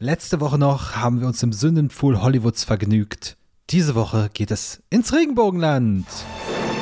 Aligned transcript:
Letzte 0.00 0.38
Woche 0.38 0.58
noch 0.58 0.94
haben 0.94 1.20
wir 1.20 1.26
uns 1.26 1.42
im 1.42 1.52
Sündenpfuhl 1.52 2.22
Hollywoods 2.22 2.62
vergnügt. 2.62 3.36
Diese 3.70 3.96
Woche 3.96 4.30
geht 4.32 4.52
es 4.52 4.80
ins 4.90 5.12
Regenbogenland. 5.12 6.06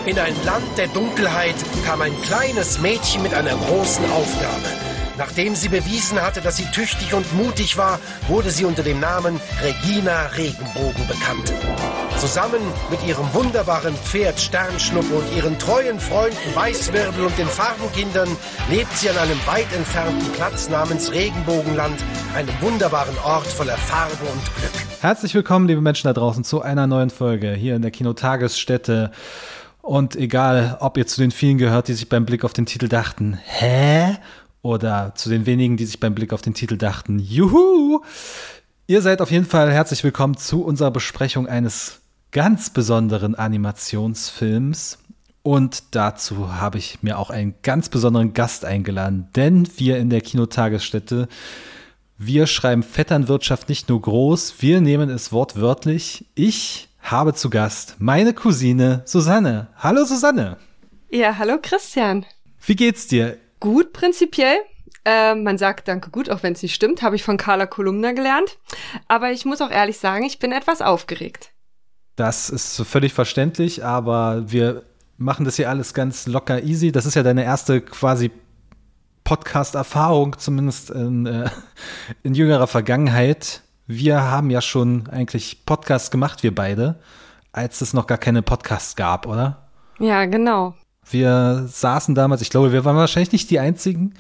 In 0.05 0.19
ein 0.19 0.35
Land 0.45 0.67
der 0.77 0.89
Dunkelheit 0.89 1.55
kam 1.87 2.03
ein 2.03 2.13
kleines 2.25 2.79
Mädchen 2.79 3.23
mit 3.23 3.33
einer 3.33 3.57
großen 3.57 4.05
Aufgabe. 4.11 4.69
Nachdem 5.17 5.55
sie 5.55 5.71
bewiesen 5.71 6.21
hatte, 6.21 6.43
dass 6.43 6.59
sie 6.59 6.71
tüchtig 6.73 7.15
und 7.15 7.33
mutig 7.33 7.79
war, 7.79 8.01
wurde 8.29 8.51
sie 8.51 8.67
unter 8.67 8.83
dem 8.83 9.01
Namen 9.01 9.41
Regina 9.63 10.27
Regenbogen 10.37 11.07
bekannt. 11.09 11.55
Zusammen 12.19 12.63
mit 12.91 13.07
ihrem 13.07 13.33
wunderbaren 13.35 13.95
Pferd 13.95 14.41
Sternschnuppe 14.41 15.15
und 15.15 15.37
ihren 15.37 15.59
treuen 15.59 16.01
Freunden 16.01 16.55
Weißwirbel 16.55 17.27
und 17.27 17.37
den 17.39 17.47
Farbenkindern 17.47 18.29
lebt 18.71 18.93
sie 18.97 19.11
an 19.11 19.19
einem 19.19 19.39
weit 19.47 19.71
entfernten 19.75 20.33
Platz 20.33 20.71
namens 20.71 21.13
Regenbogenland, 21.13 22.03
einem 22.35 22.55
wunderbaren 22.61 23.17
Ort 23.25 23.47
voller 23.47 23.77
Farbe 23.77 24.25
und 24.33 24.43
Glück. 24.57 24.73
Herzlich 25.03 25.35
willkommen, 25.35 25.69
liebe 25.69 25.83
Menschen 25.83 26.09
da 26.09 26.15
draußen, 26.15 26.43
zu 26.43 26.63
einer 26.63 26.87
neuen 26.87 27.11
Folge 27.11 27.53
hier 27.53 27.77
in 27.77 27.83
der 27.83 27.91
Kinotagesstätte. 27.91 29.11
Und 29.83 30.17
egal, 30.17 30.79
ob 30.81 30.97
ihr 30.97 31.07
zu 31.07 31.21
den 31.21 31.31
vielen 31.31 31.59
gehört, 31.59 31.89
die 31.89 31.95
sich 31.95 32.09
beim 32.09 32.25
Blick 32.25 32.45
auf 32.45 32.55
den 32.55 32.67
Titel 32.67 32.89
dachten, 32.89 33.39
hä? 33.45 34.17
oder 34.67 35.13
zu 35.15 35.29
den 35.29 35.47
wenigen, 35.47 35.77
die 35.77 35.87
sich 35.87 36.01
beim 36.01 36.15
Blick 36.15 36.33
auf 36.33 36.43
den 36.43 36.55
Titel 36.55 36.77
dachten, 36.77 37.21
juhu! 37.21 38.01
Ihr 38.89 39.01
seid 39.01 39.21
auf 39.21 39.31
jeden 39.31 39.45
Fall 39.45 39.73
herzlich 39.73 40.03
willkommen 40.03 40.37
zu 40.37 40.65
unserer 40.65 40.91
Besprechung 40.91 41.47
eines 41.47 42.01
ganz 42.33 42.71
besonderen 42.71 43.35
Animationsfilms. 43.35 44.99
Und 45.43 45.95
dazu 45.95 46.55
habe 46.55 46.79
ich 46.79 47.03
mir 47.03 47.19
auch 47.19 47.31
einen 47.31 47.55
ganz 47.63 47.89
besonderen 47.89 48.33
Gast 48.33 48.65
eingeladen, 48.65 49.29
denn 49.37 49.69
wir 49.77 49.99
in 49.99 50.11
der 50.11 50.21
Kinotagesstätte, 50.21 51.29
wir 52.19 52.47
schreiben 52.47 52.83
Vetternwirtschaft 52.83 53.69
nicht 53.69 53.89
nur 53.89 54.01
groß, 54.01 54.55
wir 54.61 54.81
nehmen 54.81 55.09
es 55.09 55.33
wortwörtlich. 55.33 56.25
Ich 56.35 56.89
habe 57.01 57.35
zu 57.35 57.51
Gast 57.51 57.97
meine 57.99 58.35
Cousine 58.35 59.03
Susanne. 59.05 59.69
Hallo 59.77 60.05
Susanne. 60.05 60.57
Ja, 61.11 61.39
hallo 61.39 61.59
Christian. 61.63 62.27
Wie 62.65 62.75
geht's 62.75 63.07
dir? 63.07 63.37
Gut, 63.61 63.93
prinzipiell. 63.93 64.57
Äh, 65.05 65.37
man 65.37 65.57
sagt 65.57 65.87
Danke 65.87 66.11
gut, 66.11 66.29
auch 66.29 66.43
wenn 66.43 66.55
es 66.55 66.63
nicht 66.63 66.75
stimmt, 66.75 67.03
habe 67.03 67.15
ich 67.15 67.23
von 67.23 67.37
Carla 67.37 67.67
Kolumna 67.67 68.11
gelernt. 68.11 68.59
Aber 69.07 69.31
ich 69.31 69.45
muss 69.45 69.61
auch 69.61 69.71
ehrlich 69.71 69.99
sagen, 69.99 70.25
ich 70.25 70.41
bin 70.41 70.51
etwas 70.51 70.83
aufgeregt. 70.83 71.53
Das 72.17 72.49
ist 72.49 72.81
völlig 72.83 73.13
verständlich, 73.13 73.85
aber 73.85 74.51
wir 74.51 74.83
machen 75.19 75.45
das 75.45 75.57
hier 75.57 75.69
alles 75.69 75.95
ganz 75.95 76.27
locker 76.27 76.63
easy. 76.63 76.93
Das 76.93 77.07
ist 77.07 77.15
ja 77.15 77.23
deine 77.23 77.45
erste 77.45 77.81
quasi 77.81 78.31
Podcast-Erfahrung, 79.25 80.39
zumindest 80.39 80.91
in, 80.91 81.27
äh, 81.27 81.51
in 82.23 82.35
jüngerer 82.35 82.67
Vergangenheit. 82.67 83.63
Wir 83.87 84.23
haben 84.23 84.51
ja 84.51 84.61
schon 84.61 85.09
eigentlich 85.09 85.65
Podcasts 85.67 86.11
gemacht, 86.11 86.43
wir 86.43 86.55
beide, 86.55 87.01
als 87.53 87.81
es 87.81 87.93
noch 87.93 88.07
gar 88.07 88.19
keine 88.19 88.43
Podcasts 88.43 88.97
gab, 88.97 89.27
oder? 89.27 89.69
Ja, 89.99 90.25
genau. 90.27 90.75
Wir 91.09 91.67
saßen 91.69 92.15
damals, 92.15 92.41
ich 92.41 92.51
glaube, 92.51 92.73
wir 92.73 92.85
waren 92.85 92.97
wahrscheinlich 92.97 93.33
nicht 93.33 93.51
die 93.51 93.61
einzigen, 93.61 94.15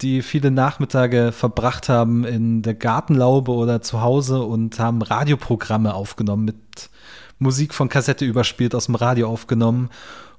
die 0.00 0.22
viele 0.22 0.50
Nachmittage 0.50 1.32
verbracht 1.32 1.88
haben 1.88 2.24
in 2.24 2.62
der 2.62 2.74
Gartenlaube 2.74 3.52
oder 3.52 3.80
zu 3.80 4.02
Hause 4.02 4.42
und 4.42 4.78
haben 4.78 5.02
Radioprogramme 5.02 5.94
aufgenommen, 5.94 6.44
mit 6.44 6.90
Musik 7.38 7.74
von 7.74 7.88
Kassette 7.88 8.24
überspielt, 8.24 8.74
aus 8.74 8.86
dem 8.86 8.94
Radio 8.94 9.28
aufgenommen 9.28 9.90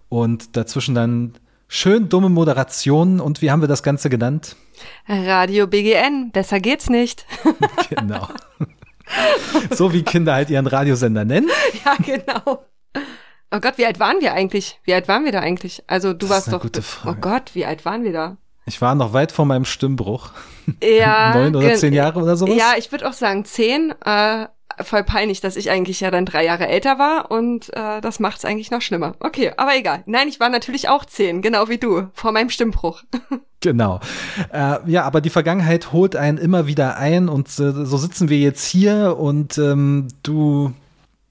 und 0.09 0.55
dazwischen 0.57 0.95
dann 0.95 1.33
schön 1.67 2.09
dumme 2.09 2.29
Moderationen 2.29 3.19
und 3.19 3.41
wie 3.41 3.51
haben 3.51 3.61
wir 3.61 3.67
das 3.67 3.83
Ganze 3.83 4.09
genannt? 4.09 4.55
Radio 5.07 5.67
BGN, 5.67 6.31
besser 6.31 6.59
geht's 6.59 6.89
nicht. 6.89 7.25
genau. 7.89 8.27
so 9.71 9.93
wie 9.93 10.03
Kinder 10.03 10.33
halt 10.33 10.49
ihren 10.49 10.67
Radiosender 10.67 11.25
nennen. 11.25 11.49
Ja, 11.85 11.95
genau. 11.95 12.65
Oh 13.51 13.59
Gott, 13.59 13.77
wie 13.77 13.85
alt 13.85 13.99
waren 13.99 14.21
wir 14.21 14.33
eigentlich? 14.33 14.79
Wie 14.83 14.93
alt 14.93 15.07
waren 15.07 15.25
wir 15.25 15.31
da 15.31 15.39
eigentlich? 15.39 15.83
Also 15.87 16.13
du 16.13 16.27
Das 16.27 16.29
warst 16.29 16.47
ist 16.47 16.53
eine 16.53 16.57
doch. 16.57 16.63
gute 16.63 16.81
Frage. 16.81 17.17
Oh 17.17 17.21
Gott, 17.21 17.51
wie 17.55 17.65
alt 17.65 17.83
waren 17.85 18.03
wir 18.03 18.13
da? 18.13 18.37
Ich 18.65 18.81
war 18.81 18.93
noch 18.93 19.13
weit 19.13 19.31
vor 19.31 19.45
meinem 19.45 19.65
Stimmbruch. 19.65 20.31
Ja. 20.83 21.33
Neun 21.35 21.55
oder 21.55 21.73
zehn 21.73 21.93
Jahre 21.93 22.19
oder 22.19 22.35
sowas? 22.37 22.55
Ja, 22.55 22.73
ich 22.77 22.91
würde 22.91 23.07
auch 23.09 23.13
sagen 23.13 23.45
zehn. 23.45 23.91
Äh, 24.05 24.45
voll 24.81 25.03
peinlich, 25.03 25.41
dass 25.41 25.55
ich 25.55 25.69
eigentlich 25.69 25.99
ja 25.99 26.11
dann 26.11 26.25
drei 26.25 26.45
Jahre 26.45 26.67
älter 26.67 26.99
war 26.99 27.31
und 27.31 27.69
äh, 27.75 28.01
das 28.01 28.19
macht's 28.19 28.45
eigentlich 28.45 28.71
noch 28.71 28.81
schlimmer. 28.81 29.15
Okay, 29.19 29.51
aber 29.57 29.75
egal. 29.75 30.03
Nein, 30.05 30.27
ich 30.27 30.39
war 30.39 30.49
natürlich 30.49 30.89
auch 30.89 31.05
zehn, 31.05 31.41
genau 31.41 31.69
wie 31.69 31.77
du, 31.77 32.07
vor 32.13 32.31
meinem 32.31 32.49
Stimmbruch. 32.49 33.03
Genau. 33.61 33.99
Äh, 34.53 34.77
ja, 34.85 35.03
aber 35.03 35.19
die 35.19 35.29
Vergangenheit 35.29 35.91
holt 35.91 36.15
einen 36.15 36.37
immer 36.37 36.65
wieder 36.65 36.95
ein 36.95 37.27
und 37.27 37.47
äh, 37.59 37.73
so 37.85 37.97
sitzen 37.97 38.29
wir 38.29 38.37
jetzt 38.37 38.65
hier 38.65 39.17
und 39.19 39.57
ähm, 39.57 40.07
du 40.23 40.73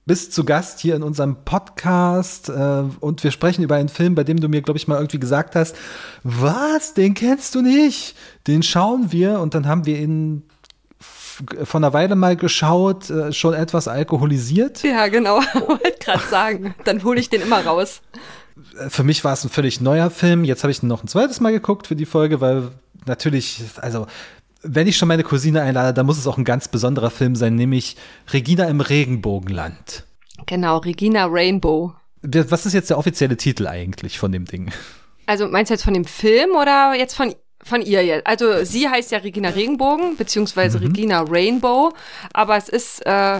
bist 0.09 0.33
zu 0.33 0.43
Gast 0.43 0.79
hier 0.79 0.95
in 0.95 1.03
unserem 1.03 1.37
Podcast 1.45 2.49
äh, 2.49 2.83
und 2.99 3.23
wir 3.23 3.31
sprechen 3.31 3.63
über 3.63 3.75
einen 3.75 3.89
Film, 3.89 4.15
bei 4.15 4.23
dem 4.23 4.39
du 4.39 4.47
mir, 4.47 4.61
glaube 4.61 4.77
ich, 4.77 4.87
mal 4.87 4.97
irgendwie 4.97 5.19
gesagt 5.19 5.55
hast, 5.55 5.75
was, 6.23 6.93
den 6.93 7.15
kennst 7.15 7.55
du 7.55 7.61
nicht? 7.61 8.15
Den 8.45 8.61
schauen 8.61 9.11
wir 9.11 9.39
und 9.39 9.53
dann 9.55 9.67
haben 9.67 9.85
wir 9.87 9.99
ihn 9.99 10.43
von 11.63 11.83
einer 11.83 11.93
Weile 11.93 12.15
mal 12.15 12.35
geschaut, 12.35 13.09
äh, 13.09 13.31
schon 13.31 13.53
etwas 13.53 13.87
alkoholisiert. 13.87 14.83
Ja, 14.83 15.07
genau. 15.07 15.37
Wollte 15.67 15.99
gerade 15.99 16.23
sagen. 16.29 16.75
Dann 16.83 17.03
hole 17.03 17.19
ich 17.19 17.29
den 17.29 17.41
immer 17.41 17.65
raus. 17.65 18.01
für 18.89 19.03
mich 19.03 19.23
war 19.23 19.33
es 19.33 19.43
ein 19.43 19.49
völlig 19.49 19.81
neuer 19.81 20.09
Film. 20.09 20.43
Jetzt 20.43 20.63
habe 20.63 20.71
ich 20.71 20.83
ihn 20.83 20.87
noch 20.87 21.03
ein 21.03 21.07
zweites 21.07 21.39
Mal 21.39 21.51
geguckt 21.51 21.87
für 21.87 21.95
die 21.95 22.05
Folge, 22.05 22.41
weil 22.41 22.71
natürlich, 23.05 23.63
also 23.77 24.07
wenn 24.61 24.87
ich 24.87 24.97
schon 24.97 25.07
meine 25.07 25.23
Cousine 25.23 25.61
einlade, 25.61 25.93
dann 25.93 26.05
muss 26.05 26.17
es 26.17 26.27
auch 26.27 26.37
ein 26.37 26.43
ganz 26.43 26.67
besonderer 26.67 27.09
Film 27.09 27.35
sein, 27.35 27.55
nämlich 27.55 27.95
Regina 28.33 28.65
im 28.65 28.81
Regenbogenland. 28.81 30.05
Genau, 30.45 30.77
Regina 30.77 31.27
Rainbow. 31.29 31.93
Was 32.21 32.65
ist 32.65 32.73
jetzt 32.73 32.89
der 32.89 32.97
offizielle 32.97 33.37
Titel 33.37 33.67
eigentlich 33.67 34.19
von 34.19 34.31
dem 34.31 34.45
Ding? 34.45 34.71
Also 35.25 35.47
meinst 35.47 35.69
du 35.69 35.73
jetzt 35.75 35.83
von 35.83 35.93
dem 35.93 36.05
Film 36.05 36.51
oder 36.51 36.93
jetzt 36.97 37.15
von 37.15 37.33
von 37.63 37.81
ihr 37.81 38.05
jetzt? 38.05 38.27
Also 38.27 38.63
sie 38.63 38.87
heißt 38.87 39.11
ja 39.11 39.19
Regina 39.19 39.49
Regenbogen 39.49 40.17
beziehungsweise 40.17 40.81
Regina 40.81 41.25
Rainbow, 41.27 41.93
aber 42.33 42.57
es 42.57 42.69
ist 42.69 43.05
äh, 43.05 43.39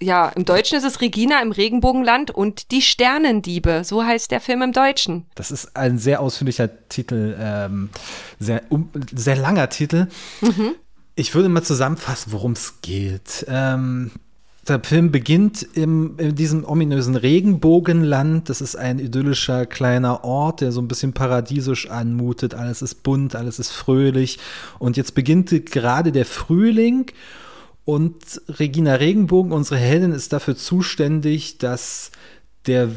ja 0.00 0.28
im 0.30 0.44
Deutschen 0.44 0.78
ist 0.78 0.84
es 0.84 1.00
Regina 1.00 1.40
im 1.40 1.52
Regenbogenland 1.52 2.30
und 2.30 2.70
die 2.70 2.82
Sternendiebe. 2.82 3.82
So 3.84 4.04
heißt 4.04 4.30
der 4.30 4.40
Film 4.40 4.62
im 4.62 4.72
Deutschen. 4.72 5.26
Das 5.34 5.50
ist 5.50 5.76
ein 5.76 5.98
sehr 5.98 6.20
ausführlicher 6.20 6.88
Titel, 6.88 7.36
ähm, 7.38 7.90
sehr, 8.38 8.62
um, 8.68 8.90
sehr 9.14 9.36
langer 9.36 9.68
Titel. 9.68 10.08
Ich 11.14 11.34
würde 11.34 11.48
mal 11.50 11.62
zusammenfassen, 11.62 12.32
worum 12.32 12.52
es 12.52 12.80
geht. 12.80 13.44
Ähm, 13.48 14.12
der 14.68 14.80
Film 14.84 15.10
beginnt 15.10 15.66
im, 15.74 16.16
in 16.18 16.36
diesem 16.36 16.64
ominösen 16.64 17.16
Regenbogenland. 17.16 18.48
Das 18.48 18.60
ist 18.60 18.76
ein 18.76 19.00
idyllischer 19.00 19.66
kleiner 19.66 20.22
Ort, 20.22 20.60
der 20.60 20.70
so 20.70 20.80
ein 20.80 20.88
bisschen 20.88 21.12
paradiesisch 21.12 21.90
anmutet. 21.90 22.54
Alles 22.54 22.80
ist 22.80 23.02
bunt, 23.02 23.34
alles 23.34 23.58
ist 23.58 23.72
fröhlich. 23.72 24.38
Und 24.78 24.96
jetzt 24.96 25.14
beginnt 25.14 25.66
gerade 25.66 26.12
der 26.12 26.26
Frühling. 26.26 27.06
Und 27.84 28.40
Regina 28.48 28.94
Regenbogen, 28.94 29.50
unsere 29.50 29.80
Heldin, 29.80 30.12
ist 30.12 30.32
dafür 30.32 30.56
zuständig, 30.56 31.58
dass 31.58 32.12
der 32.66 32.90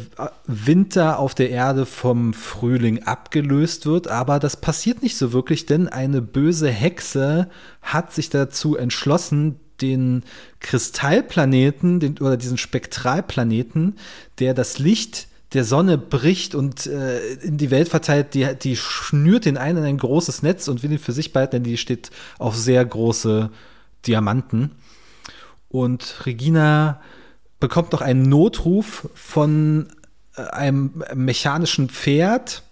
Winter 0.45 1.17
auf 1.17 1.33
der 1.33 1.49
Erde 1.49 1.87
vom 1.87 2.35
Frühling 2.35 3.01
abgelöst 3.01 3.87
wird, 3.87 4.07
aber 4.07 4.37
das 4.37 4.57
passiert 4.57 5.01
nicht 5.01 5.17
so 5.17 5.33
wirklich, 5.33 5.65
denn 5.65 5.87
eine 5.87 6.21
böse 6.21 6.69
Hexe 6.69 7.49
hat 7.81 8.13
sich 8.13 8.29
dazu 8.29 8.75
entschlossen, 8.75 9.59
den 9.81 10.23
Kristallplaneten 10.59 11.99
den, 11.99 12.17
oder 12.19 12.37
diesen 12.37 12.57
Spektralplaneten, 12.57 13.97
der 14.39 14.53
das 14.53 14.79
Licht 14.79 15.27
der 15.53 15.63
Sonne 15.63 15.97
bricht 15.97 16.53
und 16.53 16.85
äh, 16.85 17.33
in 17.35 17.57
die 17.57 17.71
Welt 17.71 17.87
verteilt, 17.87 18.33
die, 18.33 18.47
die 18.55 18.75
schnürt 18.75 19.45
den 19.45 19.57
einen 19.57 19.79
in 19.79 19.83
ein 19.85 19.97
großes 19.97 20.41
Netz 20.41 20.67
und 20.67 20.83
will 20.83 20.91
ihn 20.91 20.99
für 20.99 21.13
sich 21.13 21.33
behalten, 21.33 21.51
denn 21.57 21.63
die 21.63 21.77
steht 21.77 22.11
auf 22.39 22.55
sehr 22.55 22.83
große 22.83 23.49
Diamanten. 24.05 24.71
Und 25.69 26.25
Regina 26.25 27.01
bekommt 27.59 27.93
noch 27.93 28.01
einen 28.01 28.23
Notruf 28.23 29.09
von 29.13 29.87
äh, 30.35 30.41
einem 30.41 31.03
mechanischen 31.13 31.89
Pferd 31.89 32.63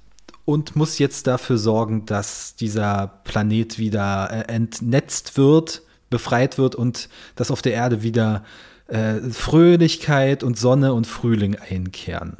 und 0.45 0.75
muss 0.75 0.99
jetzt 0.99 1.27
dafür 1.27 1.57
sorgen, 1.57 2.05
dass 2.05 2.55
dieser 2.55 3.07
Planet 3.23 3.79
wieder 3.79 4.29
äh, 4.29 4.53
entnetzt 4.53 5.37
wird, 5.37 5.83
befreit 6.13 6.57
wird 6.57 6.75
und 6.75 7.09
dass 7.35 7.51
auf 7.51 7.61
der 7.61 7.73
Erde 7.73 8.03
wieder 8.03 8.45
äh, 8.87 9.15
Fröhlichkeit 9.31 10.43
und 10.43 10.57
Sonne 10.57 10.93
und 10.93 11.07
Frühling 11.07 11.57
einkehren. 11.57 12.37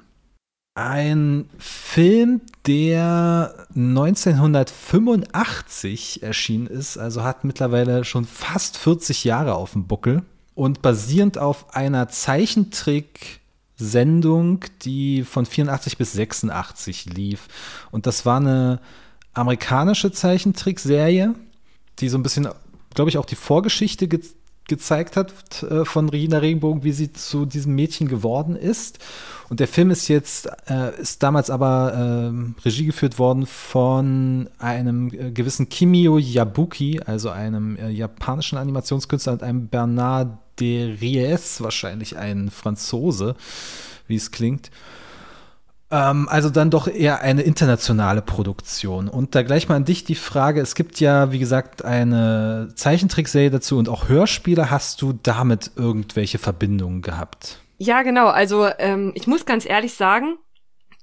Ein 0.75 1.49
Film, 1.59 2.41
der 2.65 3.67
1985 3.75 6.23
erschienen 6.23 6.65
ist, 6.67 6.97
also 6.97 7.23
hat 7.23 7.43
mittlerweile 7.43 8.05
schon 8.05 8.25
fast 8.25 8.77
40 8.77 9.23
Jahre 9.23 9.53
auf 9.55 9.73
dem 9.73 9.85
Buckel 9.85 10.23
und 10.55 10.81
basierend 10.81 11.37
auf 11.37 11.75
einer 11.75 12.09
Zeichentrick-Sendung, 12.09 14.65
die 14.81 15.23
von 15.23 15.45
84 15.45 15.95
bis 15.97 16.13
86 16.13 17.05
lief. 17.05 17.47
Und 17.91 18.07
das 18.07 18.25
war 18.25 18.37
eine 18.37 18.79
amerikanische 19.33 20.11
Zeichentrickserie, 20.11 21.35
die 21.99 22.09
so 22.09 22.17
ein 22.17 22.23
bisschen, 22.23 22.47
glaube 22.93 23.09
ich, 23.09 23.17
auch 23.17 23.25
die 23.25 23.35
Vorgeschichte 23.35 24.07
ge 24.07 24.21
gezeigt 24.67 25.17
hat 25.17 25.33
äh, 25.63 25.83
von 25.83 26.07
Regina 26.07 26.37
Regenbogen, 26.37 26.83
wie 26.83 26.93
sie 26.93 27.11
zu 27.11 27.45
diesem 27.45 27.75
Mädchen 27.75 28.07
geworden 28.07 28.55
ist. 28.55 28.99
Und 29.49 29.59
der 29.59 29.67
Film 29.67 29.91
ist 29.91 30.07
jetzt, 30.07 30.47
äh, 30.69 30.99
ist 31.01 31.21
damals 31.21 31.49
aber 31.49 32.31
äh, 32.31 32.61
Regie 32.61 32.85
geführt 32.85 33.19
worden 33.19 33.45
von 33.45 34.49
einem 34.59 35.09
äh, 35.09 35.31
gewissen 35.31 35.67
Kimio 35.67 36.17
Yabuki, 36.17 37.01
also 37.05 37.29
einem 37.29 37.75
äh, 37.75 37.89
japanischen 37.89 38.57
Animationskünstler 38.57 39.33
und 39.33 39.43
einem 39.43 39.67
Bernard 39.67 40.39
de 40.59 40.95
Ries, 40.99 41.61
wahrscheinlich 41.61 42.17
ein 42.17 42.49
Franzose, 42.49 43.35
wie 44.07 44.15
es 44.15 44.31
klingt. 44.31 44.71
Ähm, 45.93 46.27
also 46.27 46.49
dann 46.49 46.71
doch 46.71 46.87
eher 46.87 47.21
eine 47.21 47.43
internationale 47.43 48.23
Produktion. 48.23 49.07
Und 49.07 49.35
da 49.35 49.43
gleich 49.43 49.69
mal 49.69 49.75
an 49.75 49.85
dich 49.85 50.03
die 50.03 50.15
Frage, 50.15 50.59
es 50.59 50.73
gibt 50.73 50.99
ja, 50.99 51.31
wie 51.31 51.37
gesagt, 51.37 51.85
eine 51.85 52.69
Zeichentrickserie 52.73 53.51
dazu 53.51 53.77
und 53.77 53.87
auch 53.89 54.07
Hörspiele. 54.07 54.71
Hast 54.71 55.03
du 55.03 55.13
damit 55.13 55.71
irgendwelche 55.75 56.39
Verbindungen 56.39 57.03
gehabt? 57.03 57.59
Ja, 57.77 58.01
genau. 58.01 58.27
Also 58.27 58.67
ähm, 58.79 59.11
ich 59.13 59.27
muss 59.27 59.45
ganz 59.45 59.69
ehrlich 59.69 59.93
sagen, 59.93 60.37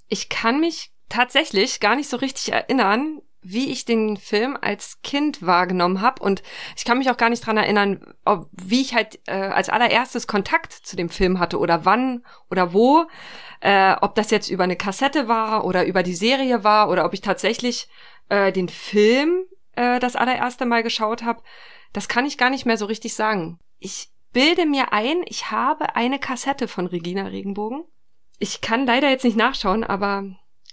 ich 0.09 0.29
kann 0.29 0.59
mich 0.59 0.91
tatsächlich 1.09 1.79
gar 1.79 1.95
nicht 1.95 2.11
so 2.11 2.17
richtig 2.17 2.53
erinnern, 2.53 3.21
wie 3.43 3.71
ich 3.71 3.85
den 3.85 4.17
Film 4.17 4.59
als 4.61 5.01
Kind 5.03 5.47
wahrgenommen 5.47 6.01
habe 6.01 6.23
und 6.23 6.43
ich 6.77 6.85
kann 6.85 6.99
mich 6.99 7.11
auch 7.11 7.17
gar 7.17 7.31
nicht 7.31 7.47
dran 7.47 7.57
erinnern, 7.57 8.15
ob, 8.25 8.49
wie 8.53 8.83
ich 8.83 8.95
halt 8.95 9.19
äh, 9.27 9.33
als 9.33 9.71
allererstes 9.71 10.27
Kontakt 10.27 10.73
zu 10.73 10.95
dem 10.95 11.09
Film 11.09 11.39
hatte 11.39 11.59
oder 11.59 11.87
wann 11.87 12.23
oder 12.51 12.75
wo 12.75 13.07
äh, 13.61 13.95
ob 14.01 14.15
das 14.15 14.31
jetzt 14.31 14.51
über 14.51 14.65
eine 14.65 14.77
Kassette 14.77 15.29
war 15.29 15.65
oder 15.65 15.87
über 15.87 16.03
die 16.03 16.15
Serie 16.15 16.65
war 16.65 16.89
oder 16.91 17.05
ob 17.05 17.15
ich 17.15 17.21
tatsächlich 17.21 17.89
äh, 18.29 18.53
den 18.53 18.69
Film 18.69 19.45
äh, 19.77 20.01
das 20.01 20.17
allererste 20.17 20.67
Mal 20.67 20.83
geschaut 20.83 21.23
habe, 21.23 21.43
das 21.93 22.09
kann 22.09 22.27
ich 22.27 22.39
gar 22.39 22.51
nicht 22.51 22.67
mehr 22.67 22.77
so 22.77 22.87
richtig 22.87 23.15
sagen. 23.15 23.59
Ich 23.79 24.09
bilde 24.33 24.67
mir 24.67 24.93
ein, 24.93 25.23
ich 25.27 25.51
habe 25.51 25.97
eine 25.97 26.19
Kassette 26.19 26.69
von 26.69 26.87
Regina 26.87 27.27
Regenbogen. 27.27 27.85
Ich 28.39 28.61
kann 28.61 28.87
leider 28.87 29.11
jetzt 29.11 29.25
nicht 29.25 29.37
nachschauen, 29.37 29.85
aber 29.85 30.25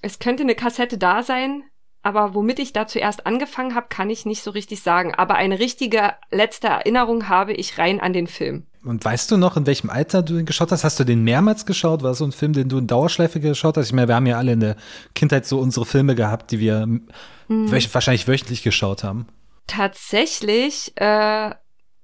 es 0.01 0.19
könnte 0.19 0.43
eine 0.43 0.55
Kassette 0.55 0.97
da 0.97 1.23
sein, 1.23 1.63
aber 2.03 2.33
womit 2.33 2.59
ich 2.59 2.71
da 2.71 2.87
zuerst 2.87 3.25
angefangen 3.25 3.75
habe, 3.75 3.87
kann 3.89 4.09
ich 4.09 4.25
nicht 4.25 4.41
so 4.41 4.51
richtig 4.51 4.81
sagen. 4.81 5.13
Aber 5.15 5.35
eine 5.35 5.59
richtige 5.59 6.13
letzte 6.29 6.67
Erinnerung 6.67 7.27
habe 7.27 7.53
ich 7.53 7.77
rein 7.77 7.99
an 7.99 8.13
den 8.13 8.27
Film. 8.27 8.67
Und 8.87 9.03
weißt 9.03 9.29
du 9.31 9.37
noch, 9.37 9.57
in 9.57 9.65
welchem 9.65 9.89
Alter 9.89 10.23
du 10.23 10.35
den 10.35 10.45
geschaut 10.45 10.71
hast? 10.71 10.83
Hast 10.83 10.99
du 10.99 11.03
den 11.03 11.23
mehrmals 11.23 11.65
geschaut? 11.65 12.03
War 12.03 12.11
das 12.11 12.19
so 12.19 12.25
ein 12.25 12.31
Film, 12.31 12.53
den 12.53 12.69
du 12.69 12.77
in 12.77 12.87
Dauerschleife 12.87 13.39
geschaut 13.39 13.77
hast? 13.77 13.87
Ich 13.87 13.93
meine, 13.93 14.07
wir 14.07 14.15
haben 14.15 14.25
ja 14.25 14.37
alle 14.37 14.53
in 14.53 14.61
der 14.61 14.77
Kindheit 15.13 15.45
so 15.45 15.59
unsere 15.59 15.85
Filme 15.85 16.15
gehabt, 16.15 16.51
die 16.51 16.59
wir 16.59 16.81
hm. 16.81 17.71
wöch 17.71 17.93
wahrscheinlich 17.93 18.27
wöchentlich 18.27 18.63
geschaut 18.63 19.03
haben. 19.03 19.27
Tatsächlich 19.67 20.93
äh, 20.95 21.51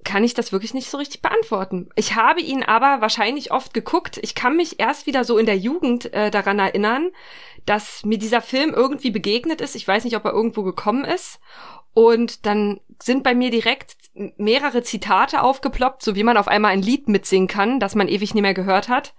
kann 0.04 0.24
ich 0.24 0.34
das 0.34 0.52
wirklich 0.52 0.74
nicht 0.74 0.90
so 0.90 0.98
richtig 0.98 1.22
beantworten. 1.22 1.90
Ich 1.96 2.16
habe 2.16 2.42
ihn 2.42 2.64
aber 2.64 3.02
wahrscheinlich 3.02 3.52
oft 3.52 3.74
geguckt. 3.74 4.20
Ich 4.22 4.36
kann 4.36 4.56
mich 4.58 4.80
erst 4.80 5.08
wieder 5.08 5.24
so 5.24 5.38
in 5.38 5.46
der 5.46 5.58
Jugend 5.58 6.14
äh, 6.14 6.30
daran 6.30 6.60
erinnern, 6.60 7.12
dass 7.66 8.04
mir 8.04 8.18
dieser 8.18 8.42
Film 8.42 8.74
irgendwie 8.74 9.12
begegnet 9.12 9.62
ist. 9.62 9.76
Ich 9.76 9.88
weiß 9.88 10.04
nicht, 10.04 10.18
ob 10.18 10.26
er 10.26 10.34
irgendwo 10.34 10.64
gekommen 10.64 11.06
ist. 11.06 11.40
Und 11.94 12.46
dann 12.46 12.80
sind 13.02 13.24
bei 13.24 13.36
mir 13.36 13.52
direkt 13.52 13.96
mehrere 14.38 14.84
Zitate 14.84 15.42
aufgeploppt, 15.42 16.04
so 16.04 16.16
wie 16.16 16.24
man 16.24 16.38
auf 16.38 16.48
einmal 16.48 16.72
ein 16.72 16.82
Lied 16.82 17.08
mitsingen 17.08 17.48
kann, 17.48 17.80
das 17.80 17.96
man 17.96 18.08
ewig 18.08 18.34
nicht 18.34 18.42
mehr 18.42 18.54
gehört 18.54 18.90
hat. 18.90 19.14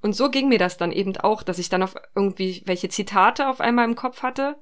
Und 0.00 0.14
so 0.14 0.30
ging 0.30 0.48
mir 0.48 0.58
das 0.58 0.76
dann 0.76 0.92
eben 0.92 1.16
auch, 1.16 1.42
dass 1.42 1.58
ich 1.58 1.70
dann 1.70 1.82
auf 1.82 1.94
irgendwie 2.14 2.62
welche 2.66 2.88
Zitate 2.88 3.48
auf 3.48 3.60
einmal 3.60 3.86
im 3.86 3.96
Kopf 3.96 4.22
hatte. 4.22 4.56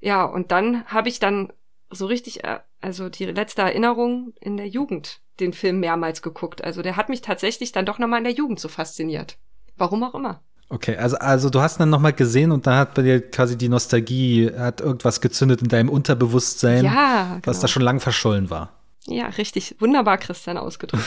Ja, 0.00 0.24
und 0.24 0.52
dann 0.52 0.84
habe 0.86 1.08
ich 1.08 1.18
dann 1.18 1.52
so 1.90 2.06
richtig, 2.06 2.44
äh, 2.44 2.60
also 2.80 3.08
die 3.08 3.24
letzte 3.24 3.62
Erinnerung 3.62 4.34
in 4.40 4.56
der 4.56 4.68
Jugend, 4.68 5.20
den 5.40 5.52
Film 5.52 5.80
mehrmals 5.80 6.22
geguckt. 6.22 6.62
Also 6.62 6.82
der 6.82 6.96
hat 6.96 7.08
mich 7.08 7.22
tatsächlich 7.22 7.72
dann 7.72 7.86
doch 7.86 7.98
nochmal 7.98 8.18
in 8.18 8.24
der 8.24 8.32
Jugend 8.32 8.60
so 8.60 8.68
fasziniert. 8.68 9.38
Warum 9.76 10.02
auch 10.02 10.14
immer. 10.14 10.42
Okay, 10.70 10.96
also, 10.96 11.16
also 11.16 11.48
du 11.48 11.60
hast 11.60 11.80
dann 11.80 11.88
nochmal 11.88 12.12
gesehen 12.12 12.52
und 12.52 12.66
dann 12.66 12.76
hat 12.76 12.94
bei 12.94 13.02
dir 13.02 13.30
quasi 13.30 13.56
die 13.56 13.70
Nostalgie, 13.70 14.50
hat 14.54 14.82
irgendwas 14.82 15.20
gezündet 15.20 15.62
in 15.62 15.68
deinem 15.68 15.88
Unterbewusstsein, 15.88 16.84
ja, 16.84 17.24
genau. 17.24 17.46
was 17.46 17.60
da 17.60 17.68
schon 17.68 17.82
lang 17.82 18.00
verschollen 18.00 18.50
war. 18.50 18.74
Ja, 19.06 19.28
richtig. 19.28 19.76
Wunderbar, 19.78 20.18
Christian, 20.18 20.58
ausgedrückt. 20.58 21.02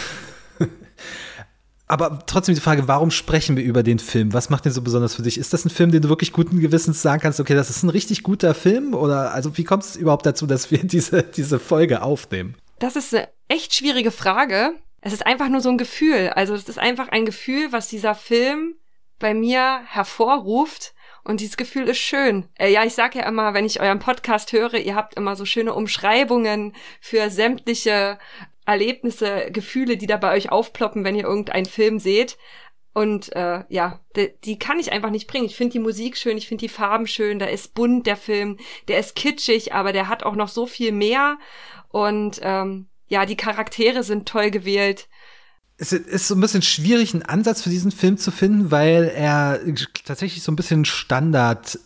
Aber 1.87 2.19
trotzdem 2.25 2.55
die 2.55 2.61
Frage, 2.61 2.87
warum 2.87 3.11
sprechen 3.11 3.57
wir 3.57 3.65
über 3.65 3.83
den 3.83 3.99
Film? 3.99 4.33
Was 4.33 4.49
macht 4.49 4.63
den 4.63 4.71
so 4.71 4.81
besonders 4.81 5.15
für 5.15 5.23
dich? 5.23 5.37
Ist 5.37 5.51
das 5.51 5.65
ein 5.65 5.69
Film, 5.69 5.91
den 5.91 6.01
du 6.01 6.09
wirklich 6.09 6.31
guten 6.31 6.61
Gewissens 6.61 7.01
sagen 7.01 7.21
kannst, 7.21 7.41
okay, 7.41 7.53
das 7.53 7.69
ist 7.69 7.83
ein 7.83 7.89
richtig 7.89 8.23
guter 8.23 8.53
Film? 8.53 8.93
Oder 8.93 9.33
also 9.33 9.57
wie 9.57 9.65
kommt 9.65 9.83
es 9.83 9.97
überhaupt 9.97 10.25
dazu, 10.25 10.47
dass 10.47 10.71
wir 10.71 10.77
diese, 10.83 11.21
diese 11.21 11.59
Folge 11.59 12.01
aufnehmen? 12.01 12.55
Das 12.79 12.95
ist 12.95 13.13
eine 13.13 13.27
echt 13.49 13.75
schwierige 13.75 14.11
Frage. 14.11 14.71
Es 15.01 15.11
ist 15.11 15.25
einfach 15.25 15.49
nur 15.49 15.61
so 15.61 15.69
ein 15.69 15.77
Gefühl. 15.77 16.29
Also 16.29 16.55
es 16.55 16.69
ist 16.69 16.79
einfach 16.79 17.09
ein 17.09 17.25
Gefühl, 17.25 17.71
was 17.71 17.89
dieser 17.89 18.15
Film 18.15 18.75
bei 19.21 19.33
mir 19.33 19.81
hervorruft. 19.85 20.93
Und 21.23 21.39
dieses 21.39 21.55
Gefühl 21.55 21.87
ist 21.87 21.99
schön. 21.99 22.49
Äh, 22.57 22.71
ja, 22.71 22.83
ich 22.83 22.93
sag 22.93 23.15
ja 23.15 23.27
immer, 23.27 23.53
wenn 23.53 23.65
ich 23.65 23.79
euren 23.79 23.99
Podcast 23.99 24.51
höre, 24.51 24.73
ihr 24.73 24.95
habt 24.95 25.13
immer 25.13 25.35
so 25.35 25.45
schöne 25.45 25.73
Umschreibungen 25.73 26.75
für 26.99 27.29
sämtliche 27.29 28.17
Erlebnisse, 28.65 29.51
Gefühle, 29.51 29.97
die 29.97 30.07
da 30.07 30.17
bei 30.17 30.33
euch 30.33 30.51
aufploppen, 30.51 31.03
wenn 31.03 31.15
ihr 31.15 31.25
irgendeinen 31.25 31.67
Film 31.67 31.99
seht. 31.99 32.37
Und 32.93 33.33
äh, 33.35 33.63
ja, 33.69 34.01
die, 34.15 34.33
die 34.43 34.59
kann 34.59 34.79
ich 34.79 34.91
einfach 34.91 35.11
nicht 35.11 35.27
bringen. 35.27 35.45
Ich 35.45 35.55
finde 35.55 35.73
die 35.73 35.79
Musik 35.79 36.17
schön, 36.17 36.37
ich 36.37 36.47
finde 36.47 36.61
die 36.61 36.69
Farben 36.69 37.07
schön, 37.07 37.39
da 37.39 37.45
ist 37.45 37.73
bunt 37.73 38.05
der 38.05 38.17
Film, 38.17 38.57
der 38.87 38.99
ist 38.99 39.15
kitschig, 39.15 39.73
aber 39.73 39.93
der 39.93 40.09
hat 40.09 40.23
auch 40.23 40.35
noch 40.35 40.49
so 40.49 40.65
viel 40.65 40.91
mehr. 40.91 41.37
Und 41.89 42.39
ähm, 42.43 42.89
ja, 43.07 43.25
die 43.25 43.37
Charaktere 43.37 44.03
sind 44.03 44.27
toll 44.27 44.51
gewählt 44.51 45.07
es 45.81 45.93
ist 45.93 46.27
so 46.27 46.35
ein 46.35 46.41
bisschen 46.41 46.61
schwierig, 46.61 47.15
einen 47.15 47.23
Ansatz 47.23 47.63
für 47.63 47.71
diesen 47.71 47.89
Film 47.89 48.15
zu 48.17 48.29
finden, 48.29 48.69
weil 48.69 49.11
er 49.15 49.59
tatsächlich 50.05 50.43
so 50.43 50.51
ein 50.51 50.55
bisschen 50.55 50.85
Standard 50.85 51.79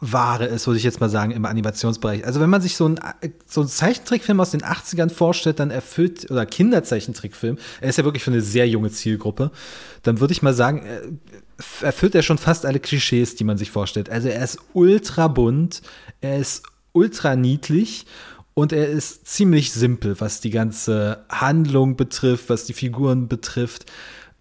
Ware 0.00 0.44
ist, 0.44 0.66
würde 0.66 0.76
ich 0.76 0.84
jetzt 0.84 1.00
mal 1.00 1.08
sagen, 1.08 1.32
im 1.32 1.46
Animationsbereich. 1.46 2.26
Also 2.26 2.40
wenn 2.40 2.50
man 2.50 2.60
sich 2.60 2.76
so 2.76 2.84
einen, 2.84 3.00
so 3.46 3.62
einen 3.62 3.70
Zeichentrickfilm 3.70 4.38
aus 4.38 4.50
den 4.50 4.60
80ern 4.60 5.08
vorstellt, 5.08 5.60
dann 5.60 5.70
erfüllt, 5.70 6.30
oder 6.30 6.44
Kinderzeichentrickfilm, 6.44 7.56
er 7.80 7.88
ist 7.88 7.96
ja 7.96 8.04
wirklich 8.04 8.22
für 8.22 8.30
eine 8.30 8.42
sehr 8.42 8.68
junge 8.68 8.90
Zielgruppe, 8.90 9.50
dann 10.02 10.20
würde 10.20 10.32
ich 10.32 10.42
mal 10.42 10.54
sagen, 10.54 10.84
äh, 10.84 11.00
erfüllt 11.84 12.14
er 12.14 12.22
schon 12.22 12.38
fast 12.38 12.66
alle 12.66 12.80
Klischees, 12.80 13.34
die 13.34 13.44
man 13.44 13.56
sich 13.56 13.70
vorstellt. 13.70 14.10
Also 14.10 14.28
er 14.28 14.44
ist 14.44 14.58
ultra 14.74 15.26
bunt, 15.26 15.80
er 16.20 16.38
ist 16.38 16.64
ultra 16.92 17.34
niedlich 17.34 18.04
und 18.58 18.72
er 18.72 18.88
ist 18.88 19.28
ziemlich 19.28 19.72
simpel, 19.72 20.20
was 20.20 20.40
die 20.40 20.50
ganze 20.50 21.24
Handlung 21.28 21.94
betrifft, 21.94 22.50
was 22.50 22.64
die 22.64 22.72
Figuren 22.72 23.28
betrifft. 23.28 23.86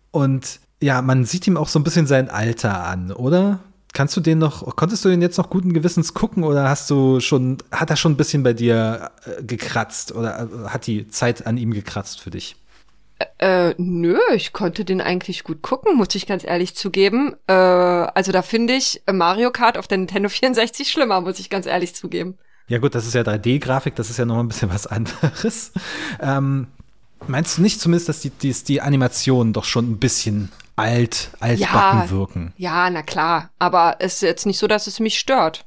Und 0.10 0.60
ja, 0.82 1.04
man 1.04 1.24
sieht 1.24 1.46
ihm 1.46 1.56
auch 1.56 1.68
so 1.68 1.78
ein 1.78 1.84
bisschen 1.84 2.08
sein 2.08 2.28
Alter 2.28 2.84
an, 2.84 3.12
oder? 3.12 3.60
Kannst 3.94 4.18
du 4.18 4.22
den 4.22 4.40
noch, 4.40 4.76
konntest 4.76 5.06
du 5.06 5.10
den 5.10 5.22
jetzt 5.22 5.38
noch 5.38 5.52
guten 5.52 5.72
Gewissens 5.72 6.16
gucken 6.16 6.44
oder 6.44 6.68
hast 6.68 6.90
du 6.90 7.20
schon, 7.20 7.60
hat 7.72 7.92
er 7.92 7.96
schon 7.96 8.14
ein 8.14 8.18
bisschen 8.18 8.42
bei 8.42 8.54
dir 8.54 9.12
äh, 9.24 9.44
gekratzt 9.44 10.12
oder 10.12 10.50
äh, 10.52 10.70
hat 10.70 10.88
die 10.88 11.08
Zeit 11.10 11.46
an 11.46 11.58
ihm 11.58 11.72
gekratzt 11.72 12.20
für 12.20 12.32
dich? 12.32 12.56
Äh, 13.38 13.76
nö, 13.78 14.18
ich 14.34 14.52
konnte 14.52 14.84
den 14.84 15.00
eigentlich 15.00 15.44
gut 15.44 15.62
gucken, 15.62 15.96
muss 15.96 16.16
ich 16.16 16.26
ganz 16.26 16.44
ehrlich 16.44 16.76
zugeben. 16.76 17.36
Äh, 17.46 17.54
also 17.54 18.32
da 18.32 18.42
finde 18.42 18.74
ich 18.74 19.04
Mario 19.12 19.52
Kart 19.52 19.78
auf 19.78 19.88
der 19.88 20.00
Nintendo 20.00 20.28
64 20.28 20.90
schlimmer, 20.90 21.22
muss 21.22 21.38
ich 21.38 21.52
ganz 21.52 21.68
ehrlich 21.68 21.94
zugeben. 21.94 22.40
Ja 22.68 22.80
gut, 22.80 22.96
das 22.96 23.08
ist 23.08 23.14
ja 23.14 23.22
3D-Grafik, 23.22 23.96
das 23.96 24.10
ist 24.10 24.18
ja 24.18 24.26
noch 24.26 24.40
ein 24.40 24.48
bisschen 24.48 24.70
was 24.70 24.88
anderes. 24.88 25.72
Ähm, 26.20 26.68
meinst 27.28 27.58
du 27.58 27.62
nicht 27.62 27.80
zumindest, 27.80 28.10
dass 28.10 28.20
die, 28.20 28.30
die, 28.30 28.54
die 28.54 28.82
Animationen 28.82 29.54
doch 29.54 29.64
schon 29.64 29.90
ein 29.92 29.98
bisschen 29.98 30.52
alt, 30.76 31.32
altbacken 31.40 32.02
ja, 32.02 32.10
wirken? 32.10 32.54
Ja, 32.58 32.90
na 32.90 33.04
klar. 33.04 33.50
Aber 33.60 33.98
es 34.00 34.16
ist 34.16 34.22
jetzt 34.22 34.46
nicht 34.46 34.60
so, 34.60 34.68
dass 34.68 34.88
es 34.88 35.00
mich 35.00 35.18
stört. 35.18 35.66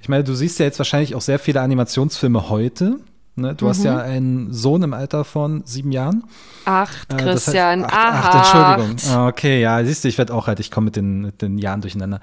Ich 0.00 0.08
meine, 0.08 0.24
du 0.24 0.34
siehst 0.34 0.58
ja 0.58 0.66
jetzt 0.66 0.78
wahrscheinlich 0.78 1.14
auch 1.14 1.20
sehr 1.20 1.38
viele 1.38 1.60
Animationsfilme 1.60 2.48
heute. 2.48 3.00
Ne? 3.34 3.54
Du 3.54 3.64
mhm. 3.64 3.68
hast 3.68 3.84
ja 3.84 3.94
mhm. 3.94 4.00
einen 4.00 4.52
Sohn 4.52 4.82
im 4.82 4.94
Alter 4.94 5.24
von 5.24 5.62
sieben 5.64 5.92
Jahren. 5.92 6.24
Acht, 6.64 7.12
äh, 7.12 7.16
Christian. 7.16 7.82
Das 7.82 7.92
heißt, 7.92 7.98
acht, 7.98 8.34
acht, 8.34 8.80
Entschuldigung. 8.84 9.26
Okay, 9.28 9.60
ja, 9.60 9.84
siehst 9.84 10.04
du, 10.04 10.08
ich 10.08 10.18
werde 10.18 10.34
auch 10.34 10.46
halt, 10.46 10.60
ich 10.60 10.70
komme 10.70 10.86
mit 10.86 10.96
den, 10.96 11.22
mit 11.22 11.42
den 11.42 11.58
Jahren 11.58 11.80
durcheinander. 11.80 12.20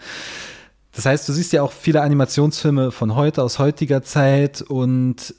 Das 0.96 1.06
heißt, 1.06 1.28
du 1.28 1.34
siehst 1.34 1.52
ja 1.54 1.62
auch 1.62 1.72
viele 1.72 2.02
Animationsfilme 2.02 2.92
von 2.92 3.16
heute, 3.16 3.44
aus 3.44 3.60
heutiger 3.60 4.02
Zeit 4.02 4.62
und 4.62 5.36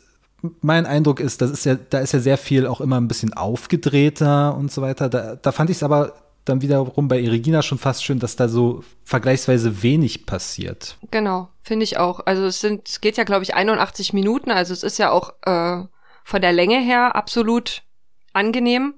mein 0.61 0.87
Eindruck 0.87 1.19
ist, 1.19 1.41
das 1.41 1.51
ist 1.51 1.65
ja, 1.65 1.75
da 1.75 1.99
ist 1.99 2.13
ja 2.13 2.21
sehr 2.21 2.39
viel 2.39 2.67
auch 2.67 2.81
immer 2.81 3.01
ein 3.01 3.09
bisschen 3.09 3.33
aufgedrehter 3.33 4.55
und 4.55 4.71
so 4.71 4.83
weiter. 4.83 5.09
Da, 5.09 5.37
da 5.37 5.53
fand 5.53 5.71
ich 5.71 5.79
es 5.79 5.83
aber 5.83 6.13
dann 6.45 6.63
wiederum 6.63 7.09
bei 7.09 7.27
Regina 7.29 7.63
schon 7.63 7.79
fast 7.79 8.05
schön, 8.05 8.19
dass 8.19 8.37
da 8.37 8.49
so 8.49 8.85
vergleichsweise 9.05 9.83
wenig 9.83 10.27
passiert. 10.27 10.97
Genau, 11.11 11.49
finde 11.63 11.85
ich 11.85 11.99
auch. 11.99 12.21
Also 12.25 12.45
es 12.45 12.61
sind, 12.61 12.89
es 12.89 13.01
geht 13.01 13.17
ja, 13.17 13.25
glaube 13.25 13.43
ich, 13.43 13.55
81 13.55 14.13
Minuten, 14.13 14.51
also 14.51 14.73
es 14.73 14.83
ist 14.83 14.99
ja 14.99 15.11
auch 15.11 15.33
äh, 15.43 15.85
von 16.23 16.43
der 16.43 16.53
Länge 16.53 16.81
her 16.81 17.17
absolut 17.17 17.83
angenehm. 18.33 18.95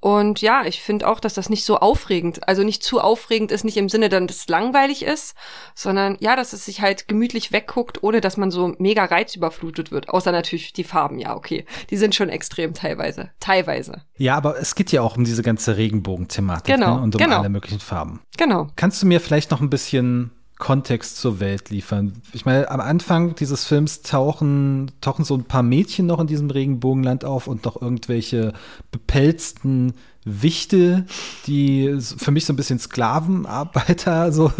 Und 0.00 0.40
ja, 0.40 0.64
ich 0.64 0.82
finde 0.82 1.08
auch, 1.08 1.20
dass 1.20 1.34
das 1.34 1.48
nicht 1.48 1.64
so 1.64 1.78
aufregend, 1.78 2.46
also 2.46 2.62
nicht 2.62 2.82
zu 2.82 3.00
aufregend 3.00 3.50
ist, 3.50 3.64
nicht 3.64 3.76
im 3.76 3.88
Sinne 3.88 4.08
dann, 4.08 4.26
dass 4.26 4.36
es 4.36 4.48
langweilig 4.48 5.02
ist, 5.02 5.34
sondern 5.74 6.16
ja, 6.20 6.36
dass 6.36 6.52
es 6.52 6.64
sich 6.66 6.80
halt 6.80 7.08
gemütlich 7.08 7.50
wegguckt, 7.50 8.02
ohne 8.02 8.20
dass 8.20 8.36
man 8.36 8.50
so 8.50 8.74
mega 8.78 9.04
reizüberflutet 9.04 9.90
wird. 9.90 10.10
Außer 10.10 10.32
natürlich 10.32 10.72
die 10.72 10.84
Farben, 10.84 11.18
ja, 11.18 11.34
okay. 11.34 11.64
Die 11.90 11.96
sind 11.96 12.14
schon 12.14 12.28
extrem 12.28 12.74
teilweise. 12.74 13.30
Teilweise. 13.40 14.02
Ja, 14.16 14.36
aber 14.36 14.58
es 14.58 14.74
geht 14.74 14.92
ja 14.92 15.00
auch 15.02 15.16
um 15.16 15.24
diese 15.24 15.42
ganze 15.42 15.76
Regenbogen-Thematik 15.76 16.74
genau, 16.74 16.96
ne? 16.96 17.02
und 17.02 17.14
um 17.14 17.20
genau. 17.20 17.38
alle 17.38 17.48
möglichen 17.48 17.80
Farben. 17.80 18.20
Genau. 18.36 18.68
Kannst 18.76 19.02
du 19.02 19.06
mir 19.06 19.20
vielleicht 19.20 19.50
noch 19.50 19.60
ein 19.60 19.70
bisschen 19.70 20.30
Kontext 20.58 21.18
zur 21.18 21.38
Welt 21.38 21.68
liefern. 21.70 22.14
Ich 22.32 22.46
meine, 22.46 22.70
am 22.70 22.80
Anfang 22.80 23.34
dieses 23.34 23.64
Films 23.64 24.02
tauchen, 24.02 24.90
tauchen 25.00 25.24
so 25.24 25.34
ein 25.34 25.44
paar 25.44 25.62
Mädchen 25.62 26.06
noch 26.06 26.18
in 26.18 26.26
diesem 26.26 26.50
Regenbogenland 26.50 27.24
auf 27.24 27.46
und 27.46 27.64
noch 27.64 27.80
irgendwelche 27.80 28.54
bepelzten 28.90 29.92
Wichte, 30.24 31.06
die 31.46 31.98
für 32.00 32.30
mich 32.30 32.46
so 32.46 32.52
ein 32.52 32.56
bisschen 32.56 32.78
Sklavenarbeiter 32.78 34.32
so 34.32 34.50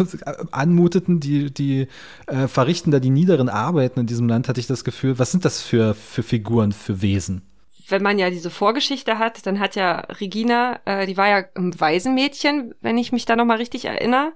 anmuteten, 0.51 1.19
die, 1.19 1.51
die 1.51 1.87
äh, 2.27 2.47
verrichten 2.47 2.91
da 2.91 2.99
die 2.99 3.09
niederen 3.09 3.49
Arbeiten 3.49 3.99
in 3.99 4.07
diesem 4.07 4.29
Land, 4.29 4.47
hatte 4.47 4.59
ich 4.59 4.67
das 4.67 4.83
Gefühl. 4.83 5.19
Was 5.19 5.31
sind 5.31 5.45
das 5.45 5.61
für, 5.61 5.95
für 5.95 6.23
Figuren, 6.23 6.71
für 6.71 7.01
Wesen? 7.01 7.41
Wenn 7.89 8.03
man 8.03 8.19
ja 8.19 8.29
diese 8.29 8.49
Vorgeschichte 8.49 9.17
hat, 9.17 9.45
dann 9.45 9.59
hat 9.59 9.75
ja 9.75 9.99
Regina, 10.19 10.79
äh, 10.85 11.05
die 11.05 11.17
war 11.17 11.27
ja 11.27 11.45
ein 11.55 11.79
Waisenmädchen, 11.79 12.75
wenn 12.81 12.97
ich 12.97 13.11
mich 13.11 13.25
da 13.25 13.35
nochmal 13.35 13.57
richtig 13.57 13.85
erinnere. 13.85 14.33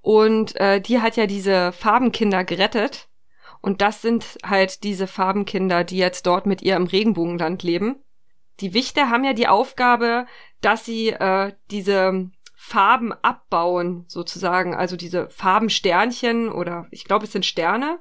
Und 0.00 0.56
äh, 0.56 0.80
die 0.80 1.00
hat 1.00 1.16
ja 1.16 1.26
diese 1.26 1.72
Farbenkinder 1.72 2.44
gerettet. 2.44 3.08
Und 3.60 3.80
das 3.80 4.02
sind 4.02 4.38
halt 4.44 4.82
diese 4.82 5.06
Farbenkinder, 5.06 5.84
die 5.84 5.98
jetzt 5.98 6.26
dort 6.26 6.46
mit 6.46 6.62
ihr 6.62 6.76
im 6.76 6.86
Regenbogenland 6.86 7.62
leben. 7.62 7.96
Die 8.60 8.74
Wichte 8.74 9.08
haben 9.08 9.24
ja 9.24 9.32
die 9.32 9.48
Aufgabe, 9.48 10.26
dass 10.60 10.84
sie 10.84 11.10
äh, 11.10 11.52
diese 11.70 12.30
Farben 12.54 13.12
abbauen, 13.12 14.04
sozusagen. 14.08 14.74
Also 14.74 14.96
diese 14.96 15.28
Farbensternchen 15.30 16.48
oder 16.50 16.86
ich 16.90 17.04
glaube, 17.04 17.24
es 17.24 17.32
sind 17.32 17.46
Sterne 17.46 17.98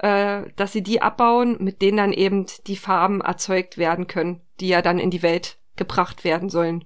äh, 0.00 0.44
dass 0.56 0.72
sie 0.72 0.82
die 0.82 1.02
abbauen, 1.02 1.56
mit 1.60 1.82
denen 1.82 1.98
dann 1.98 2.12
eben 2.12 2.46
die 2.66 2.76
Farben 2.76 3.20
erzeugt 3.20 3.76
werden 3.76 4.06
können, 4.06 4.40
die 4.58 4.68
ja 4.68 4.82
dann 4.82 4.98
in 4.98 5.10
die 5.10 5.22
Welt 5.22 5.58
gebracht 5.76 6.24
werden 6.24 6.48
sollen. 6.48 6.84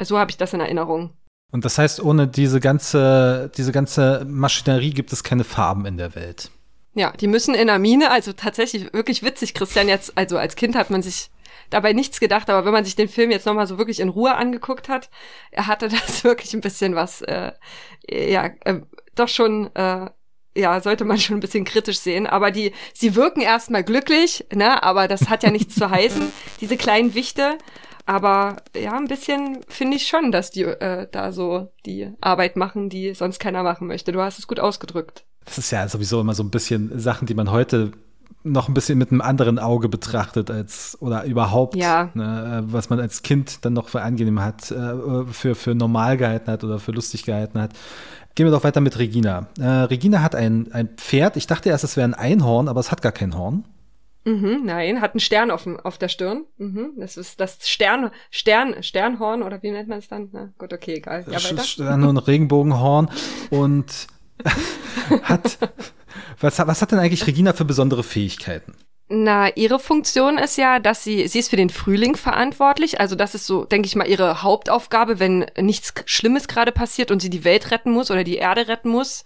So 0.00 0.18
habe 0.18 0.30
ich 0.30 0.36
das 0.36 0.52
in 0.52 0.60
Erinnerung. 0.60 1.10
Und 1.50 1.64
das 1.64 1.76
heißt, 1.76 2.02
ohne 2.02 2.28
diese 2.28 2.60
ganze, 2.60 3.50
diese 3.56 3.72
ganze 3.72 4.24
Maschinerie 4.26 4.90
gibt 4.90 5.12
es 5.12 5.22
keine 5.22 5.44
Farben 5.44 5.86
in 5.86 5.96
der 5.96 6.14
Welt. 6.14 6.50
Ja, 6.94 7.12
die 7.12 7.26
müssen 7.26 7.54
in 7.54 7.66
der 7.66 7.78
Mine, 7.78 8.10
also 8.10 8.32
tatsächlich 8.32 8.92
wirklich 8.92 9.22
witzig, 9.22 9.54
Christian, 9.54 9.88
jetzt, 9.88 10.16
also 10.16 10.38
als 10.38 10.56
Kind 10.56 10.76
hat 10.76 10.90
man 10.90 11.02
sich 11.02 11.30
dabei 11.68 11.92
nichts 11.92 12.20
gedacht, 12.20 12.48
aber 12.48 12.64
wenn 12.64 12.72
man 12.72 12.84
sich 12.84 12.96
den 12.96 13.08
Film 13.08 13.30
jetzt 13.30 13.46
nochmal 13.46 13.66
so 13.66 13.78
wirklich 13.78 14.00
in 14.00 14.08
Ruhe 14.08 14.34
angeguckt 14.34 14.88
hat, 14.88 15.10
er 15.50 15.66
hatte 15.66 15.88
das 15.90 16.22
wirklich 16.22 16.54
ein 16.54 16.60
bisschen 16.60 16.94
was, 16.94 17.22
äh, 17.22 17.52
ja, 18.08 18.50
äh, 18.60 18.80
doch 19.14 19.28
schon 19.28 19.74
äh, 19.74 20.10
ja, 20.56 20.80
sollte 20.80 21.04
man 21.04 21.18
schon 21.18 21.36
ein 21.36 21.40
bisschen 21.40 21.64
kritisch 21.64 21.98
sehen. 21.98 22.26
Aber 22.26 22.50
die, 22.50 22.72
sie 22.94 23.14
wirken 23.14 23.40
erstmal 23.40 23.84
glücklich, 23.84 24.44
ne? 24.52 24.82
Aber 24.82 25.08
das 25.08 25.28
hat 25.28 25.42
ja 25.42 25.50
nichts 25.50 25.74
zu 25.74 25.90
heißen, 25.90 26.30
diese 26.60 26.76
kleinen 26.76 27.14
Wichte. 27.14 27.58
Aber 28.04 28.56
ja, 28.76 28.96
ein 28.96 29.06
bisschen 29.06 29.60
finde 29.68 29.96
ich 29.96 30.08
schon, 30.08 30.32
dass 30.32 30.50
die 30.50 30.62
äh, 30.62 31.06
da 31.10 31.32
so 31.32 31.68
die 31.86 32.10
Arbeit 32.20 32.56
machen, 32.56 32.88
die 32.88 33.14
sonst 33.14 33.38
keiner 33.38 33.62
machen 33.62 33.86
möchte. 33.86 34.12
Du 34.12 34.20
hast 34.20 34.38
es 34.38 34.48
gut 34.48 34.58
ausgedrückt. 34.58 35.24
Das 35.44 35.58
ist 35.58 35.70
ja 35.70 35.86
sowieso 35.88 36.20
immer 36.20 36.34
so 36.34 36.42
ein 36.42 36.50
bisschen 36.50 36.98
Sachen, 36.98 37.26
die 37.26 37.34
man 37.34 37.50
heute 37.50 37.92
noch 38.44 38.68
ein 38.68 38.74
bisschen 38.74 38.98
mit 38.98 39.10
einem 39.10 39.20
anderen 39.20 39.58
Auge 39.58 39.88
betrachtet 39.88 40.50
als 40.50 40.98
oder 41.00 41.24
überhaupt, 41.24 41.76
ja. 41.76 42.10
ne, 42.14 42.64
äh, 42.68 42.72
was 42.72 42.90
man 42.90 42.98
als 42.98 43.22
Kind 43.22 43.64
dann 43.64 43.72
noch 43.72 43.88
für 43.88 44.02
angenehm 44.02 44.40
hat, 44.40 44.70
äh, 44.70 45.24
für, 45.30 45.54
für 45.54 45.74
normal 45.74 46.16
gehalten 46.16 46.50
hat 46.50 46.64
oder 46.64 46.78
für 46.78 46.92
lustig 46.92 47.24
gehalten 47.24 47.60
hat. 47.60 47.70
Gehen 48.34 48.46
wir 48.46 48.50
doch 48.50 48.64
weiter 48.64 48.80
mit 48.80 48.98
Regina. 48.98 49.48
Äh, 49.58 49.66
Regina 49.66 50.22
hat 50.22 50.34
ein, 50.34 50.72
ein 50.72 50.88
Pferd. 50.96 51.36
Ich 51.36 51.46
dachte 51.46 51.68
erst, 51.68 51.84
es 51.84 51.96
wäre 51.96 52.08
ein 52.08 52.14
Einhorn, 52.14 52.68
aber 52.68 52.80
es 52.80 52.90
hat 52.90 53.02
gar 53.02 53.12
kein 53.12 53.36
Horn. 53.36 53.64
Mhm, 54.24 54.62
nein, 54.64 55.00
hat 55.00 55.12
einen 55.12 55.20
Stern 55.20 55.50
auf, 55.50 55.66
auf 55.66 55.98
der 55.98 56.08
Stirn. 56.08 56.44
Mhm, 56.56 56.92
das 56.96 57.16
ist 57.16 57.40
das 57.40 57.68
Stern, 57.68 58.10
Stern, 58.30 58.82
Sternhorn 58.82 59.42
oder 59.42 59.62
wie 59.62 59.70
nennt 59.72 59.88
man 59.88 59.98
es 59.98 60.08
dann? 60.08 60.28
Na, 60.32 60.52
gut, 60.58 60.72
okay, 60.72 60.94
egal. 60.94 61.24
Ja. 61.28 61.40
Stern 61.40 62.04
ein 62.04 62.16
Regenbogenhorn 62.16 63.10
und 63.50 64.06
hat. 65.22 65.58
Was, 66.40 66.58
was 66.58 66.82
hat 66.82 66.92
denn 66.92 66.98
eigentlich 66.98 67.26
Regina 67.26 67.52
für 67.52 67.64
besondere 67.64 68.02
Fähigkeiten? 68.02 68.74
Na, 69.08 69.54
ihre 69.56 69.78
Funktion 69.78 70.38
ist 70.38 70.56
ja, 70.56 70.78
dass 70.78 71.04
sie, 71.04 71.28
sie 71.28 71.40
ist 71.40 71.50
für 71.50 71.56
den 71.56 71.68
Frühling 71.68 72.16
verantwortlich. 72.16 72.98
Also 72.98 73.14
das 73.14 73.34
ist 73.34 73.46
so, 73.46 73.64
denke 73.64 73.86
ich 73.86 73.94
mal, 73.94 74.08
ihre 74.08 74.42
Hauptaufgabe, 74.42 75.18
wenn 75.18 75.44
nichts 75.60 75.92
Schlimmes 76.06 76.48
gerade 76.48 76.72
passiert 76.72 77.10
und 77.10 77.20
sie 77.20 77.28
die 77.28 77.44
Welt 77.44 77.70
retten 77.70 77.92
muss 77.92 78.10
oder 78.10 78.24
die 78.24 78.36
Erde 78.36 78.68
retten 78.68 78.88
muss. 78.88 79.24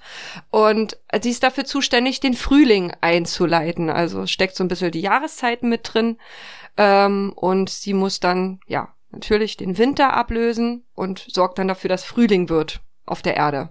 Und 0.50 0.98
sie 1.22 1.30
ist 1.30 1.44
dafür 1.44 1.64
zuständig, 1.64 2.18
den 2.18 2.34
Frühling 2.34 2.92
einzuleiten. 3.00 3.88
Also 3.88 4.26
steckt 4.26 4.56
so 4.56 4.64
ein 4.64 4.68
bisschen 4.68 4.90
die 4.90 5.02
Jahreszeiten 5.02 5.68
mit 5.68 5.82
drin. 5.84 6.18
Ähm, 6.76 7.32
und 7.36 7.70
sie 7.70 7.94
muss 7.94 8.18
dann, 8.18 8.58
ja, 8.66 8.94
natürlich 9.12 9.56
den 9.56 9.78
Winter 9.78 10.14
ablösen 10.14 10.84
und 10.94 11.26
sorgt 11.30 11.58
dann 11.58 11.68
dafür, 11.68 11.88
dass 11.88 12.04
Frühling 12.04 12.48
wird 12.48 12.80
auf 13.04 13.22
der 13.22 13.36
Erde. 13.36 13.70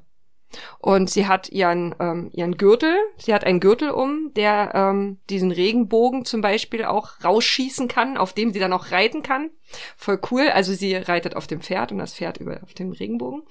Und 0.80 1.10
sie 1.10 1.28
hat 1.28 1.50
ihren, 1.50 1.96
ähm, 2.00 2.30
ihren 2.34 2.58
Gürtel, 2.58 2.96
sie 3.18 3.34
hat 3.34 3.44
einen 3.44 3.60
Gürtel 3.60 3.92
um, 3.92 4.32
der 4.36 4.72
ähm, 4.74 5.18
diesen 5.30 5.52
Regenbogen 5.52 6.26
zum 6.26 6.42
Beispiel 6.42 6.86
auch 6.86 7.24
rausschießen 7.24 7.88
kann, 7.88 8.18
auf 8.18 8.34
dem 8.34 8.54
sie 8.54 8.60
dann 8.60 8.74
auch 8.74 8.92
reiten 8.92 9.24
kann. 9.24 9.50
Voll 9.98 10.20
cool. 10.32 10.50
Also 10.50 10.74
sie 10.74 10.96
reitet 10.96 11.36
auf 11.36 11.48
dem 11.48 11.62
Pferd 11.62 11.92
und 11.92 11.98
das 11.98 12.14
Pferd 12.14 12.38
über 12.38 12.60
auf 12.64 12.74
dem 12.74 12.92
Regenbogen. 12.92 13.44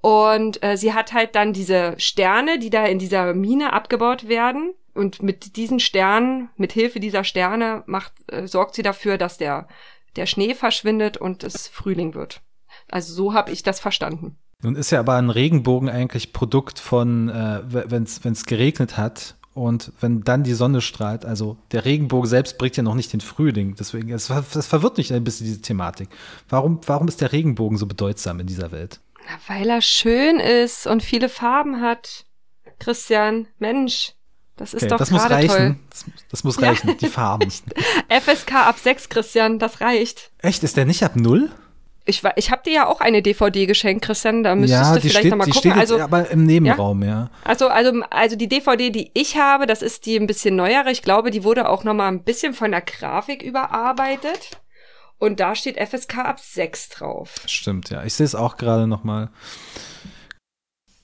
Und 0.00 0.62
äh, 0.62 0.76
sie 0.76 0.94
hat 0.94 1.12
halt 1.12 1.34
dann 1.34 1.52
diese 1.52 1.94
Sterne, 1.98 2.58
die 2.58 2.70
da 2.70 2.86
in 2.86 2.98
dieser 2.98 3.34
Mine 3.34 3.72
abgebaut 3.72 4.28
werden. 4.28 4.74
Und 4.94 5.22
mit 5.22 5.56
diesen 5.56 5.80
Sternen, 5.80 6.50
mit 6.56 6.72
Hilfe 6.72 7.00
dieser 7.00 7.24
Sterne 7.24 7.82
macht, 7.86 8.12
äh, 8.28 8.46
sorgt 8.46 8.76
sie 8.76 8.82
dafür, 8.82 9.18
dass 9.18 9.38
der, 9.38 9.66
der 10.16 10.26
Schnee 10.26 10.54
verschwindet 10.54 11.16
und 11.16 11.42
es 11.42 11.66
Frühling 11.66 12.14
wird. 12.14 12.42
Also 12.90 13.12
so 13.12 13.34
habe 13.34 13.50
ich 13.50 13.62
das 13.62 13.80
verstanden. 13.80 14.38
Nun 14.64 14.76
ist 14.76 14.90
ja 14.90 14.98
aber 14.98 15.16
ein 15.16 15.28
Regenbogen 15.28 15.90
eigentlich 15.90 16.32
Produkt 16.32 16.78
von, 16.78 17.28
äh, 17.28 17.60
wenn 17.68 18.02
es 18.04 18.46
geregnet 18.46 18.96
hat 18.96 19.36
und 19.52 19.92
wenn 20.00 20.22
dann 20.22 20.42
die 20.42 20.54
Sonne 20.54 20.80
strahlt. 20.80 21.26
Also 21.26 21.58
der 21.70 21.84
Regenbogen 21.84 22.28
selbst 22.28 22.56
bringt 22.56 22.76
ja 22.78 22.82
noch 22.82 22.94
nicht 22.94 23.12
den 23.12 23.20
Frühling. 23.20 23.76
Deswegen, 23.78 24.08
das, 24.08 24.28
das 24.28 24.66
verwirrt 24.66 24.96
mich 24.96 25.12
ein 25.12 25.22
bisschen 25.22 25.46
diese 25.46 25.60
Thematik. 25.60 26.08
Warum, 26.48 26.80
warum 26.86 27.08
ist 27.08 27.20
der 27.20 27.32
Regenbogen 27.32 27.76
so 27.76 27.86
bedeutsam 27.86 28.40
in 28.40 28.46
dieser 28.46 28.72
Welt? 28.72 29.00
Na, 29.26 29.54
weil 29.54 29.68
er 29.68 29.82
schön 29.82 30.40
ist 30.40 30.86
und 30.86 31.02
viele 31.02 31.28
Farben 31.28 31.82
hat. 31.82 32.24
Christian, 32.78 33.46
Mensch, 33.58 34.14
das 34.56 34.72
ist 34.72 34.84
okay, 34.84 34.88
doch 34.88 34.98
das 34.98 35.10
muss 35.10 35.28
reichen. 35.30 35.48
Toll. 35.48 35.76
Das, 35.90 36.04
das 36.30 36.44
muss 36.44 36.62
reichen, 36.62 36.88
ja, 36.88 36.94
die 36.94 37.06
Farben. 37.08 37.50
FSK 38.08 38.54
ab 38.54 38.78
6, 38.78 39.10
Christian, 39.10 39.58
das 39.58 39.82
reicht. 39.82 40.30
Echt? 40.38 40.62
Ist 40.62 40.78
der 40.78 40.86
nicht 40.86 41.02
ab 41.02 41.16
0? 41.16 41.50
Ich, 42.06 42.22
ich 42.36 42.50
habe 42.50 42.62
dir 42.64 42.72
ja 42.72 42.86
auch 42.86 43.00
eine 43.00 43.22
DVD 43.22 43.64
geschenkt, 43.64 44.04
Christian. 44.04 44.42
Da 44.42 44.54
müsstest 44.54 44.82
ja, 44.82 44.94
du 44.94 45.00
vielleicht 45.00 45.30
nochmal 45.30 45.46
gucken. 45.46 45.70
Steht 45.70 45.76
also, 45.76 45.98
aber 45.98 46.30
im 46.30 46.44
Nebenraum, 46.44 47.02
ja? 47.02 47.08
ja. 47.08 47.30
Also, 47.44 47.68
also, 47.68 48.02
also 48.10 48.36
die 48.36 48.48
DVD, 48.48 48.90
die 48.90 49.10
ich 49.14 49.38
habe, 49.38 49.66
das 49.66 49.80
ist 49.80 50.04
die 50.04 50.16
ein 50.16 50.26
bisschen 50.26 50.54
neuere. 50.54 50.90
Ich 50.90 51.00
glaube, 51.00 51.30
die 51.30 51.44
wurde 51.44 51.68
auch 51.68 51.82
nochmal 51.82 52.08
ein 52.08 52.22
bisschen 52.22 52.52
von 52.52 52.72
der 52.72 52.82
Grafik 52.82 53.42
überarbeitet. 53.42 54.60
Und 55.18 55.40
da 55.40 55.54
steht 55.54 55.78
FSK 55.78 56.18
ab 56.18 56.40
6 56.40 56.90
drauf. 56.90 57.36
Stimmt, 57.46 57.88
ja. 57.88 58.04
Ich 58.04 58.12
sehe 58.12 58.26
es 58.26 58.34
auch 58.34 58.58
gerade 58.58 58.86
nochmal. 58.86 59.30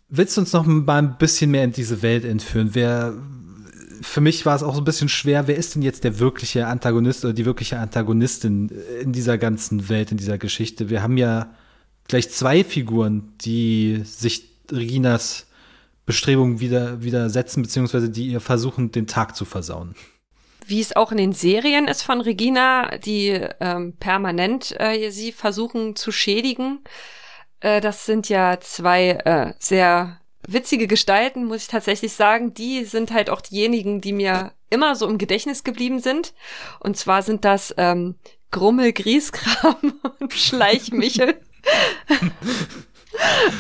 Willst 0.09 0.37
du 0.37 0.42
uns 0.42 0.52
noch 0.52 0.66
mal 0.66 0.99
ein 0.99 1.16
bisschen 1.16 1.50
mehr 1.50 1.64
in 1.64 1.73
diese 1.73 2.02
Welt 2.02 2.25
entführen? 2.25 2.71
Wer, 2.73 3.14
für 4.00 4.21
mich 4.21 4.47
war 4.47 4.57
es 4.57 4.62
auch 4.62 4.75
so 4.75 4.80
ein 4.80 4.85
bisschen 4.85 5.09
schwer, 5.09 5.47
wer 5.47 5.57
ist 5.57 5.75
denn 5.75 5.83
jetzt 5.83 6.04
der 6.04 6.19
wirkliche 6.19 6.66
Antagonist 6.66 7.25
oder 7.25 7.35
die 7.35 7.45
wirkliche 7.45 7.78
Antagonistin 7.78 8.69
in 9.02 9.12
dieser 9.12 9.38
ganzen 9.38 9.88
Welt, 9.88 10.11
in 10.11 10.16
dieser 10.16 10.38
Geschichte? 10.38 10.90
Wir 10.90 11.02
haben 11.02 11.16
ja 11.16 11.54
gleich 12.09 12.30
zwei 12.30 12.64
Figuren, 12.64 13.35
die 13.40 14.02
sich 14.04 14.50
Reginas 14.71 15.47
Bestrebungen 16.07 16.59
wieder, 16.59 17.02
widersetzen, 17.04 17.62
beziehungsweise 17.62 18.11
die 18.11 18.28
ihr 18.28 18.40
versuchen, 18.40 18.90
den 18.90 19.07
Tag 19.07 19.37
zu 19.37 19.45
versauen. 19.45 19.95
Wie 20.66 20.80
es 20.80 20.97
auch 20.97 21.12
in 21.12 21.19
den 21.19 21.33
Serien 21.33 21.87
ist 21.87 22.02
von 22.02 22.21
Regina, 22.21 22.99
die 22.99 23.28
ähm, 23.61 23.95
permanent 23.99 24.75
äh, 24.80 25.11
sie 25.11 25.30
versuchen 25.30 25.95
zu 25.95 26.11
schädigen. 26.11 26.80
Äh, 27.61 27.80
das 27.80 28.07
sind 28.07 28.28
ja 28.28 28.59
zwei 28.61 29.11
äh, 29.25 29.54
sehr 29.59 30.21
witzige 30.47 30.87
Gestalten, 30.87 31.44
muss 31.44 31.62
ich 31.62 31.68
tatsächlich 31.68 32.12
sagen. 32.12 32.54
Die 32.54 32.85
sind 32.85 33.12
halt 33.12 33.30
auch 33.30 33.40
diejenigen, 33.40 34.00
die 34.00 34.12
mir 34.12 34.52
immer 34.70 34.97
so 34.97 35.09
im 35.09 35.18
Gedächtnis 35.18 35.64
geblieben 35.64 36.00
sind. 36.00 36.35
Und 36.80 36.97
zwar 36.97 37.23
sind 37.23 37.44
das 37.44 37.75
ähm, 37.76 38.16
Grummel, 38.50 38.92
Grieskram 38.92 39.94
und 40.20 40.32
Schleichmichel. 40.32 41.40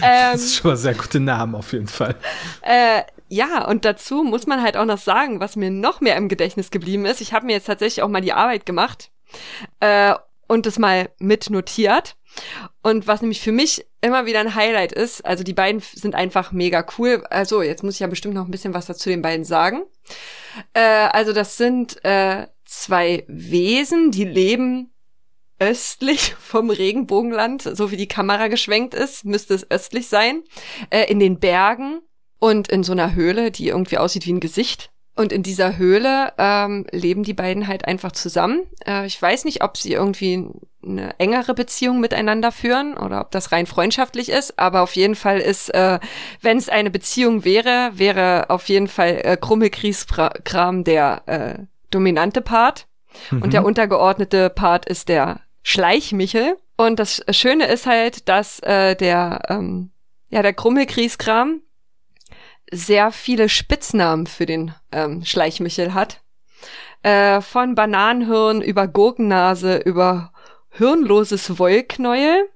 ähm, 0.02 0.32
das 0.32 0.42
ist 0.42 0.56
schon 0.56 0.70
mal 0.70 0.76
sehr 0.76 0.94
gute 0.94 1.20
Namen 1.20 1.54
auf 1.54 1.72
jeden 1.72 1.88
Fall. 1.88 2.16
Äh, 2.62 3.02
ja, 3.28 3.66
und 3.66 3.84
dazu 3.84 4.24
muss 4.24 4.46
man 4.46 4.62
halt 4.62 4.76
auch 4.76 4.86
noch 4.86 4.98
sagen, 4.98 5.40
was 5.40 5.56
mir 5.56 5.70
noch 5.70 6.00
mehr 6.00 6.16
im 6.16 6.28
Gedächtnis 6.28 6.70
geblieben 6.70 7.06
ist. 7.06 7.20
Ich 7.20 7.32
habe 7.32 7.46
mir 7.46 7.52
jetzt 7.52 7.66
tatsächlich 7.66 8.02
auch 8.02 8.08
mal 8.08 8.20
die 8.20 8.32
Arbeit 8.32 8.66
gemacht. 8.66 9.10
Äh, 9.78 10.14
und 10.48 10.66
das 10.66 10.80
mal 10.80 11.10
mitnotiert. 11.20 12.16
Und 12.82 13.06
was 13.06 13.20
nämlich 13.20 13.40
für 13.40 13.52
mich 13.52 13.86
immer 14.00 14.26
wieder 14.26 14.40
ein 14.40 14.54
Highlight 14.54 14.92
ist, 14.92 15.24
also 15.24 15.44
die 15.44 15.52
beiden 15.52 15.80
sind 15.80 16.14
einfach 16.14 16.52
mega 16.52 16.84
cool. 16.98 17.24
Also 17.30 17.62
jetzt 17.62 17.82
muss 17.82 17.94
ich 17.94 18.00
ja 18.00 18.06
bestimmt 18.06 18.34
noch 18.34 18.44
ein 18.44 18.50
bisschen 18.50 18.74
was 18.74 18.86
dazu 18.86 19.10
den 19.10 19.22
beiden 19.22 19.44
sagen. 19.44 19.82
Äh, 20.72 20.80
also 20.80 21.32
das 21.32 21.56
sind 21.56 22.02
äh, 22.04 22.46
zwei 22.64 23.24
Wesen, 23.28 24.10
die 24.10 24.24
leben 24.24 24.92
östlich 25.58 26.34
vom 26.40 26.70
Regenbogenland, 26.70 27.62
so 27.62 27.90
wie 27.90 27.96
die 27.96 28.08
Kamera 28.08 28.48
geschwenkt 28.48 28.94
ist, 28.94 29.24
müsste 29.24 29.54
es 29.54 29.70
östlich 29.70 30.08
sein, 30.08 30.42
äh, 30.88 31.10
in 31.10 31.20
den 31.20 31.38
Bergen 31.38 32.00
und 32.38 32.68
in 32.68 32.82
so 32.82 32.92
einer 32.92 33.14
Höhle, 33.14 33.50
die 33.50 33.68
irgendwie 33.68 33.98
aussieht 33.98 34.26
wie 34.26 34.32
ein 34.32 34.40
Gesicht. 34.40 34.90
Und 35.16 35.32
in 35.32 35.42
dieser 35.42 35.76
Höhle 35.76 36.32
ähm, 36.38 36.86
leben 36.92 37.24
die 37.24 37.34
beiden 37.34 37.66
halt 37.66 37.84
einfach 37.84 38.12
zusammen. 38.12 38.62
Äh, 38.86 39.06
ich 39.06 39.20
weiß 39.20 39.44
nicht, 39.44 39.62
ob 39.62 39.76
sie 39.76 39.92
irgendwie 39.92 40.46
eine 40.82 41.18
engere 41.18 41.54
Beziehung 41.54 42.00
miteinander 42.00 42.52
führen 42.52 42.96
oder 42.96 43.20
ob 43.20 43.30
das 43.30 43.52
rein 43.52 43.66
freundschaftlich 43.66 44.30
ist, 44.30 44.58
aber 44.58 44.80
auf 44.80 44.96
jeden 44.96 45.14
Fall 45.14 45.38
ist, 45.38 45.68
äh, 45.74 45.98
wenn 46.40 46.56
es 46.56 46.68
eine 46.68 46.90
Beziehung 46.90 47.44
wäre, 47.44 47.92
wäre 47.94 48.48
auf 48.48 48.68
jeden 48.68 48.88
Fall 48.88 49.20
äh, 49.22 49.36
Krummelkriegskram 49.36 50.84
der 50.84 51.22
äh, 51.26 51.58
dominante 51.90 52.40
Part 52.40 52.86
mhm. 53.30 53.42
und 53.42 53.52
der 53.52 53.64
untergeordnete 53.64 54.48
Part 54.48 54.86
ist 54.86 55.08
der 55.08 55.40
Schleichmichel. 55.62 56.56
Und 56.76 56.98
das 56.98 57.22
Schöne 57.30 57.66
ist 57.66 57.86
halt, 57.86 58.28
dass 58.28 58.60
äh, 58.60 58.96
der 58.96 59.42
ähm, 59.48 59.90
ja 60.30 60.40
der 60.40 60.54
Krummelkriegskram 60.54 61.60
sehr 62.70 63.12
viele 63.12 63.48
Spitznamen 63.48 64.26
für 64.26 64.46
den 64.46 64.74
ähm, 64.92 65.24
Schleichmichel 65.24 65.94
hat. 65.94 66.20
Äh, 67.02 67.40
von 67.40 67.74
Bananenhirn 67.74 68.60
über 68.60 68.86
Gurkennase 68.86 69.78
über 69.78 70.32
hirnloses 70.70 71.58
Wollknäuel. 71.58 72.48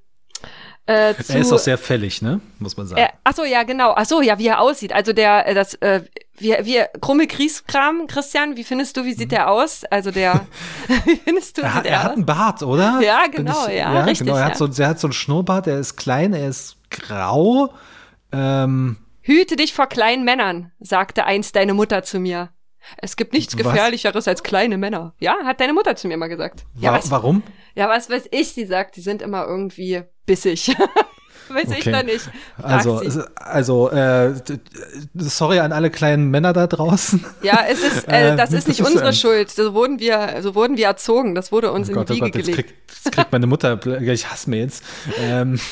Äh, 0.87 1.14
zu, 1.14 1.33
er 1.33 1.40
ist 1.40 1.52
auch 1.52 1.59
sehr 1.59 1.78
fällig, 1.78 2.21
ne? 2.21 2.40
Muss 2.59 2.76
man 2.76 2.87
sagen. 2.87 3.00
Äh, 3.00 3.09
ach 3.25 3.35
so, 3.35 3.44
ja, 3.44 3.62
genau. 3.62 3.94
Ach 3.97 4.04
so, 4.04 4.21
ja, 4.21 4.38
wie 4.38 4.49
er 4.49 4.61
aussieht. 4.61 4.92
Also 4.92 5.14
der, 5.14 5.49
äh, 5.49 5.54
das, 5.54 5.75
äh, 5.76 6.02
wie, 6.37 6.54
wie 6.61 6.83
krumme 7.00 7.26
Kriegskram, 7.26 8.06
Christian, 8.06 8.59
wie 8.59 8.64
findest 8.64 8.99
du, 8.99 9.04
wie 9.04 9.14
sieht 9.14 9.33
der 9.33 9.50
aus? 9.50 9.85
Also 9.85 10.11
der, 10.11 10.47
wie 11.06 11.16
findest 11.16 11.56
du, 11.56 11.62
er, 11.62 11.75
hat, 11.75 11.87
er 11.87 12.02
hat 12.02 12.12
einen 12.12 12.26
Bart, 12.26 12.62
oder? 12.62 13.00
Ja, 13.00 13.28
genau, 13.33 13.66
ich, 13.66 13.76
ja, 13.76 13.94
ja, 13.94 14.04
richtig. 14.04 14.26
Genau, 14.26 14.37
er 14.37 14.42
ja. 14.42 14.47
hat 14.50 14.59
so, 14.59 14.66
er 14.66 14.88
hat 14.88 15.00
so 15.00 15.06
einen 15.06 15.14
Schnurrbart, 15.14 15.66
er 15.68 15.78
ist 15.78 15.97
klein, 15.97 16.35
er 16.35 16.49
ist 16.49 16.76
grau. 16.90 17.73
Ähm, 18.30 18.99
Hüte 19.26 19.57
dich 19.57 19.73
vor 19.73 19.87
kleinen 19.87 20.23
Männern, 20.23 20.71
sagte 20.81 21.25
einst 21.25 21.57
deine 21.57 21.73
Mutter 21.73 22.02
zu 22.02 22.21
mir. 22.21 22.50
Es 22.99 23.16
gibt 23.16 23.33
nichts 23.33 23.57
Gefährlicheres 23.57 24.28
als 24.28 24.43
kleine 24.43 24.76
Männer. 24.76 25.14
Ja, 25.19 25.38
hat 25.45 25.61
deine 25.61 25.73
Mutter 25.73 25.97
zu 25.97 26.09
mir 26.09 26.19
mal 26.19 26.28
gesagt. 26.28 26.66
Ja, 26.78 26.93
was, 26.93 27.11
warum? 27.11 27.43
Ja, 27.75 27.88
was 27.88 28.11
weiß 28.11 28.28
ich, 28.33 28.52
sie 28.52 28.66
sagt, 28.66 28.97
die 28.97 29.00
sind 29.00 29.23
immer 29.23 29.47
irgendwie 29.47 30.02
bissig. 30.26 30.76
weiß 31.49 31.69
okay. 31.69 31.78
ich 31.78 31.85
da 31.85 32.02
nicht. 32.02 32.28
Frag 32.61 32.71
also, 32.71 32.99
sie. 32.99 33.23
also 33.37 33.90
äh, 33.90 34.35
sorry 35.14 35.59
an 35.61 35.73
alle 35.73 35.88
kleinen 35.88 36.31
Männer 36.31 36.52
da 36.52 36.66
draußen. 36.66 37.25
Ja, 37.43 37.64
es 37.66 37.83
ist, 37.83 38.07
äh, 38.07 38.37
das 38.37 38.52
ist 38.52 38.69
nicht 38.69 38.81
das 38.81 38.90
unsere 38.90 39.09
ist, 39.09 39.21
Schuld. 39.21 39.50
So 39.50 39.73
wurden 39.73 40.00
wir, 40.00 40.37
so 40.43 40.54
wurden 40.54 40.76
wir 40.76 40.87
erzogen. 40.87 41.35
Das 41.35 41.50
wurde 41.50 41.73
uns 41.73 41.88
oh 41.88 41.93
in 41.93 41.97
Gott, 41.97 42.11
die 42.11 42.14
Wiege 42.16 42.25
oh 42.25 42.28
Gott, 42.28 42.43
gelegt. 42.45 42.69
Krieg, 42.69 42.75
das 43.02 43.11
kriegt 43.11 43.33
meine 43.33 43.47
Mutter, 43.47 43.81
ich 44.02 44.31
hasse 44.31 44.50
mir 44.50 44.61
jetzt. 44.61 44.85
Ähm, 45.19 45.59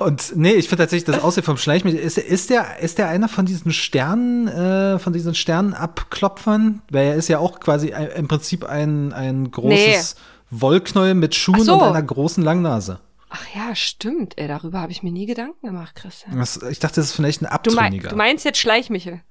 und 0.00 0.36
nee, 0.36 0.52
ich 0.52 0.68
finde 0.68 0.84
tatsächlich 0.84 1.04
das 1.04 1.22
Aussehen 1.22 1.44
vom 1.44 1.56
Schleichmittel. 1.56 1.98
Ist, 1.98 2.18
ist, 2.18 2.50
der, 2.50 2.78
ist 2.80 2.98
der 2.98 3.08
einer 3.08 3.28
von 3.28 3.46
diesen 3.46 3.72
Sternen, 3.72 4.48
äh, 4.48 4.98
von 4.98 5.12
diesen 5.12 5.34
Sternenabklopfern? 5.34 6.82
Weil 6.90 7.06
er 7.06 7.14
ist 7.14 7.28
ja 7.28 7.38
auch 7.38 7.60
quasi 7.60 7.92
ein, 7.92 8.08
im 8.08 8.28
Prinzip 8.28 8.64
ein, 8.64 9.12
ein 9.12 9.50
großes 9.50 10.16
nee. 10.16 10.60
Wollknäuel 10.60 11.14
mit 11.14 11.34
Schuhen 11.34 11.64
so. 11.64 11.74
und 11.74 11.82
einer 11.82 12.02
großen 12.02 12.42
Langnase. 12.42 13.00
Ach 13.30 13.46
ja, 13.54 13.74
stimmt. 13.74 14.36
Ey, 14.36 14.46
darüber 14.46 14.80
habe 14.80 14.92
ich 14.92 15.02
mir 15.02 15.12
nie 15.12 15.24
Gedanken 15.24 15.66
gemacht, 15.66 15.94
Christian. 15.94 16.38
Das, 16.38 16.62
ich 16.62 16.78
dachte, 16.78 16.96
das 16.96 17.06
ist 17.06 17.12
vielleicht 17.12 17.40
ein 17.40 17.46
Abtrünniger. 17.46 17.88
Du, 17.88 17.96
mein, 17.96 18.10
du 18.10 18.16
meinst 18.16 18.44
jetzt 18.44 18.58
Schleichmichel? 18.58 19.22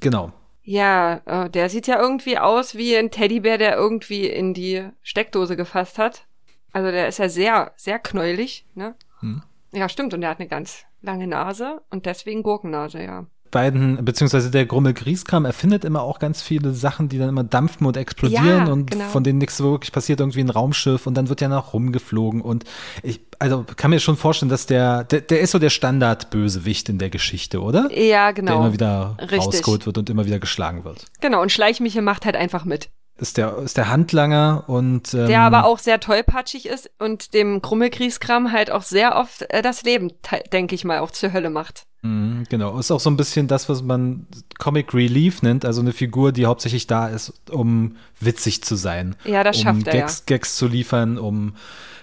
Genau. 0.00 0.32
Ja, 0.62 1.20
äh, 1.26 1.50
der 1.50 1.68
sieht 1.68 1.86
ja 1.86 2.00
irgendwie 2.00 2.38
aus 2.38 2.74
wie 2.74 2.96
ein 2.96 3.10
Teddybär, 3.10 3.58
der 3.58 3.76
irgendwie 3.76 4.26
in 4.26 4.54
die 4.54 4.88
Steckdose 5.02 5.56
gefasst 5.56 5.98
hat. 5.98 6.26
Also 6.72 6.90
der 6.90 7.08
ist 7.08 7.18
ja 7.18 7.28
sehr, 7.28 7.72
sehr 7.76 7.98
knäulig, 7.98 8.64
ne? 8.74 8.94
Hm. 9.20 9.42
Ja, 9.72 9.88
stimmt. 9.88 10.14
Und 10.14 10.22
er 10.22 10.30
hat 10.30 10.40
eine 10.40 10.48
ganz 10.48 10.84
lange 11.00 11.26
Nase 11.26 11.82
und 11.90 12.06
deswegen 12.06 12.42
Gurkennase, 12.42 13.02
ja. 13.02 13.26
Beiden, 13.52 14.02
beziehungsweise 14.02 14.50
der 14.50 14.64
Grummel 14.64 14.94
Grieskram 14.94 15.44
erfindet 15.44 15.84
immer 15.84 16.02
auch 16.02 16.18
ganz 16.18 16.40
viele 16.40 16.72
Sachen, 16.72 17.10
die 17.10 17.18
dann 17.18 17.28
immer 17.28 17.44
dampfen 17.44 17.86
und 17.86 17.98
explodieren 17.98 18.66
ja, 18.66 18.72
und 18.72 18.90
genau. 18.90 19.04
von 19.04 19.22
denen 19.22 19.38
nichts 19.38 19.60
wirklich 19.60 19.92
passiert, 19.92 20.20
irgendwie 20.20 20.40
ein 20.40 20.48
Raumschiff 20.48 21.06
und 21.06 21.14
dann 21.14 21.28
wird 21.28 21.42
ja 21.42 21.48
noch 21.48 21.74
rumgeflogen 21.74 22.40
und 22.40 22.64
ich, 23.02 23.20
also 23.38 23.64
kann 23.76 23.90
mir 23.90 24.00
schon 24.00 24.16
vorstellen, 24.16 24.48
dass 24.48 24.64
der, 24.64 25.04
der, 25.04 25.20
der 25.20 25.40
ist 25.40 25.50
so 25.50 25.58
der 25.58 25.68
Standardbösewicht 25.68 26.88
in 26.88 26.96
der 26.96 27.10
Geschichte, 27.10 27.60
oder? 27.60 27.90
Ja, 27.92 28.30
genau. 28.30 28.52
Der 28.52 28.60
immer 28.62 28.72
wieder 28.72 29.16
Richtig. 29.20 29.38
rausgeholt 29.38 29.84
wird 29.84 29.98
und 29.98 30.08
immer 30.08 30.24
wieder 30.24 30.38
geschlagen 30.38 30.84
wird. 30.84 31.04
Genau, 31.20 31.42
und 31.42 31.52
Schleichmichel 31.52 32.00
macht 32.00 32.24
halt 32.24 32.36
einfach 32.36 32.64
mit 32.64 32.88
ist 33.16 33.36
der, 33.36 33.58
ist 33.58 33.76
der 33.76 33.88
Handlanger 33.88 34.64
und 34.66 35.14
ähm, 35.14 35.26
der 35.26 35.42
aber 35.42 35.64
auch 35.64 35.78
sehr 35.78 36.00
tollpatschig 36.00 36.66
ist 36.66 36.90
und 36.98 37.34
dem 37.34 37.62
Krummelkriegskram 37.62 38.52
halt 38.52 38.70
auch 38.70 38.82
sehr 38.82 39.16
oft 39.16 39.42
äh, 39.50 39.62
das 39.62 39.82
Leben, 39.82 40.12
denke 40.52 40.74
ich 40.74 40.84
mal, 40.84 40.98
auch 41.00 41.10
zur 41.10 41.32
Hölle 41.32 41.50
macht. 41.50 41.84
Mhm, 42.02 42.46
genau, 42.48 42.78
ist 42.78 42.90
auch 42.90 42.98
so 42.98 43.10
ein 43.10 43.16
bisschen 43.16 43.46
das, 43.46 43.68
was 43.68 43.82
man 43.82 44.26
Comic 44.58 44.92
Relief 44.92 45.42
nennt, 45.42 45.64
also 45.64 45.80
eine 45.80 45.92
Figur, 45.92 46.32
die 46.32 46.46
hauptsächlich 46.46 46.88
da 46.88 47.06
ist, 47.06 47.32
um 47.50 47.96
witzig 48.18 48.64
zu 48.64 48.74
sein. 48.74 49.14
Ja, 49.24 49.44
das 49.44 49.58
um 49.58 49.62
schafft 49.62 49.86
er 49.86 49.92
Gags, 49.92 50.18
ja. 50.18 50.36
Gags 50.36 50.56
zu 50.56 50.66
liefern, 50.66 51.16
um 51.18 51.54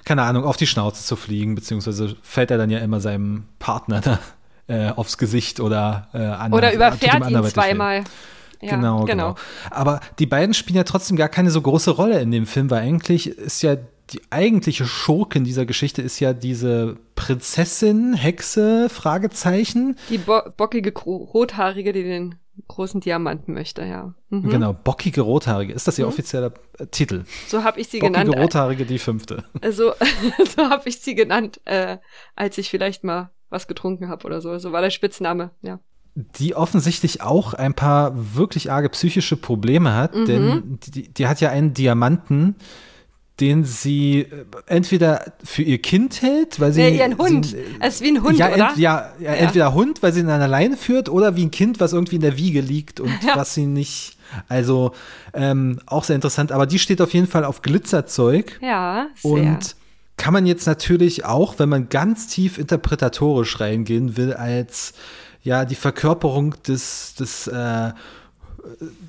keine 0.05 0.23
Ahnung, 0.23 0.45
auf 0.45 0.57
die 0.57 0.67
Schnauze 0.67 1.03
zu 1.03 1.15
fliegen, 1.15 1.55
beziehungsweise 1.55 2.15
fällt 2.21 2.49
er 2.49 2.57
dann 2.57 2.69
ja 2.69 2.79
immer 2.79 3.01
seinem 3.01 3.45
Partner 3.59 3.99
da 4.01 4.19
äh, 4.67 4.91
aufs 4.91 5.17
Gesicht 5.17 5.59
oder 5.59 6.07
äh, 6.13 6.19
an 6.19 6.53
Oder 6.53 6.73
überfährt 6.73 7.29
ihn 7.29 7.43
zweimal. 7.43 8.03
Ja, 8.61 8.75
genau, 8.75 9.05
genau, 9.05 9.33
genau. 9.33 9.35
Aber 9.71 10.01
die 10.19 10.25
beiden 10.25 10.53
spielen 10.53 10.77
ja 10.77 10.83
trotzdem 10.83 11.17
gar 11.17 11.29
keine 11.29 11.51
so 11.51 11.61
große 11.61 11.91
Rolle 11.91 12.19
in 12.19 12.31
dem 12.31 12.45
Film, 12.45 12.69
weil 12.69 12.81
eigentlich 12.81 13.27
ist 13.27 13.61
ja 13.61 13.77
die 14.11 14.21
eigentliche 14.31 14.85
Schurkin 14.85 15.43
dieser 15.43 15.65
Geschichte 15.65 16.01
ist 16.01 16.19
ja 16.19 16.33
diese 16.33 16.97
Prinzessin, 17.15 18.13
Hexe, 18.13 18.89
Fragezeichen. 18.89 19.97
Die 20.09 20.17
bo 20.17 20.41
bockige 20.57 20.91
Rothaarige, 20.93 21.93
die 21.93 22.03
den 22.03 22.35
großen 22.67 23.01
Diamanten 23.01 23.53
möchte, 23.53 23.83
ja. 23.83 24.13
Mhm. 24.29 24.49
Genau, 24.49 24.73
bockige 24.73 25.21
Rothaarige. 25.21 25.73
Ist 25.73 25.87
das 25.87 25.97
ihr 25.97 26.05
mhm. 26.05 26.11
offizieller 26.11 26.53
äh, 26.77 26.87
Titel? 26.87 27.23
So 27.47 27.63
habe 27.63 27.79
ich 27.79 27.87
sie 27.87 27.99
bockige 27.99 28.13
genannt. 28.13 28.27
Bockige 28.27 28.43
Rothaarige, 28.43 28.85
die 28.85 28.99
fünfte. 28.99 29.43
Also, 29.61 29.93
so 30.55 30.63
habe 30.69 30.89
ich 30.89 30.99
sie 30.99 31.15
genannt, 31.15 31.61
äh, 31.65 31.97
als 32.35 32.57
ich 32.57 32.69
vielleicht 32.69 33.03
mal 33.03 33.29
was 33.49 33.67
getrunken 33.67 34.09
habe 34.09 34.25
oder 34.25 34.41
so. 34.41 34.57
So 34.57 34.71
war 34.71 34.81
der 34.81 34.89
Spitzname, 34.89 35.51
ja 35.61 35.79
die 36.37 36.55
offensichtlich 36.55 37.21
auch 37.21 37.53
ein 37.53 37.73
paar 37.73 38.13
wirklich 38.35 38.71
arge 38.71 38.89
psychische 38.89 39.37
Probleme 39.37 39.95
hat, 39.95 40.15
mhm. 40.15 40.25
denn 40.25 40.79
die, 40.93 41.09
die, 41.09 41.27
hat 41.27 41.41
ja 41.41 41.49
einen 41.49 41.73
Diamanten, 41.73 42.55
den 43.39 43.63
sie 43.63 44.21
äh, 44.21 44.45
entweder 44.65 45.33
für 45.43 45.63
ihr 45.63 45.81
Kind 45.81 46.21
hält, 46.21 46.59
weil 46.59 46.73
sie. 46.73 46.81
Nee, 46.81 46.97
ihren 46.97 47.17
Hund. 47.17 47.47
Sie, 47.47 47.57
es 47.79 47.95
ist 47.95 48.01
wie 48.01 48.09
ein 48.09 48.23
Hund, 48.23 48.37
ja, 48.37 48.53
oder? 48.53 48.69
Ent, 48.69 48.77
ja, 48.77 49.11
ja, 49.19 49.31
ja, 49.31 49.33
entweder 49.33 49.73
Hund, 49.73 50.03
weil 50.03 50.13
sie 50.13 50.19
ihn 50.21 50.29
an 50.29 50.39
der 50.39 50.49
Leine 50.49 50.77
führt, 50.77 51.09
oder 51.09 51.35
wie 51.35 51.45
ein 51.45 51.51
Kind, 51.51 51.79
was 51.79 51.93
irgendwie 51.93 52.15
in 52.15 52.21
der 52.21 52.37
Wiege 52.37 52.61
liegt 52.61 52.99
und 52.99 53.11
ja. 53.25 53.35
was 53.35 53.53
sie 53.53 53.65
nicht. 53.65 54.17
Also 54.47 54.91
ähm, 55.33 55.79
auch 55.87 56.03
sehr 56.03 56.15
interessant, 56.15 56.51
aber 56.51 56.67
die 56.67 56.77
steht 56.77 57.01
auf 57.01 57.13
jeden 57.13 57.27
Fall 57.27 57.43
auf 57.43 57.61
Glitzerzeug. 57.63 58.59
Ja, 58.61 59.07
sehr. 59.15 59.31
Und 59.31 59.75
kann 60.17 60.33
man 60.33 60.45
jetzt 60.45 60.67
natürlich 60.67 61.25
auch, 61.25 61.57
wenn 61.57 61.69
man 61.69 61.89
ganz 61.89 62.27
tief 62.27 62.57
interpretatorisch 62.57 63.59
reingehen 63.59 64.17
will, 64.17 64.33
als 64.33 64.93
ja 65.43 65.65
die 65.65 65.75
Verkörperung 65.75 66.55
des, 66.63 67.15
des, 67.15 67.47
äh, 67.47 67.91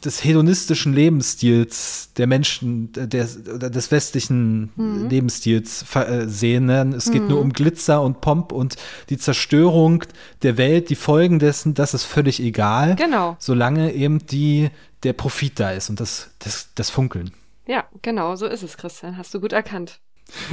des 0.04 0.24
hedonistischen 0.24 0.92
Lebensstils 0.92 2.10
der 2.16 2.26
Menschen, 2.26 2.92
der, 2.92 3.26
des 3.26 3.90
westlichen 3.90 4.70
mhm. 4.76 5.08
Lebensstils 5.08 5.84
äh, 5.94 6.26
sehen. 6.26 6.66
Ne? 6.66 6.94
Es 6.96 7.10
geht 7.10 7.22
mhm. 7.22 7.28
nur 7.28 7.40
um 7.40 7.52
Glitzer 7.52 8.02
und 8.02 8.20
Pomp 8.20 8.52
und 8.52 8.76
die 9.08 9.18
Zerstörung 9.18 10.04
der 10.42 10.56
Welt, 10.56 10.90
die 10.90 10.96
Folgen 10.96 11.38
dessen, 11.38 11.74
das 11.74 11.94
ist 11.94 12.04
völlig 12.04 12.40
egal. 12.40 12.96
Genau. 12.96 13.36
Solange 13.38 13.92
eben 13.92 14.24
die, 14.26 14.70
der 15.02 15.12
Profit 15.12 15.60
da 15.60 15.72
ist 15.72 15.90
und 15.90 16.00
das, 16.00 16.30
das, 16.38 16.68
das 16.74 16.90
Funkeln. 16.90 17.32
Ja, 17.66 17.84
genau, 18.02 18.36
so 18.36 18.46
ist 18.46 18.62
es, 18.62 18.76
Christian. 18.76 19.16
Hast 19.16 19.32
du 19.34 19.40
gut 19.40 19.52
erkannt. 19.52 20.00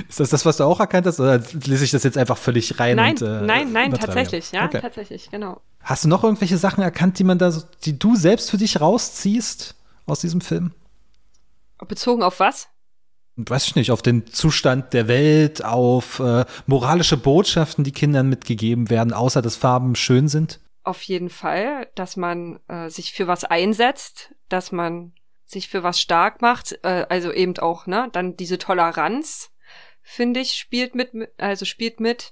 Ist 0.09 0.19
das 0.19 0.29
das, 0.29 0.45
was 0.45 0.57
du 0.57 0.63
auch 0.63 0.79
erkannt 0.79 1.05
hast, 1.05 1.19
oder 1.19 1.41
lese 1.65 1.83
ich 1.83 1.91
das 1.91 2.03
jetzt 2.03 2.17
einfach 2.17 2.37
völlig 2.37 2.79
rein? 2.79 2.95
Nein, 2.95 3.11
und, 3.11 3.21
äh, 3.21 3.41
nein, 3.41 3.71
nein, 3.71 3.91
tatsächlich, 3.93 4.51
ja, 4.51 4.65
okay. 4.65 4.81
tatsächlich, 4.81 5.29
genau. 5.31 5.61
Hast 5.81 6.03
du 6.03 6.09
noch 6.09 6.23
irgendwelche 6.23 6.57
Sachen 6.57 6.83
erkannt, 6.83 7.19
die 7.19 7.23
man 7.23 7.37
da, 7.37 7.51
die 7.85 7.97
du 7.97 8.15
selbst 8.15 8.51
für 8.51 8.57
dich 8.57 8.81
rausziehst 8.81 9.75
aus 10.05 10.19
diesem 10.19 10.41
Film? 10.41 10.73
Bezogen 11.87 12.23
auf 12.23 12.39
was? 12.39 12.67
Weiß 13.35 13.67
ich 13.67 13.75
nicht, 13.75 13.91
auf 13.91 14.01
den 14.01 14.25
Zustand 14.25 14.93
der 14.93 15.07
Welt, 15.07 15.63
auf 15.63 16.19
äh, 16.19 16.45
moralische 16.65 17.17
Botschaften, 17.17 17.83
die 17.83 17.91
Kindern 17.91 18.29
mitgegeben 18.29 18.89
werden, 18.89 19.13
außer 19.13 19.43
dass 19.43 19.55
Farben 19.55 19.93
schön 19.95 20.27
sind? 20.27 20.59
Auf 20.83 21.03
jeden 21.03 21.29
Fall, 21.29 21.87
dass 21.93 22.17
man 22.17 22.59
äh, 22.67 22.89
sich 22.89 23.13
für 23.13 23.27
was 23.27 23.43
einsetzt, 23.43 24.33
dass 24.49 24.71
man 24.71 25.13
sich 25.45 25.69
für 25.69 25.83
was 25.83 26.01
stark 26.01 26.41
macht, 26.41 26.79
äh, 26.83 27.05
also 27.09 27.31
eben 27.31 27.57
auch, 27.59 27.85
ne, 27.85 28.09
dann 28.11 28.35
diese 28.37 28.57
Toleranz, 28.57 29.51
finde 30.07 30.39
ich, 30.39 30.53
spielt 30.53 30.95
mit, 30.95 31.11
also 31.37 31.65
spielt 31.65 31.99
mit. 31.99 32.31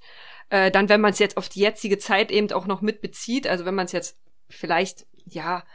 Äh, 0.50 0.72
dann, 0.72 0.88
wenn 0.88 1.02
man 1.02 1.12
es 1.12 1.20
jetzt 1.20 1.36
auf 1.36 1.50
die 1.50 1.60
jetzige 1.60 1.98
Zeit 1.98 2.32
eben 2.32 2.52
auch 2.54 2.68
noch 2.68 2.82
mit 2.82 3.02
bezieht, 3.02 3.48
also 3.48 3.66
wenn 3.66 3.76
man 3.76 3.86
es 3.86 3.92
jetzt 3.92 4.18
vielleicht, 4.50 5.06
ja, 5.26 5.66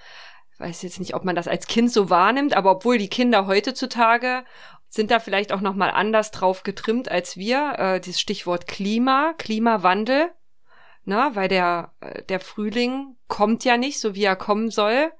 weiß 0.59 0.81
jetzt 0.83 0.99
nicht, 0.99 1.15
ob 1.15 1.25
man 1.25 1.37
das 1.37 1.47
als 1.47 1.67
Kind 1.67 1.93
so 1.93 2.09
wahrnimmt, 2.09 2.57
aber 2.57 2.71
obwohl 2.71 2.97
die 2.97 3.11
Kinder 3.11 3.47
heutzutage 3.47 4.45
sind 4.89 5.11
da 5.11 5.21
vielleicht 5.21 5.53
auch 5.53 5.61
noch 5.61 5.75
mal 5.75 5.91
anders 5.91 6.31
drauf 6.31 6.63
getrimmt 6.63 7.11
als 7.11 7.37
wir. 7.37 7.75
Äh, 7.79 8.01
dieses 8.01 8.21
Stichwort 8.21 8.67
Klima, 8.67 9.35
Klimawandel, 9.37 10.31
na, 11.05 11.35
weil 11.37 11.49
der 11.49 11.93
äh, 12.01 12.23
der 12.23 12.41
Frühling 12.41 13.17
kommt 13.29 13.65
ja 13.65 13.77
nicht, 13.77 14.01
so 14.01 14.15
wie 14.15 14.25
er 14.25 14.37
kommen 14.37 14.71
soll 14.71 15.13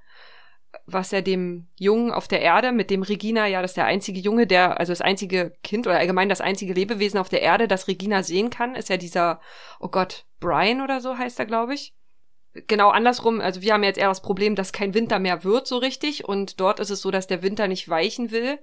was 0.87 1.13
er 1.13 1.23
dem 1.23 1.67
Jungen 1.77 2.13
auf 2.13 2.29
der 2.29 2.41
Erde, 2.41 2.73
mit 2.73 2.91
dem 2.91 3.03
Regina, 3.03 3.47
ja, 3.47 3.63
das 3.63 3.73
ist 3.73 3.77
der 3.77 3.87
einzige 3.87 4.21
Junge, 4.21 4.47
der, 4.47 4.79
also 4.79 4.93
das 4.93 5.01
einzige 5.01 5.53
Kind 5.63 5.87
oder 5.87 5.99
allgemein 5.99 6.29
das 6.29 6.41
einzige 6.41 6.75
Lebewesen 6.75 7.19
auf 7.19 7.29
der 7.29 7.43
Erde, 7.43 7.69
das 7.69 7.89
Regina 7.89 8.23
sehen 8.23 8.51
kann, 8.51 8.75
ist 8.75 8.89
ja 8.89 8.97
dieser, 8.97 9.41
oh 9.81 9.89
Gott, 9.89 10.27
Brian 10.39 10.81
oder 10.81 11.01
so 11.01 11.19
heißt 11.19 11.39
er, 11.39 11.47
glaube 11.47 11.75
ich. 11.75 11.95
Genau 12.67 12.91
andersrum, 12.91 13.41
also 13.41 13.63
wir 13.63 13.73
haben 13.73 13.85
jetzt 13.85 13.99
eher 13.99 14.09
das 14.09 14.23
Problem, 14.23 14.57
dass 14.57 14.73
kein 14.73 14.93
Winter 14.93 15.21
mehr 15.21 15.45
wird 15.45 15.69
so 15.69 15.79
richtig 15.79 16.25
und 16.25 16.59
dort 16.59 16.81
ist 16.81 16.91
es 16.91 17.01
so, 17.01 17.13
dass 17.13 17.29
der 17.29 17.43
Winter 17.43 17.69
nicht 17.69 17.89
weichen 17.89 18.33
will 18.33 18.59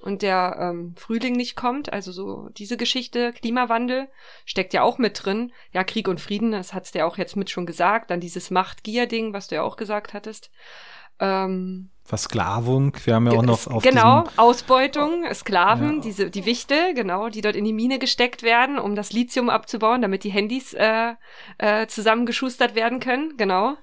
und 0.00 0.22
der 0.22 0.56
ähm, 0.60 0.94
Frühling 0.96 1.34
nicht 1.34 1.56
kommt. 1.56 1.92
Also 1.92 2.12
so 2.12 2.50
diese 2.50 2.76
Geschichte, 2.76 3.32
Klimawandel 3.32 4.06
steckt 4.44 4.74
ja 4.74 4.84
auch 4.84 4.98
mit 4.98 5.24
drin. 5.24 5.52
Ja, 5.72 5.82
Krieg 5.82 6.06
und 6.06 6.20
Frieden, 6.20 6.52
das 6.52 6.72
hat's 6.72 6.92
der 6.92 7.04
auch 7.04 7.18
jetzt 7.18 7.34
mit 7.34 7.50
schon 7.50 7.66
gesagt. 7.66 8.12
Dann 8.12 8.20
dieses 8.20 8.52
Macht-Gier-Ding, 8.52 9.32
was 9.32 9.48
du 9.48 9.56
ja 9.56 9.62
auch 9.62 9.76
gesagt 9.76 10.14
hattest. 10.14 10.52
Ähm, 11.18 11.90
Versklavung, 12.04 12.94
wir 13.04 13.14
haben 13.14 13.26
ja 13.26 13.32
auch 13.32 13.42
noch 13.42 13.66
auf 13.68 13.82
Genau, 13.82 14.24
Ausbeutung, 14.36 15.24
Sklaven, 15.32 15.94
ja. 15.94 16.00
diese, 16.00 16.30
die 16.30 16.44
Wichte, 16.44 16.74
genau, 16.94 17.28
die 17.28 17.40
dort 17.40 17.54
in 17.54 17.64
die 17.64 17.72
Mine 17.72 17.98
gesteckt 17.98 18.42
werden, 18.42 18.78
um 18.78 18.96
das 18.96 19.12
Lithium 19.12 19.48
abzubauen, 19.48 20.02
damit 20.02 20.24
die 20.24 20.30
Handys 20.30 20.74
äh, 20.74 21.14
äh, 21.58 21.86
zusammengeschustert 21.86 22.74
werden 22.74 22.98
können, 22.98 23.38
genau. 23.38 23.76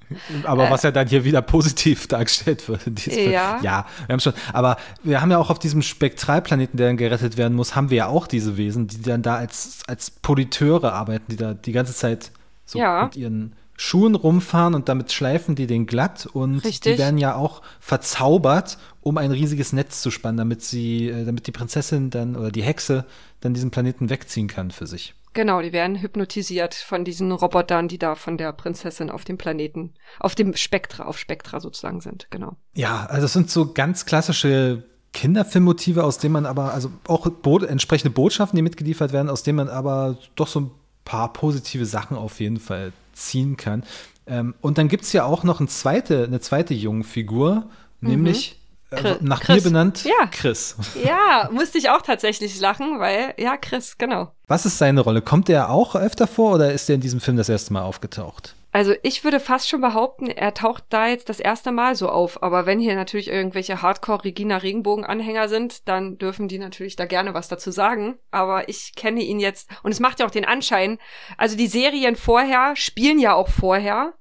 Aber 0.43 0.67
äh, 0.67 0.69
was 0.69 0.83
ja 0.83 0.91
dann 0.91 1.07
hier 1.07 1.23
wieder 1.23 1.41
positiv 1.41 2.07
dargestellt 2.09 2.67
wird. 2.67 3.07
Ja. 3.07 3.59
ja, 3.63 3.85
wir 4.05 4.13
haben 4.13 4.19
schon, 4.19 4.33
aber 4.51 4.77
wir 5.01 5.21
haben 5.21 5.31
ja 5.31 5.37
auch 5.39 5.49
auf 5.49 5.57
diesem 5.57 5.81
Spektralplaneten, 5.81 6.77
der 6.77 6.87
dann 6.87 6.97
gerettet 6.97 7.37
werden 7.37 7.55
muss, 7.55 7.75
haben 7.75 7.89
wir 7.89 7.97
ja 7.97 8.07
auch 8.07 8.27
diese 8.27 8.57
Wesen, 8.57 8.87
die 8.87 9.01
dann 9.01 9.23
da 9.23 9.37
als, 9.37 9.79
als 9.87 10.11
Politeure 10.11 10.93
arbeiten, 10.93 11.25
die 11.29 11.37
da 11.37 11.53
die 11.53 11.71
ganze 11.71 11.95
Zeit 11.95 12.31
so 12.65 12.77
ja. 12.77 13.05
mit 13.05 13.15
ihren 13.15 13.55
Schuhen 13.81 14.15
rumfahren 14.15 14.75
und 14.75 14.89
damit 14.89 15.13
schleifen 15.13 15.55
die 15.55 15.65
den 15.65 15.85
glatt 15.85 16.25
und 16.25 16.65
Richtig. 16.65 16.81
die 16.81 16.97
werden 16.97 17.17
ja 17.17 17.35
auch 17.35 17.61
verzaubert, 17.79 18.77
um 18.99 19.17
ein 19.17 19.31
riesiges 19.31 19.71
Netz 19.71 20.01
zu 20.01 20.11
spannen, 20.11 20.35
damit 20.35 20.61
sie, 20.61 21.07
äh, 21.07 21.23
damit 21.23 21.47
die 21.47 21.53
Prinzessin 21.53 22.09
dann 22.09 22.35
oder 22.35 22.51
die 22.51 22.61
Hexe 22.61 23.05
dann 23.39 23.53
diesen 23.53 23.71
Planeten 23.71 24.09
wegziehen 24.09 24.49
kann 24.49 24.71
für 24.71 24.85
sich. 24.85 25.15
Genau, 25.33 25.61
die 25.61 25.71
werden 25.71 25.95
hypnotisiert 25.95 26.75
von 26.75 27.05
diesen 27.05 27.31
Robotern, 27.31 27.87
die 27.87 27.97
da 27.97 28.15
von 28.15 28.37
der 28.37 28.51
Prinzessin 28.51 29.09
auf 29.09 29.23
dem 29.23 29.37
Planeten, 29.37 29.93
auf 30.19 30.35
dem 30.35 30.57
Spektra, 30.57 31.05
auf 31.05 31.17
Spektra 31.17 31.61
sozusagen 31.61 32.01
sind, 32.01 32.27
genau. 32.31 32.57
Ja, 32.73 33.05
also 33.05 33.27
es 33.27 33.33
sind 33.33 33.49
so 33.49 33.71
ganz 33.71 34.05
klassische 34.05 34.83
Kinderfilmmotive, 35.13 36.03
aus 36.03 36.17
denen 36.17 36.33
man 36.33 36.45
aber, 36.45 36.73
also 36.73 36.91
auch 37.07 37.29
bo 37.29 37.59
entsprechende 37.59 38.09
Botschaften, 38.09 38.57
die 38.57 38.61
mitgeliefert 38.61 39.13
werden, 39.13 39.29
aus 39.29 39.43
denen 39.43 39.55
man 39.55 39.69
aber 39.69 40.17
doch 40.35 40.49
so 40.49 40.59
ein 40.59 40.71
paar 41.05 41.31
positive 41.31 41.85
Sachen 41.85 42.17
auf 42.17 42.41
jeden 42.41 42.59
Fall 42.59 42.91
ziehen 43.19 43.57
kann. 43.57 43.83
Ähm, 44.27 44.55
und 44.61 44.77
dann 44.77 44.87
gibt 44.87 45.03
es 45.03 45.13
ja 45.13 45.25
auch 45.25 45.43
noch 45.43 45.59
eine 45.59 45.69
zweite, 45.69 46.23
eine 46.23 46.39
zweite 46.39 46.73
Jungfigur, 46.73 47.65
mhm. 47.99 48.09
nämlich 48.09 48.59
äh, 48.91 49.15
nach 49.21 49.41
Chris. 49.41 49.57
mir 49.57 49.69
benannt, 49.69 50.03
ja. 50.03 50.27
Chris. 50.31 50.75
Ja, 51.03 51.49
musste 51.51 51.77
ich 51.77 51.89
auch 51.89 52.01
tatsächlich 52.01 52.59
lachen, 52.59 52.99
weil, 52.99 53.33
ja, 53.37 53.57
Chris, 53.57 53.97
genau. 53.97 54.31
Was 54.47 54.65
ist 54.65 54.77
seine 54.77 55.01
Rolle? 55.01 55.21
Kommt 55.21 55.49
er 55.49 55.69
auch 55.69 55.95
öfter 55.95 56.27
vor 56.27 56.55
oder 56.55 56.73
ist 56.73 56.89
er 56.89 56.95
in 56.95 57.01
diesem 57.01 57.19
Film 57.19 57.37
das 57.37 57.49
erste 57.49 57.73
Mal 57.73 57.83
aufgetaucht? 57.83 58.55
Also 58.71 58.93
ich 59.01 59.23
würde 59.23 59.39
fast 59.39 59.67
schon 59.67 59.81
behaupten, 59.81 60.27
er 60.27 60.53
taucht 60.53 60.83
da 60.89 61.07
jetzt 61.07 61.29
das 61.29 61.39
erste 61.39 61.71
Mal 61.71 61.95
so 61.95 62.09
auf. 62.09 62.43
Aber 62.43 62.65
wenn 62.65 62.79
hier 62.79 62.95
natürlich 62.95 63.27
irgendwelche 63.27 63.81
Hardcore-Regina-Regenbogen-Anhänger 63.81 65.49
sind, 65.49 65.87
dann 65.87 66.19
dürfen 66.19 66.47
die 66.47 66.59
natürlich 66.59 66.95
da 66.95 67.05
gerne 67.05 67.33
was 67.33 67.47
dazu 67.47 67.71
sagen. 67.71 68.19
Aber 68.29 68.69
ich 68.69 68.93
kenne 68.95 69.21
ihn 69.21 69.39
jetzt 69.39 69.69
und 69.81 69.91
es 69.91 69.99
macht 69.99 70.19
ja 70.19 70.27
auch 70.27 70.31
den 70.31 70.45
Anschein. 70.45 70.99
Also 71.37 71.57
die 71.57 71.67
Serien 71.67 72.15
vorher 72.15 72.75
spielen 72.75 73.17
ja 73.17 73.33
auch 73.33 73.49
vorher 73.49 74.13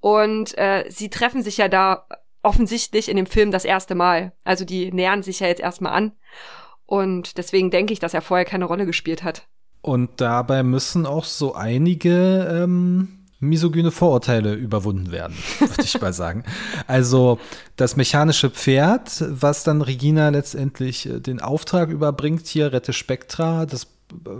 und 0.00 0.56
äh, 0.58 0.84
sie 0.90 1.08
treffen 1.08 1.42
sich 1.42 1.56
ja 1.56 1.68
da 1.68 2.06
offensichtlich 2.42 3.08
in 3.08 3.16
dem 3.16 3.26
Film 3.26 3.50
das 3.50 3.64
erste 3.64 3.94
Mal. 3.94 4.32
Also 4.44 4.64
die 4.66 4.92
nähern 4.92 5.22
sich 5.22 5.40
ja 5.40 5.46
jetzt 5.46 5.60
erstmal 5.60 5.92
an. 5.92 6.12
Und 6.84 7.38
deswegen 7.38 7.70
denke 7.70 7.92
ich, 7.92 7.98
dass 7.98 8.14
er 8.14 8.22
vorher 8.22 8.44
keine 8.44 8.66
Rolle 8.66 8.86
gespielt 8.86 9.24
hat. 9.24 9.48
Und 9.80 10.20
dabei 10.20 10.62
müssen 10.62 11.06
auch 11.06 11.24
so 11.24 11.54
einige 11.54 12.46
ähm, 12.62 13.25
misogyne 13.40 13.90
Vorurteile 13.90 14.54
überwunden 14.54 15.10
werden, 15.10 15.36
würde 15.58 15.82
ich 15.82 16.00
mal 16.00 16.12
sagen. 16.12 16.44
Also 16.86 17.38
das 17.76 17.96
mechanische 17.96 18.50
Pferd, 18.50 19.24
was 19.28 19.64
dann 19.64 19.82
Regina 19.82 20.30
letztendlich 20.30 21.06
äh, 21.06 21.20
den 21.20 21.40
Auftrag 21.40 21.90
überbringt, 21.90 22.46
hier 22.46 22.72
rette 22.72 22.92
Spektra, 22.92 23.66
das 23.66 23.84
äh, 23.84 24.30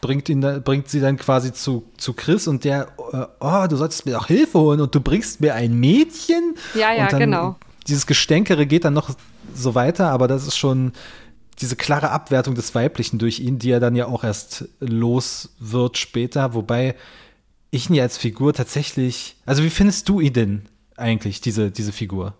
bringt, 0.00 0.28
ihn, 0.28 0.40
bringt 0.64 0.88
sie 0.88 1.00
dann 1.00 1.16
quasi 1.18 1.52
zu, 1.52 1.84
zu 1.98 2.14
Chris 2.14 2.48
und 2.48 2.64
der, 2.64 2.88
äh, 3.12 3.26
oh, 3.40 3.66
du 3.68 3.76
solltest 3.76 4.06
mir 4.06 4.18
auch 4.18 4.26
Hilfe 4.26 4.58
holen 4.58 4.80
und 4.80 4.94
du 4.94 5.00
bringst 5.00 5.40
mir 5.40 5.54
ein 5.54 5.78
Mädchen. 5.78 6.54
Ja, 6.74 6.92
ja, 6.92 7.08
genau. 7.08 7.56
Dieses 7.86 8.06
Gestänkere 8.06 8.66
geht 8.66 8.84
dann 8.84 8.94
noch 8.94 9.10
so 9.54 9.74
weiter, 9.74 10.10
aber 10.10 10.28
das 10.28 10.46
ist 10.46 10.56
schon 10.56 10.92
diese 11.60 11.76
klare 11.76 12.10
Abwertung 12.10 12.54
des 12.54 12.74
Weiblichen 12.74 13.18
durch 13.18 13.40
ihn, 13.40 13.58
die 13.58 13.70
er 13.70 13.80
dann 13.80 13.96
ja 13.96 14.06
auch 14.06 14.24
erst 14.24 14.68
los 14.80 15.50
wird 15.58 15.98
später, 15.98 16.54
wobei 16.54 16.94
ich 17.70 17.88
ihn 17.88 17.94
ja 17.94 18.02
als 18.02 18.18
Figur 18.18 18.52
tatsächlich. 18.52 19.36
Also, 19.46 19.62
wie 19.62 19.70
findest 19.70 20.08
du 20.08 20.20
ihn 20.20 20.32
denn 20.32 20.68
eigentlich, 20.96 21.40
diese, 21.40 21.70
diese 21.70 21.92
Figur? 21.92 22.34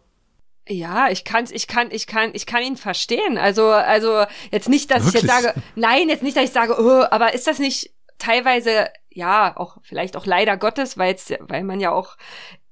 Ja, 0.69 1.09
ich 1.11 1.25
kann, 1.25 1.47
ich 1.51 1.67
kann, 1.67 1.91
ich 1.91 2.07
kann, 2.07 2.31
ich 2.33 2.47
kann 2.47 2.63
ihn 2.63 2.77
verstehen. 2.77 3.39
Also, 3.39 3.67
also 3.69 4.25
jetzt 4.53 4.69
nicht, 4.69 4.91
dass 4.91 5.05
Wirklich? 5.05 5.25
ich 5.25 5.29
jetzt 5.29 5.43
sage, 5.43 5.63
nein, 5.75 6.09
jetzt 6.09 6.23
nicht, 6.23 6.37
dass 6.37 6.45
ich 6.45 6.53
sage, 6.53 6.77
oh, 6.79 7.05
aber 7.11 7.35
ist 7.35 7.47
das 7.47 7.59
nicht 7.59 7.91
teilweise, 8.19 8.89
ja, 9.09 9.57
auch 9.57 9.79
vielleicht 9.83 10.17
auch 10.17 10.27
leider 10.27 10.57
Gottes, 10.57 10.97
weil 10.97 11.11
jetzt, 11.11 11.35
weil 11.41 11.65
man 11.65 11.81
ja 11.81 11.91
auch 11.91 12.17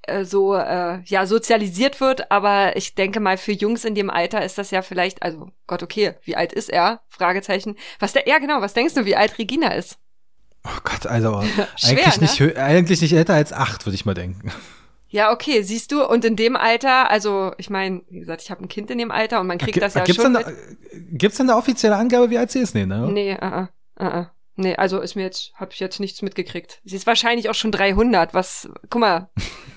äh, 0.03 0.25
so 0.25 0.55
äh, 0.55 1.01
ja 1.05 1.27
sozialisiert 1.27 2.01
wird, 2.01 2.31
aber 2.31 2.77
ich 2.77 2.95
denke 2.95 3.19
mal 3.21 3.37
für 3.37 3.53
Jungs 3.53 3.85
in 3.85 3.95
dem 3.95 4.11
Alter 4.11 4.45
ist 4.45 4.59
das 4.59 4.71
ja 4.71 4.83
vielleicht, 4.83 5.23
also 5.23 5.51
Gott, 5.67 5.83
okay, 5.83 6.15
wie 6.23 6.37
alt 6.37 6.53
ist 6.53 6.71
er? 6.71 7.03
Fragezeichen. 7.09 7.77
Was 7.99 8.13
der, 8.13 8.29
ja 8.29 8.39
genau, 8.39 8.61
was 8.61 8.75
denkst 8.75 8.95
du, 8.95 9.07
wie 9.07 9.17
alt 9.17 9.39
Regina 9.39 9.75
ist? 9.75 9.99
Oh 10.69 10.81
Gott, 10.85 11.07
also 11.07 11.43
Schwer, 11.77 12.07
eigentlich, 12.07 12.41
ne? 12.41 12.47
nicht, 12.47 12.57
eigentlich 12.59 13.01
nicht 13.01 13.13
älter 13.13 13.35
als 13.35 13.53
acht, 13.53 13.87
würde 13.87 13.95
ich 13.95 14.05
mal 14.05 14.15
denken. 14.15 14.53
Ja, 15.11 15.33
okay, 15.33 15.63
siehst 15.63 15.91
du, 15.93 16.05
und 16.05 16.25
in 16.25 16.37
dem 16.37 16.55
Alter, 16.55 17.11
also 17.11 17.53
ich 17.57 17.71
meine, 17.71 18.03
wie 18.11 18.21
gesagt, 18.21 18.43
ich 18.43 18.51
habe 18.51 18.63
ein 18.63 18.69
Kind 18.69 18.91
in 18.91 18.99
dem 18.99 19.11
Alter 19.11 19.41
und 19.41 19.47
man 19.47 19.57
kriegt 19.57 19.81
das 19.81 19.95
ja 19.95 20.05
gibt's 20.05 20.23
schon. 20.23 20.35
Denn 20.35 20.45
gibt's 21.13 21.39
denn 21.39 21.49
eine 21.49 21.59
offizielle 21.59 21.97
Angabe, 21.97 22.29
wie 22.29 22.37
alt 22.37 22.51
sie 22.51 22.59
ist? 22.59 22.75
Nee, 22.75 22.85
ne? 22.85 23.11
Nee, 23.11 23.39
uh, 23.41 23.67
uh, 24.03 24.07
uh, 24.07 24.25
Nee, 24.61 24.75
also 24.75 24.99
ist 24.99 25.15
mir 25.15 25.23
jetzt, 25.23 25.53
habe 25.55 25.71
ich 25.73 25.79
jetzt 25.79 26.01
nichts 26.01 26.21
mitgekriegt. 26.21 26.81
Sie 26.85 26.97
ist 26.97 27.07
wahrscheinlich 27.07 27.49
auch 27.49 27.55
schon 27.55 27.71
300, 27.71 28.35
was, 28.35 28.69
guck 28.91 29.01
mal, 29.01 29.31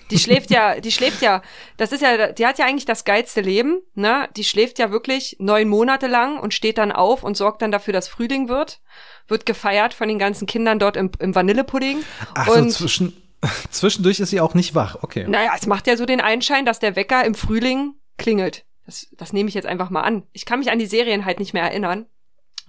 die 0.10 0.18
schläft 0.18 0.50
ja, 0.50 0.80
die 0.80 0.92
schläft 0.92 1.22
ja, 1.22 1.44
das 1.78 1.92
ist 1.92 2.02
ja, 2.02 2.32
die 2.32 2.48
hat 2.48 2.58
ja 2.58 2.66
eigentlich 2.66 2.86
das 2.86 3.06
geilste 3.06 3.42
Leben, 3.42 3.84
ne? 3.94 4.28
Die 4.36 4.44
schläft 4.44 4.80
ja 4.80 4.90
wirklich 4.90 5.36
neun 5.38 5.70
Monate 5.70 6.08
lang 6.08 6.40
und 6.40 6.56
steht 6.56 6.80
dann 6.80 6.92
auf 6.92 7.24
und 7.24 7.38
sorgt 7.38 7.62
dann 7.62 7.72
dafür, 7.72 7.94
dass 7.94 8.08
Frühling 8.08 8.50
wird 8.50 8.82
wird 9.28 9.46
gefeiert 9.46 9.94
von 9.94 10.08
den 10.08 10.20
ganzen 10.20 10.48
Kindern 10.48 10.80
dort 10.80 10.98
im, 10.98 11.12
im 11.20 11.36
Vanillepudding. 11.36 12.04
Ach 12.36 12.48
so, 12.48 12.66
zwischen, 12.68 13.14
zwischendurch 13.72 14.20
ist 14.20 14.30
sie 14.30 14.42
auch 14.42 14.54
nicht 14.54 14.76
wach, 14.76 14.98
okay. 15.02 15.26
Naja, 15.28 15.52
es 15.56 15.68
macht 15.68 15.88
ja 15.88 15.98
so 15.98 16.06
den 16.06 16.22
Einschein, 16.22 16.66
dass 16.66 16.80
der 16.80 16.96
Wecker 16.96 17.26
im 17.26 17.36
Frühling 17.36 17.96
klingelt. 18.18 18.66
Das, 18.86 19.08
das 19.12 19.34
nehme 19.34 19.50
ich 19.50 19.56
jetzt 19.56 19.68
einfach 19.68 19.90
mal 19.90 20.02
an. 20.02 20.24
Ich 20.32 20.46
kann 20.46 20.60
mich 20.60 20.72
an 20.72 20.80
die 20.80 20.86
Serien 20.86 21.26
halt 21.26 21.40
nicht 21.40 21.54
mehr 21.54 21.64
erinnern. 21.64 22.06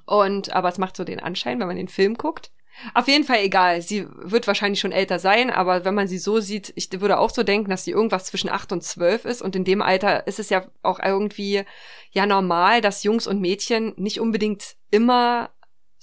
Und, 0.05 0.53
aber 0.53 0.69
es 0.69 0.79
macht 0.79 0.97
so 0.97 1.05
den 1.05 1.21
Anschein, 1.21 1.61
wenn 1.61 1.67
man 1.67 1.77
den 1.77 1.89
Film 1.89 2.17
guckt. 2.17 2.51
Auf 2.95 3.07
jeden 3.07 3.25
Fall 3.25 3.41
egal. 3.41 3.83
Sie 3.83 4.07
wird 4.15 4.47
wahrscheinlich 4.47 4.81
schon 4.81 4.93
älter 4.93 5.19
sein, 5.19 5.51
aber 5.51 5.85
wenn 5.85 5.95
man 5.95 6.09
sie 6.09 6.19
so 6.19 6.41
sieht, 6.41 6.73
ich 6.75 6.89
würde 7.01 7.19
auch 7.19 7.31
so 7.31 7.43
denken, 7.43 7.71
dass 7.71 7.85
sie 7.85 7.91
irgendwas 7.93 8.25
zwischen 8.25 8.49
acht 8.49 8.73
und 8.73 8.83
zwölf 8.83 9.25
ist. 9.25 9.43
Und 9.43 9.55
in 9.55 9.65
dem 9.65 9.83
Alter 9.83 10.27
ist 10.27 10.39
es 10.39 10.51
ja 10.51 10.65
auch 10.83 10.99
irgendwie 10.99 11.65
ja 12.11 12.27
normal, 12.27 12.81
dass 12.81 13.05
Jungs 13.05 13.27
und 13.27 13.41
Mädchen 13.41 13.93
nicht 13.97 14.21
unbedingt 14.21 14.77
immer 14.91 15.51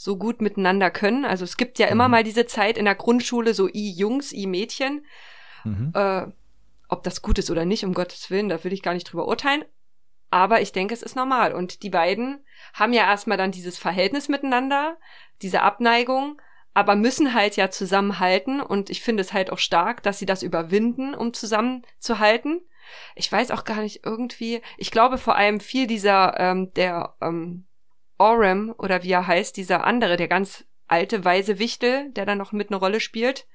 so 0.02 0.16
gut 0.16 0.42
miteinander 0.42 0.92
können. 0.92 1.26
Also 1.26 1.44
es 1.44 1.58
gibt 1.58 1.78
ja 1.78 1.88
immer 1.88 2.08
mhm. 2.08 2.12
mal 2.12 2.24
diese 2.24 2.46
Zeit 2.46 2.78
in 2.78 2.86
der 2.86 2.96
Grundschule, 2.96 3.54
so 3.54 3.68
I-Jungs, 3.68 4.32
I-Mädchen. 4.32 5.06
Mhm. 5.66 5.92
Äh, 5.94 6.28
ob 6.88 7.04
das 7.04 7.22
gut 7.22 7.38
ist 7.38 7.52
oder 7.52 7.66
nicht, 7.66 7.84
um 7.84 7.94
Gottes 7.94 8.32
Willen, 8.32 8.48
da 8.48 8.64
will 8.64 8.72
ich 8.72 8.82
gar 8.82 8.94
nicht 8.94 9.12
drüber 9.12 9.28
urteilen. 9.28 9.66
Aber 10.30 10.62
ich 10.62 10.72
denke, 10.72 10.94
es 10.94 11.04
ist 11.04 11.18
normal. 11.18 11.52
Und 11.52 11.84
die 11.84 11.90
beiden 11.90 12.46
haben 12.74 12.94
ja 12.94 13.04
erstmal 13.04 13.38
dann 13.38 13.52
dieses 13.52 13.78
Verhältnis 13.78 14.30
miteinander, 14.30 14.96
diese 15.42 15.64
Abneigung, 15.64 16.42
aber 16.74 16.96
müssen 16.96 17.34
halt 17.34 17.58
ja 17.58 17.70
zusammenhalten. 17.70 18.62
Und 18.62 18.90
ich 18.90 19.02
finde 19.02 19.20
es 19.20 19.34
halt 19.34 19.52
auch 19.52 19.60
stark, 19.60 20.02
dass 20.02 20.18
sie 20.18 20.26
das 20.26 20.44
überwinden, 20.44 21.14
um 21.14 21.34
zusammenzuhalten. 21.34 22.62
ich 23.16 23.30
weiß 23.30 23.52
auch 23.52 23.66
gar 23.66 23.82
nicht 23.82 24.06
irgendwie, 24.06 24.62
ich 24.78 24.92
glaube 24.92 25.18
vor 25.18 25.36
allem 25.36 25.60
viel 25.60 25.88
dieser, 25.88 26.40
ähm, 26.40 26.74
der 26.76 27.16
ähm, 27.20 27.66
Orem 28.20 28.74
oder 28.78 29.04
wie 29.04 29.12
er 29.12 29.26
heißt, 29.26 29.58
dieser 29.58 29.84
andere, 29.86 30.18
der 30.18 30.28
ganz 30.28 30.66
alte, 30.88 31.24
weise 31.26 31.60
Wichtel, 31.60 32.12
der 32.12 32.26
da 32.26 32.36
noch 32.36 32.52
mit 32.52 32.70
eine 32.70 32.78
Rolle 32.78 33.00
spielt, 33.00 33.48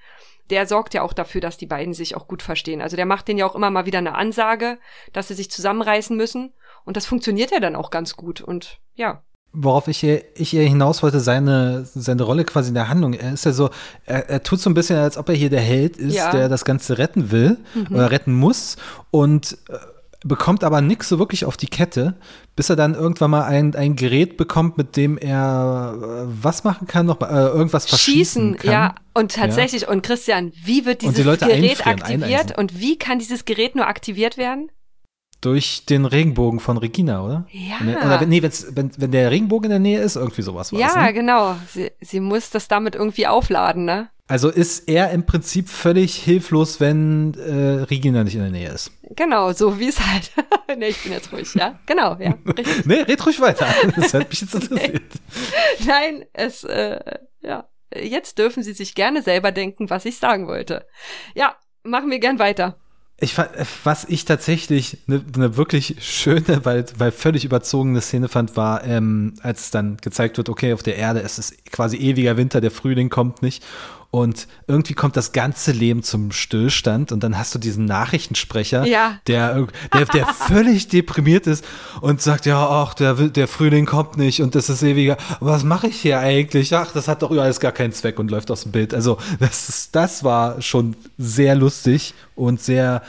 der 0.50 0.66
sorgt 0.66 0.94
ja 0.94 1.03
auch 1.03 1.12
dafür, 1.12 1.40
dass 1.40 1.57
die 1.57 1.66
beiden 1.66 1.94
sich 1.94 2.16
auch 2.16 2.29
gut 2.29 2.42
verstehen. 2.42 2.83
Also 2.83 2.96
der 2.96 3.07
macht 3.07 3.29
denen 3.29 3.38
ja 3.38 3.46
auch 3.46 3.55
immer 3.55 3.70
mal 3.70 3.87
wieder 3.87 3.98
eine 3.98 4.14
Ansage, 4.14 4.79
dass 5.12 5.29
sie 5.29 5.35
sich 5.35 5.50
zusammenreißen 5.50 6.16
müssen. 6.16 6.53
Und 6.85 6.96
das 6.96 7.07
funktioniert 7.07 7.50
ja 7.50 7.61
dann 7.61 7.77
auch 7.77 7.90
ganz 7.90 8.16
gut. 8.16 8.40
Und 8.40 8.79
ja. 8.94 9.22
Worauf 9.53 9.88
ich 9.88 9.98
hier, 9.98 10.22
ich 10.37 10.50
hier 10.50 10.62
hinaus 10.64 11.03
wollte, 11.03 11.20
seine, 11.20 11.85
seine 11.87 12.24
Rolle 12.24 12.44
quasi 12.44 12.68
in 12.68 12.74
der 12.74 12.88
Handlung. 12.88 13.14
Er 13.14 13.33
ist 13.33 13.44
ja 13.44 13.53
so, 13.53 13.70
er, 14.05 14.29
er 14.29 14.42
tut 14.42 14.61
so 14.61 14.68
ein 14.68 14.74
bisschen, 14.74 14.98
als 14.98 15.16
ob 15.16 15.29
er 15.29 15.35
hier 15.35 15.50
der 15.50 15.61
Held 15.61 15.96
ist, 15.96 16.16
ja. 16.16 16.31
der 16.31 16.48
das 16.48 16.64
Ganze 16.64 16.98
retten 16.98 17.31
will 17.31 17.59
mhm. 17.74 17.94
oder 17.94 18.11
retten 18.11 18.35
muss. 18.35 18.77
Und 19.11 19.57
äh, 19.68 19.77
bekommt 20.24 20.64
aber 20.64 20.80
nichts 20.80 21.08
so 21.08 21.18
wirklich 21.18 21.44
auf 21.44 21.56
die 21.56 21.66
Kette, 21.66 22.16
bis 22.56 22.70
er 22.70 22.76
dann 22.76 22.94
irgendwann 22.94 23.30
mal 23.30 23.44
ein, 23.44 23.74
ein 23.76 23.94
Gerät 23.94 24.37
bekommt, 24.37 24.78
mit 24.78 24.96
dem 24.96 25.18
er 25.18 25.94
äh, 25.96 26.32
was 26.42 26.64
machen 26.64 26.88
kann, 26.88 27.06
noch 27.06 27.20
äh, 27.20 27.26
irgendwas 27.26 27.87
verschießen 27.87 28.56
kann. 28.56 28.72
Ja, 28.72 28.94
und 29.12 29.34
tatsächlich, 29.34 29.82
ja. 29.82 29.88
und 29.88 30.02
Christian, 30.02 30.52
wie 30.64 30.87
wird 30.87 31.02
dieses 31.02 31.16
die 31.16 31.22
Gerät 31.22 31.87
aktiviert 31.87 32.58
und 32.58 32.80
wie 32.80 32.98
kann 32.98 33.18
dieses 33.18 33.44
Gerät 33.44 33.76
nur 33.76 33.87
aktiviert 33.87 34.38
werden? 34.38 34.70
Durch 35.42 35.84
den 35.84 36.06
Regenbogen 36.06 36.58
von 36.58 36.78
Regina, 36.78 37.22
oder? 37.22 37.46
Ja. 37.50 37.76
Oder 37.98 38.24
nee, 38.24 38.42
wenn, 38.42 38.90
wenn 38.96 39.10
der 39.10 39.30
Regenbogen 39.30 39.66
in 39.66 39.70
der 39.70 39.78
Nähe 39.78 40.00
ist, 40.00 40.16
irgendwie 40.16 40.40
sowas 40.40 40.72
war 40.72 40.80
Ja, 40.80 41.02
ne? 41.02 41.12
genau. 41.12 41.56
Sie, 41.68 41.90
sie 42.00 42.20
muss 42.20 42.48
das 42.48 42.66
damit 42.66 42.94
irgendwie 42.94 43.26
aufladen, 43.26 43.84
ne? 43.84 44.08
Also 44.26 44.48
ist 44.48 44.88
er 44.88 45.10
im 45.10 45.26
Prinzip 45.26 45.68
völlig 45.68 46.16
hilflos, 46.16 46.80
wenn 46.80 47.34
äh, 47.34 47.82
Regina 47.82 48.24
nicht 48.24 48.34
in 48.34 48.40
der 48.40 48.50
Nähe 48.50 48.70
ist. 48.70 48.90
Genau, 49.16 49.52
so 49.52 49.78
wie 49.78 49.88
es 49.88 50.00
halt. 50.00 50.32
nee, 50.78 50.88
ich 50.88 51.02
bin 51.02 51.12
jetzt 51.12 51.30
ruhig, 51.30 51.54
ja. 51.54 51.78
Genau, 51.84 52.16
ja. 52.18 52.34
Richtig. 52.46 52.87
nee, 52.87 53.02
red 53.02 53.26
ruhig 53.26 53.38
weiter. 53.40 53.66
Das 53.96 54.14
hat 54.14 54.30
mich 54.30 54.40
jetzt 54.40 54.54
interessiert. 54.54 55.02
Nein, 55.87 56.24
es, 56.32 56.64
äh, 56.64 57.00
ja. 57.42 57.68
Jetzt 57.94 58.38
dürfen 58.38 58.62
Sie 58.62 58.72
sich 58.72 58.94
gerne 58.94 59.22
selber 59.22 59.52
denken, 59.52 59.90
was 59.90 60.06
ich 60.06 60.18
sagen 60.18 60.48
wollte. 60.48 60.87
Ja, 61.34 61.56
machen 61.84 62.10
wir 62.10 62.18
gern 62.18 62.38
weiter. 62.38 62.76
Ich 63.20 63.38
was 63.84 64.04
ich 64.08 64.24
tatsächlich 64.24 64.98
eine 65.06 65.22
ne 65.37 65.56
wirklich 65.56 65.96
schöne, 66.00 66.64
weil, 66.64 66.84
weil 66.98 67.12
völlig 67.12 67.44
überzogene 67.44 68.00
Szene 68.00 68.28
fand, 68.28 68.56
war, 68.56 68.82
ähm, 68.84 69.34
als 69.42 69.60
es 69.60 69.70
dann 69.70 69.98
gezeigt 69.98 70.37
wird, 70.37 70.48
okay, 70.48 70.72
auf 70.72 70.82
der 70.82 70.96
Erde 70.96 71.20
ist 71.20 71.38
es 71.38 71.54
quasi 71.70 71.96
ewiger 71.96 72.37
Winter, 72.37 72.60
der 72.60 72.72
Frühling 72.72 73.10
kommt 73.10 73.40
nicht 73.42 73.64
und 74.14 74.46
irgendwie 74.68 74.94
kommt 74.94 75.16
das 75.16 75.33
ganze 75.33 75.72
Leben 75.72 76.05
zum 76.05 76.31
Stillstand 76.31 77.11
und 77.11 77.24
dann 77.24 77.37
hast 77.37 77.53
du 77.53 77.59
diesen 77.59 77.85
Nachrichtensprecher, 77.85 78.87
ja. 78.87 79.18
der, 79.27 79.66
der, 79.92 80.05
der 80.05 80.27
völlig 80.46 80.87
deprimiert 80.87 81.48
ist 81.48 81.64
und 82.00 82.22
sagt, 82.22 82.46
ja, 82.46 82.64
ach, 82.64 82.94
der, 82.94 83.14
der 83.14 83.48
Frühling 83.48 83.87
kommt 83.87 84.16
nicht 84.16 84.40
und 84.40 84.55
das 84.55 84.70
ist 84.70 84.85
ewiger. 84.85 85.16
Was 85.40 85.64
mache 85.64 85.88
ich 85.88 85.96
hier 86.00 86.20
eigentlich? 86.20 86.72
Ach, 86.77 86.92
das 86.92 87.09
hat 87.09 87.22
doch 87.22 87.33
alles 87.33 87.59
gar 87.59 87.72
keinen 87.72 87.92
Zweck 87.92 88.20
und 88.20 88.31
läuft 88.31 88.53
aus 88.53 88.62
dem 88.62 88.70
Bild. 88.70 88.94
Also 88.94 89.18
das, 89.40 89.68
ist, 89.68 89.96
das 89.96 90.22
war 90.22 90.62
schon 90.62 90.94
sehr 91.18 91.57
lustig 91.57 92.14
und 92.37 92.61
sehr 92.61 93.03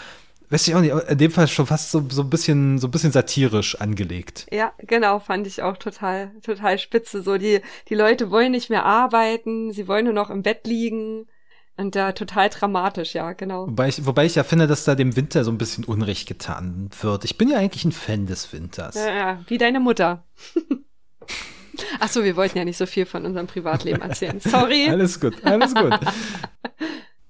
weiß 0.56 0.70
ich 0.70 0.76
auch 0.76 0.80
nicht, 0.80 0.94
in 1.10 1.18
dem 1.18 1.32
Fall 1.32 1.50
schon 1.50 1.68
fast 1.68 1.92
so, 1.92 2.06
so 2.10 2.22
ein 2.22 2.30
bisschen, 2.30 2.78
so 2.78 2.88
ein 2.88 2.92
bisschen 2.92 3.12
satirisch 3.12 3.76
angelegt. 3.82 4.48
Ja, 4.54 4.72
genau, 4.78 5.20
fand 5.20 5.48
ich 5.48 5.62
auch 5.62 5.76
total, 5.76 6.32
total 6.46 6.80
spitze. 6.80 7.22
So, 7.22 7.38
die, 7.38 7.60
die 7.90 7.96
Leute 7.96 8.32
wollen 8.32 8.54
nicht 8.54 8.70
mehr 8.70 8.86
arbeiten, 8.86 9.74
sie 9.74 9.90
wollen 9.90 10.06
nur 10.06 10.14
noch 10.14 10.30
im 10.30 10.44
Bett 10.44 10.66
liegen. 10.66 11.28
Und 11.76 11.98
da 11.98 12.14
total 12.14 12.48
dramatisch, 12.48 13.16
ja, 13.16 13.34
genau. 13.34 13.68
Wobei 13.68 13.90
ich, 13.90 14.06
wobei 14.06 14.26
ich 14.26 14.36
ja 14.36 14.46
finde, 14.46 14.66
dass 14.66 14.86
da 14.86 14.96
dem 14.96 15.18
Winter 15.18 15.44
so 15.44 15.52
ein 15.52 15.58
bisschen 15.58 15.84
Unrecht 15.84 16.26
getan 16.26 16.90
wird. 17.02 17.26
Ich 17.26 17.38
bin 17.38 17.50
ja 17.50 17.58
eigentlich 17.58 17.84
ein 17.84 17.92
Fan 17.92 18.26
des 18.26 18.54
Winters. 18.54 18.96
Ja, 18.96 19.14
ja 19.14 19.44
wie 19.48 19.58
deine 19.58 19.82
Mutter. 19.82 20.24
Ach 22.00 22.08
so, 22.08 22.24
wir 22.24 22.38
wollten 22.38 22.58
ja 22.58 22.64
nicht 22.64 22.78
so 22.78 22.86
viel 22.86 23.06
von 23.06 23.26
unserem 23.26 23.48
Privatleben 23.48 24.02
erzählen. 24.02 24.40
Sorry. 24.40 24.88
alles 24.90 25.20
gut, 25.20 25.36
alles 25.44 25.76
gut. 25.76 26.00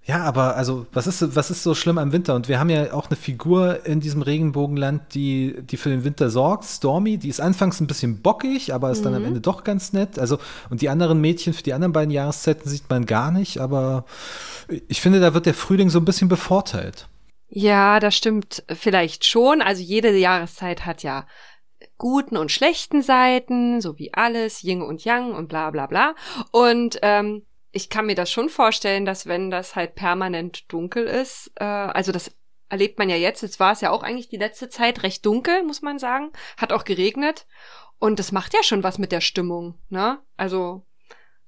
Ja, 0.08 0.22
aber 0.24 0.56
also, 0.56 0.86
was 0.94 1.08
ist, 1.08 1.36
was 1.36 1.50
ist 1.50 1.64
so 1.64 1.74
schlimm 1.74 1.98
am 1.98 2.12
Winter? 2.12 2.36
Und 2.36 2.48
wir 2.48 2.60
haben 2.60 2.70
ja 2.70 2.94
auch 2.94 3.08
eine 3.08 3.16
Figur 3.16 3.88
in 3.88 4.02
diesem 4.02 4.22
Regenbogenland, 4.22 5.16
die, 5.16 5.56
die 5.64 5.78
für 5.78 5.90
den 5.90 6.04
Winter 6.04 6.30
sorgt, 6.30 6.66
Stormy, 6.66 7.18
die 7.18 7.30
ist 7.30 7.42
anfangs 7.42 7.80
ein 7.80 7.88
bisschen 7.88 8.22
bockig, 8.22 8.72
aber 8.72 8.92
ist 8.92 9.00
mhm. 9.00 9.04
dann 9.06 9.14
am 9.16 9.22
mhm. 9.22 9.28
Ende 9.30 9.42
doch 9.42 9.64
ganz 9.64 9.94
nett. 9.94 10.20
Also, 10.20 10.38
und 10.70 10.82
die 10.82 10.90
anderen 10.90 11.22
Mädchen 11.22 11.54
für 11.54 11.64
die 11.64 11.74
anderen 11.74 11.92
beiden 11.92 12.12
Jahreszeiten 12.12 12.70
sieht 12.70 12.88
man 12.88 13.08
gar 13.08 13.32
nicht, 13.32 13.60
aber 13.60 14.06
ich 14.88 15.02
finde, 15.02 15.20
da 15.20 15.34
wird 15.34 15.48
der 15.48 15.56
Frühling 15.56 15.90
so 15.90 16.00
ein 16.00 16.06
bisschen 16.06 16.30
bevorteilt. 16.30 17.08
Ja, 17.48 18.00
das 18.00 18.16
stimmt 18.16 18.64
vielleicht 18.70 19.26
schon. 19.26 19.62
Also 19.62 19.82
jede 19.82 20.16
Jahreszeit 20.16 20.86
hat 20.86 21.02
ja 21.02 21.26
guten 21.98 22.38
und 22.38 22.52
schlechten 22.52 23.02
Seiten, 23.02 23.82
so 23.82 23.98
wie 23.98 24.14
alles, 24.14 24.64
Yin 24.64 24.82
und 24.82 25.04
Yang 25.04 25.34
und 25.34 25.48
bla 25.48 25.72
bla 25.72 25.88
bla. 25.88 26.16
Und 26.52 27.00
ähm, 27.02 27.44
ich 27.76 27.90
kann 27.90 28.06
mir 28.06 28.16
das 28.16 28.32
schon 28.32 28.48
vorstellen, 28.48 29.06
dass 29.06 29.28
wenn 29.28 29.52
das 29.52 29.76
halt 29.76 29.96
permanent 29.96 30.72
dunkel 30.72 31.06
ist, 31.06 31.52
äh, 31.56 31.66
also 31.66 32.14
das 32.14 32.32
erlebt 32.70 32.98
man 32.98 33.10
ja 33.10 33.18
jetzt, 33.18 33.42
jetzt 33.42 33.60
war 33.60 33.74
es 33.74 33.82
ja 33.82 33.92
auch 33.92 34.02
eigentlich 34.02 34.30
die 34.30 34.38
letzte 34.38 34.70
Zeit 34.70 35.04
recht 35.04 35.26
dunkel, 35.26 35.62
muss 35.64 35.82
man 35.82 36.00
sagen, 36.00 36.32
hat 36.58 36.72
auch 36.72 36.86
geregnet 36.86 37.46
und 38.00 38.18
das 38.18 38.32
macht 38.32 38.54
ja 38.54 38.64
schon 38.64 38.84
was 38.84 38.98
mit 38.98 39.12
der 39.12 39.20
Stimmung, 39.20 39.78
ne? 39.90 40.20
Also 40.38 40.86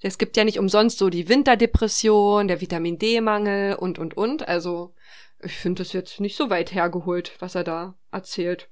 es 0.01 0.17
gibt 0.17 0.35
ja 0.35 0.43
nicht 0.43 0.59
umsonst 0.59 0.97
so 0.99 1.09
die 1.09 1.29
Winterdepression, 1.29 2.49
der 2.49 2.59
Vitamin 2.59 2.99
D-Mangel 2.99 3.75
und 3.75 3.97
und 3.97 4.15
und, 4.17 4.47
also 4.47 4.93
ich 5.39 5.55
finde 5.55 5.81
das 5.81 5.93
jetzt 5.93 6.19
nicht 6.19 6.35
so 6.35 6.49
weit 6.49 6.73
hergeholt, 6.73 7.31
was 7.39 7.55
er 7.55 7.63
da 7.63 7.95
erzählt. 8.11 8.69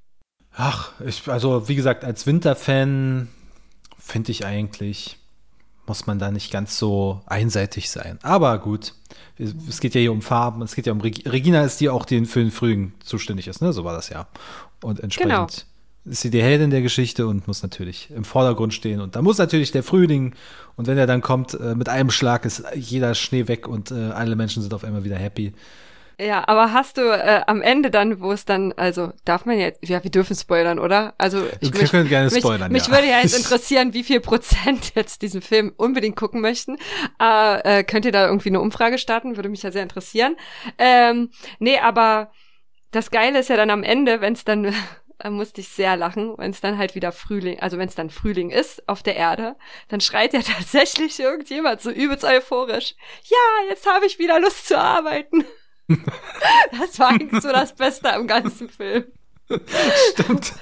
Ach, 0.52 1.00
ich, 1.00 1.28
also 1.30 1.70
wie 1.70 1.76
gesagt, 1.76 2.04
als 2.04 2.28
Winterfan 2.28 3.30
finde 3.98 4.32
ich 4.32 4.46
eigentlich 4.46 5.20
muss 5.88 6.08
man 6.08 6.20
da 6.20 6.32
nicht 6.32 6.52
ganz 6.52 6.78
so 6.78 7.22
einseitig 7.26 7.90
sein. 7.90 8.20
Aber 8.22 8.58
gut, 8.60 8.94
es 9.38 9.80
geht 9.80 9.96
ja 9.96 10.02
hier 10.02 10.12
um 10.12 10.22
Farben, 10.22 10.62
es 10.62 10.76
geht 10.76 10.86
ja 10.86 10.94
um 10.94 11.02
Reg 11.02 11.32
Regina 11.32 11.64
ist 11.64 11.82
die 11.82 11.90
auch 11.90 12.06
die 12.06 12.26
für 12.26 12.40
den 12.40 12.52
Frühling 12.52 12.94
zuständig 13.04 13.48
ist, 13.48 13.62
ne? 13.62 13.74
So 13.74 13.84
war 13.84 13.94
das 13.94 14.10
ja. 14.10 14.28
Und 14.82 15.00
entsprechend 15.00 15.32
genau. 15.32 15.48
ist 16.12 16.22
sie 16.22 16.30
die 16.30 16.42
Heldin 16.42 16.70
der 16.70 16.82
Geschichte 16.82 17.28
und 17.28 17.48
muss 17.48 17.64
natürlich 17.64 18.10
im 18.12 18.24
Vordergrund 18.24 18.74
stehen. 18.74 19.02
Und 19.02 19.16
da 19.16 19.22
muss 19.22 19.38
natürlich 19.38 19.72
der 19.72 19.84
Frühling, 19.84 20.34
und 20.76 20.88
wenn 20.88 20.98
er 20.98 21.08
dann 21.08 21.22
kommt, 21.22 21.54
äh, 21.54 21.76
mit 21.76 21.90
einem 21.90 22.12
Schlag 22.12 22.46
ist 22.46 22.64
jeder 22.76 23.16
Schnee 23.16 23.48
weg 23.48 23.68
und 23.68 23.92
äh, 23.92 24.12
alle 24.12 24.36
Menschen 24.36 24.62
sind 24.62 24.74
auf 24.74 24.84
einmal 24.84 25.04
wieder 25.04 25.18
happy. 25.18 25.54
Ja, 26.20 26.48
aber 26.48 26.72
hast 26.72 26.98
du 26.98 27.02
äh, 27.02 27.42
am 27.48 27.62
Ende 27.62 27.92
dann, 27.92 28.22
wo 28.22 28.32
es 28.32 28.46
dann, 28.46 28.74
also 28.74 29.12
darf 29.26 29.46
man 29.46 29.60
jetzt, 29.60 29.88
ja, 29.88 30.04
wir 30.04 30.12
dürfen 30.12 30.36
spoilern, 30.36 30.80
oder? 30.80 31.14
Also 31.18 31.46
ich 31.60 31.74
wir 31.74 31.82
mich, 31.82 31.92
können 31.92 32.08
gerne 32.08 32.30
spoilern. 32.30 32.72
Mich, 32.72 32.84
ja. 32.84 32.90
mich 32.90 32.98
würde 32.98 33.12
ja 33.12 33.20
jetzt 33.22 33.38
interessieren, 33.38 33.94
wie 33.94 34.04
viel 34.04 34.22
Prozent 34.22 34.94
jetzt 34.96 35.22
diesen 35.22 35.42
Film 35.42 35.74
unbedingt 35.76 36.16
gucken 36.16 36.42
möchten. 36.42 36.78
Äh, 37.22 37.80
äh, 37.80 37.84
könnt 37.84 38.06
ihr 38.06 38.12
da 38.12 38.28
irgendwie 38.28 38.50
eine 38.50 38.62
Umfrage 38.62 38.98
starten? 38.98 39.36
Würde 39.36 39.50
mich 39.50 39.64
ja 39.64 39.72
sehr 39.72 39.84
interessieren. 39.84 40.38
Ähm, 40.78 41.32
nee, 41.60 41.80
aber 41.80 42.32
das 42.92 43.12
Geile 43.12 43.40
ist 43.40 43.50
ja 43.50 43.58
dann 43.58 43.70
am 43.70 43.84
Ende, 43.84 44.22
wenn 44.22 44.34
es 44.34 44.46
dann 44.46 44.74
da 45.18 45.30
musste 45.30 45.62
ich 45.62 45.70
sehr 45.70 45.96
lachen, 45.96 46.38
wenn 46.38 46.52
es 46.52 46.62
dann 46.62 46.78
halt 46.78 46.96
wieder 46.96 47.12
Frühling, 47.12 47.60
also 47.60 47.78
wenn 47.78 47.88
es 47.88 47.96
dann 47.96 48.10
Frühling 48.10 48.50
ist 48.50 48.88
auf 48.88 49.02
der 49.02 49.16
Erde, 49.16 49.56
dann 49.88 50.02
schreit 50.02 50.34
ja 50.34 50.42
tatsächlich 50.58 51.20
irgendjemand 51.20 51.82
so 51.82 51.90
übelst 51.90 52.24
euphorisch, 52.24 52.96
ja, 53.24 53.70
jetzt 53.70 53.88
habe 53.88 54.06
ich 54.06 54.20
wieder 54.20 54.40
Lust 54.40 54.68
zu 54.68 54.78
arbeiten. 54.78 55.46
Das 55.88 57.00
war 57.00 57.10
eigentlich 57.10 57.42
so 57.42 57.52
das 57.52 57.74
Beste 57.74 58.14
am 58.14 58.28
ganzen 58.28 58.70
Film. 58.70 59.06
Stimmt. 60.14 60.54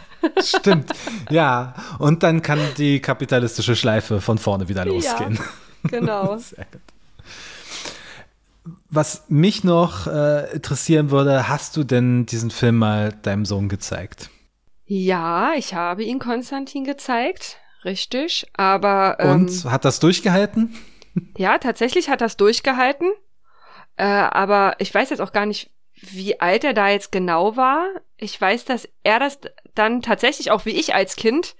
Stimmt. 0.41 0.91
Ja, 1.29 1.75
und 1.99 2.23
dann 2.23 2.41
kann 2.41 2.59
die 2.77 2.99
kapitalistische 3.01 3.75
Schleife 3.75 4.21
von 4.21 4.37
vorne 4.37 4.67
wieder 4.69 4.85
losgehen. 4.85 5.35
Ja, 5.35 5.89
genau. 5.89 6.37
Sehr 6.37 6.65
gut. 6.71 6.81
Was 8.89 9.25
mich 9.27 9.63
noch 9.63 10.07
äh, 10.07 10.53
interessieren 10.53 11.09
würde, 11.11 11.49
hast 11.49 11.75
du 11.75 11.83
denn 11.83 12.25
diesen 12.25 12.51
Film 12.51 12.77
mal 12.77 13.11
deinem 13.23 13.45
Sohn 13.45 13.67
gezeigt? 13.67 14.29
Ja, 14.85 15.53
ich 15.57 15.73
habe 15.73 16.03
ihn 16.03 16.19
Konstantin 16.19 16.83
gezeigt, 16.83 17.57
richtig, 17.83 18.45
aber. 18.53 19.17
Ähm, 19.19 19.31
Und 19.31 19.65
hat 19.65 19.83
das 19.83 19.99
durchgehalten? 19.99 20.75
Ja, 21.37 21.57
tatsächlich 21.57 22.09
hat 22.09 22.21
das 22.21 22.37
durchgehalten. 22.37 23.07
Äh, 23.97 24.05
aber 24.05 24.75
ich 24.79 24.93
weiß 24.93 25.09
jetzt 25.09 25.19
auch 25.19 25.33
gar 25.33 25.45
nicht, 25.45 25.71
wie 25.93 26.39
alt 26.39 26.63
er 26.63 26.73
da 26.73 26.89
jetzt 26.89 27.11
genau 27.11 27.55
war. 27.55 27.87
Ich 28.17 28.39
weiß, 28.39 28.65
dass 28.65 28.89
er 29.03 29.19
das 29.19 29.39
dann 29.75 30.01
tatsächlich 30.01 30.51
auch 30.51 30.65
wie 30.65 30.77
ich 30.77 30.93
als 30.93 31.15
Kind 31.15 31.55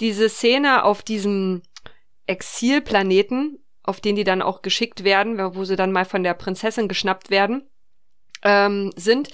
diese 0.00 0.28
Szene 0.28 0.84
auf 0.84 1.02
diesem 1.02 1.62
Exilplaneten, 2.26 3.58
auf 3.82 4.00
den 4.00 4.16
die 4.16 4.24
dann 4.24 4.42
auch 4.42 4.62
geschickt 4.62 5.04
werden, 5.04 5.38
wo 5.54 5.64
sie 5.64 5.76
dann 5.76 5.92
mal 5.92 6.04
von 6.04 6.22
der 6.22 6.34
Prinzessin 6.34 6.88
geschnappt 6.88 7.30
werden, 7.30 7.68
ähm, 8.42 8.92
sind 8.96 9.30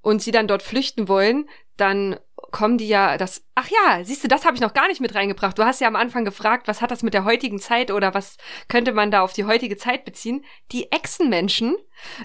und 0.00 0.22
sie 0.22 0.30
dann 0.30 0.48
dort 0.48 0.62
flüchten 0.62 1.08
wollen, 1.08 1.48
dann 1.76 2.18
kommen 2.50 2.78
die 2.78 2.88
ja, 2.88 3.16
das, 3.16 3.44
ach 3.54 3.68
ja, 3.68 4.04
siehst 4.04 4.24
du, 4.24 4.28
das 4.28 4.44
habe 4.44 4.54
ich 4.54 4.60
noch 4.60 4.74
gar 4.74 4.88
nicht 4.88 5.00
mit 5.00 5.14
reingebracht. 5.14 5.58
Du 5.58 5.64
hast 5.64 5.80
ja 5.80 5.88
am 5.88 5.96
Anfang 5.96 6.24
gefragt, 6.24 6.68
was 6.68 6.80
hat 6.82 6.90
das 6.90 7.02
mit 7.02 7.14
der 7.14 7.24
heutigen 7.24 7.58
Zeit 7.58 7.90
oder 7.90 8.14
was 8.14 8.36
könnte 8.68 8.92
man 8.92 9.10
da 9.10 9.22
auf 9.22 9.32
die 9.32 9.44
heutige 9.44 9.76
Zeit 9.76 10.04
beziehen? 10.04 10.44
Die 10.72 10.90
Echsenmenschen, 10.92 11.76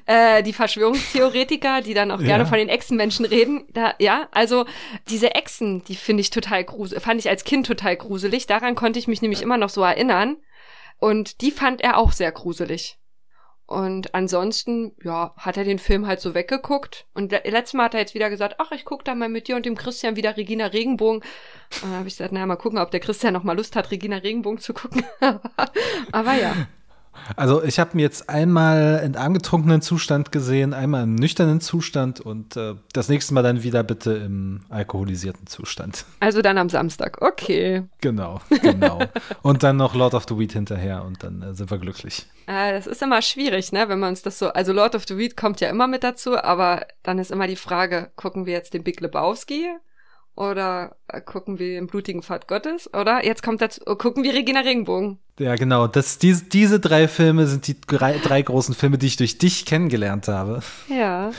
äh, 0.05 0.43
die 0.43 0.53
Verschwörungstheoretiker, 0.53 1.81
die 1.81 1.93
dann 1.93 2.11
auch 2.11 2.19
gerne 2.19 2.43
Ja. 2.43 2.49
von 2.49 2.57
den 2.57 2.69
Echsenmenschen 2.69 3.25
reden, 3.25 3.67
da, 3.71 3.93
ja, 3.99 4.27
also 4.31 4.65
diese 5.09 5.35
Echsen, 5.35 5.83
die 5.85 5.95
finde 5.95 6.21
ich 6.21 6.29
total 6.29 6.63
gruselig, 6.63 7.03
fand 7.03 7.19
ich 7.19 7.29
als 7.29 7.43
Kind 7.43 7.65
total 7.67 7.95
gruselig. 7.95 8.47
Daran 8.47 8.75
konnte 8.75 8.99
ich 8.99 9.07
mich 9.07 9.21
nämlich 9.21 9.41
immer 9.41 9.57
noch 9.57 9.69
so 9.69 9.81
erinnern. 9.83 10.37
Und 10.97 11.41
die 11.41 11.51
fand 11.51 11.81
er 11.81 11.97
auch 11.97 12.13
sehr 12.13 12.31
gruselig. 12.31 12.97
Und 13.67 14.13
ansonsten, 14.13 14.91
ja, 15.03 15.33
hat 15.37 15.57
er 15.57 15.63
den 15.63 15.79
Film 15.79 16.05
halt 16.05 16.19
so 16.21 16.35
weggeguckt. 16.35 17.05
Und 17.15 17.31
le- 17.31 17.41
letztes 17.45 17.73
Mal 17.73 17.85
hat 17.85 17.95
er 17.95 17.99
jetzt 18.01 18.13
wieder 18.13 18.29
gesagt, 18.29 18.55
ach, 18.59 18.71
ich 18.71 18.85
guck 18.85 19.03
da 19.03 19.15
mal 19.15 19.27
mit 19.29 19.47
dir 19.47 19.55
und 19.55 19.65
dem 19.65 19.75
Christian 19.75 20.15
wieder 20.15 20.37
Regina 20.37 20.67
Regenbogen. 20.67 21.21
Und 21.21 21.83
dann 21.83 21.91
habe 21.97 22.07
ich 22.07 22.13
gesagt, 22.15 22.31
naja, 22.31 22.45
mal 22.45 22.57
gucken, 22.57 22.77
ob 22.77 22.91
der 22.91 22.99
Christian 22.99 23.33
noch 23.33 23.43
mal 23.43 23.55
Lust 23.57 23.75
hat, 23.75 23.89
Regina 23.89 24.17
Regenbogen 24.17 24.59
zu 24.59 24.73
gucken. 24.75 25.03
Aber 26.11 26.33
ja. 26.33 26.67
Also 27.35 27.63
ich 27.63 27.79
habe 27.79 27.93
ihn 27.93 27.99
jetzt 27.99 28.29
einmal 28.29 29.01
in 29.05 29.15
angetrunkenen 29.15 29.81
Zustand 29.81 30.31
gesehen, 30.31 30.73
einmal 30.73 31.03
im 31.03 31.15
nüchternen 31.15 31.61
Zustand 31.61 32.21
und 32.21 32.55
äh, 32.57 32.75
das 32.93 33.09
nächste 33.09 33.33
Mal 33.33 33.43
dann 33.43 33.63
wieder 33.63 33.83
bitte 33.83 34.13
im 34.13 34.61
alkoholisierten 34.69 35.47
Zustand. 35.47 36.05
Also 36.19 36.41
dann 36.41 36.57
am 36.57 36.69
Samstag. 36.69 37.21
Okay. 37.21 37.83
Genau, 38.01 38.41
genau. 38.61 38.99
und 39.41 39.63
dann 39.63 39.77
noch 39.77 39.95
Lord 39.95 40.13
of 40.13 40.25
the 40.27 40.37
Weed 40.37 40.53
hinterher 40.53 41.03
und 41.03 41.23
dann 41.23 41.41
äh, 41.41 41.53
sind 41.53 41.71
wir 41.71 41.77
glücklich. 41.77 42.25
Äh, 42.47 42.73
das 42.73 42.87
ist 42.87 43.01
immer 43.01 43.21
schwierig, 43.21 43.71
ne, 43.71 43.89
wenn 43.89 43.99
man 43.99 44.09
uns 44.09 44.21
das 44.21 44.39
so, 44.39 44.49
also 44.49 44.73
Lord 44.73 44.95
of 44.95 45.05
the 45.07 45.17
Weed 45.17 45.35
kommt 45.35 45.61
ja 45.61 45.69
immer 45.69 45.87
mit 45.87 46.03
dazu, 46.03 46.37
aber 46.37 46.85
dann 47.03 47.19
ist 47.19 47.31
immer 47.31 47.47
die 47.47 47.55
Frage, 47.55 48.11
gucken 48.15 48.45
wir 48.45 48.53
jetzt 48.53 48.73
den 48.73 48.83
Big 48.83 49.01
Lebowski 49.01 49.67
oder 50.35 50.95
äh, 51.07 51.21
gucken 51.21 51.59
wir 51.59 51.79
den 51.79 51.87
blutigen 51.87 52.21
Pfad 52.21 52.47
Gottes 52.47 52.93
oder 52.93 53.25
jetzt 53.25 53.43
kommt 53.43 53.61
dazu, 53.61 53.81
oh, 53.85 53.95
gucken 53.95 54.23
wir 54.23 54.33
Regina 54.33 54.61
Regenbogen. 54.61 55.19
Ja, 55.37 55.55
genau. 55.55 55.87
Das, 55.87 56.17
diese, 56.17 56.45
diese 56.45 56.79
drei 56.79 57.07
Filme 57.07 57.45
sind 57.47 57.67
die 57.67 57.79
drei, 57.81 58.17
drei 58.19 58.41
großen 58.41 58.73
Filme, 58.73 58.97
die 58.97 59.07
ich 59.07 59.17
durch 59.17 59.37
dich 59.37 59.65
kennengelernt 59.65 60.27
habe. 60.29 60.61
Ja. 60.87 61.31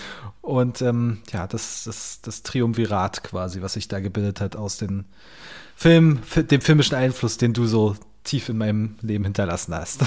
Und 0.42 0.82
ähm, 0.82 1.22
ja, 1.32 1.46
das, 1.46 1.84
das, 1.84 2.20
das 2.20 2.42
Triumvirat 2.42 3.24
quasi, 3.24 3.62
was 3.62 3.72
sich 3.72 3.88
da 3.88 4.00
gebildet 4.00 4.40
hat 4.40 4.54
aus 4.54 4.76
den 4.76 5.06
Film, 5.74 6.18
fi- 6.22 6.44
dem 6.44 6.60
filmischen 6.60 6.94
Einfluss, 6.96 7.38
den 7.38 7.52
du 7.52 7.66
so 7.66 7.96
tief 8.22 8.48
in 8.48 8.58
meinem 8.58 8.96
Leben 9.02 9.24
hinterlassen 9.24 9.74
hast. 9.74 10.02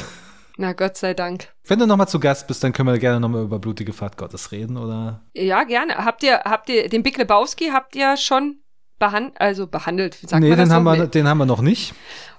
Na 0.58 0.74
Gott 0.74 0.98
sei 0.98 1.14
Dank. 1.14 1.48
Wenn 1.66 1.80
du 1.80 1.88
nochmal 1.88 2.08
zu 2.08 2.20
Gast 2.20 2.48
bist, 2.48 2.64
dann 2.64 2.74
können 2.74 2.90
wir 2.90 3.00
gerne 3.00 3.20
nochmal 3.20 3.44
über 3.44 3.60
blutige 3.60 3.94
Fahrt 3.94 4.18
Gottes 4.18 4.52
reden, 4.52 4.78
oder? 4.78 5.22
Ja, 5.34 5.64
gerne. 5.64 5.96
Habt 5.96 6.22
ihr, 6.24 6.40
habt 6.46 6.70
ihr 6.70 6.90
den 6.90 7.02
Big 7.02 7.18
Lebowski 7.18 7.70
habt 7.74 7.96
ihr 7.96 8.18
schon 8.18 8.58
behand 9.00 9.40
also 9.40 9.68
behandelt? 9.68 10.16
Sagt 10.16 10.42
nee, 10.44 10.50
man 10.50 10.58
das 10.58 10.68
den 10.68 10.70
so? 10.70 10.76
haben, 10.76 10.84
wir, 10.84 10.96
Nee. 10.98 11.08
den 11.08 11.28
haben 11.28 11.38
wir 11.38 11.46
noch 11.46 11.62
nicht 11.62 11.94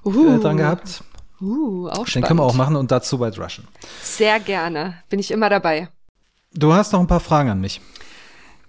Uh, 0.05 0.37
äh, 0.37 0.39
dran 0.39 0.57
gehabt. 0.59 1.03
Uh, 1.41 1.89
auch 1.89 1.99
Den 1.99 2.07
spannend. 2.07 2.27
können 2.27 2.39
wir 2.41 2.45
auch 2.45 2.55
machen 2.55 2.77
und 2.77 2.91
dazu 2.91 3.21
White 3.21 3.41
Russian. 3.43 3.67
Sehr 4.03 4.41
gerne. 4.41 5.03
Bin 5.09 5.19
ich 5.19 5.31
immer 5.31 5.49
dabei. 5.49 5.89
Du 6.53 6.73
hast 6.73 6.93
noch 6.93 7.01
ein 7.01 7.07
paar 7.07 7.21
Fragen 7.21 7.49
an 7.51 7.61
mich. 7.61 7.81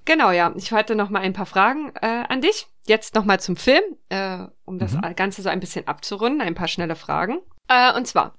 Genau, 0.06 0.32
ja. 0.32 0.54
Ich 0.56 0.72
hatte 0.72 0.96
noch 0.96 1.10
mal 1.10 1.22
ein 1.22 1.34
paar 1.34 1.46
Fragen 1.46 1.92
äh, 2.02 2.24
an 2.28 2.42
dich. 2.42 2.68
Jetzt 2.88 3.14
noch 3.16 3.26
mal 3.26 3.40
zum 3.40 3.56
Film, 3.56 3.84
äh, 4.10 4.40
um 4.66 4.80
das 4.80 4.98
Ganze 5.16 5.42
so 5.42 5.50
ein 5.50 5.60
bisschen 5.60 5.88
abzurunden. 5.88 6.42
Ein 6.42 6.56
paar 6.56 6.68
schnelle 6.68 6.96
Fragen. 6.96 7.40
Äh, 7.68 7.94
und 7.96 8.08
zwar, 8.08 8.36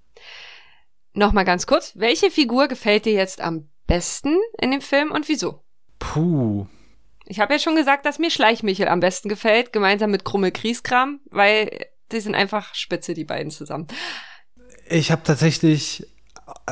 noch 1.14 1.32
mal 1.32 1.44
ganz 1.44 1.66
kurz. 1.66 1.92
Welche 1.94 2.30
Figur 2.30 2.68
gefällt 2.68 3.04
dir 3.04 3.12
jetzt 3.12 3.40
am 3.40 3.68
besten 3.86 4.38
in 4.60 4.70
dem 4.70 4.80
Film 4.80 5.12
und 5.12 5.28
wieso? 5.28 5.62
Puh. 5.98 6.66
Ich 7.26 7.38
habe 7.38 7.54
ja 7.54 7.58
schon 7.60 7.76
gesagt, 7.76 8.04
dass 8.04 8.18
mir 8.18 8.30
Schleichmichel 8.30 8.88
am 8.88 9.00
besten 9.00 9.28
gefällt, 9.28 9.72
gemeinsam 9.72 10.10
mit 10.10 10.24
Krummel 10.24 10.50
Krieskram, 10.50 11.20
weil 11.30 11.86
die 12.12 12.20
sind 12.20 12.34
einfach 12.34 12.74
spitze, 12.74 13.14
die 13.14 13.24
beiden 13.24 13.50
zusammen. 13.50 13.86
Ich 14.88 15.10
habe 15.10 15.22
tatsächlich, 15.24 16.06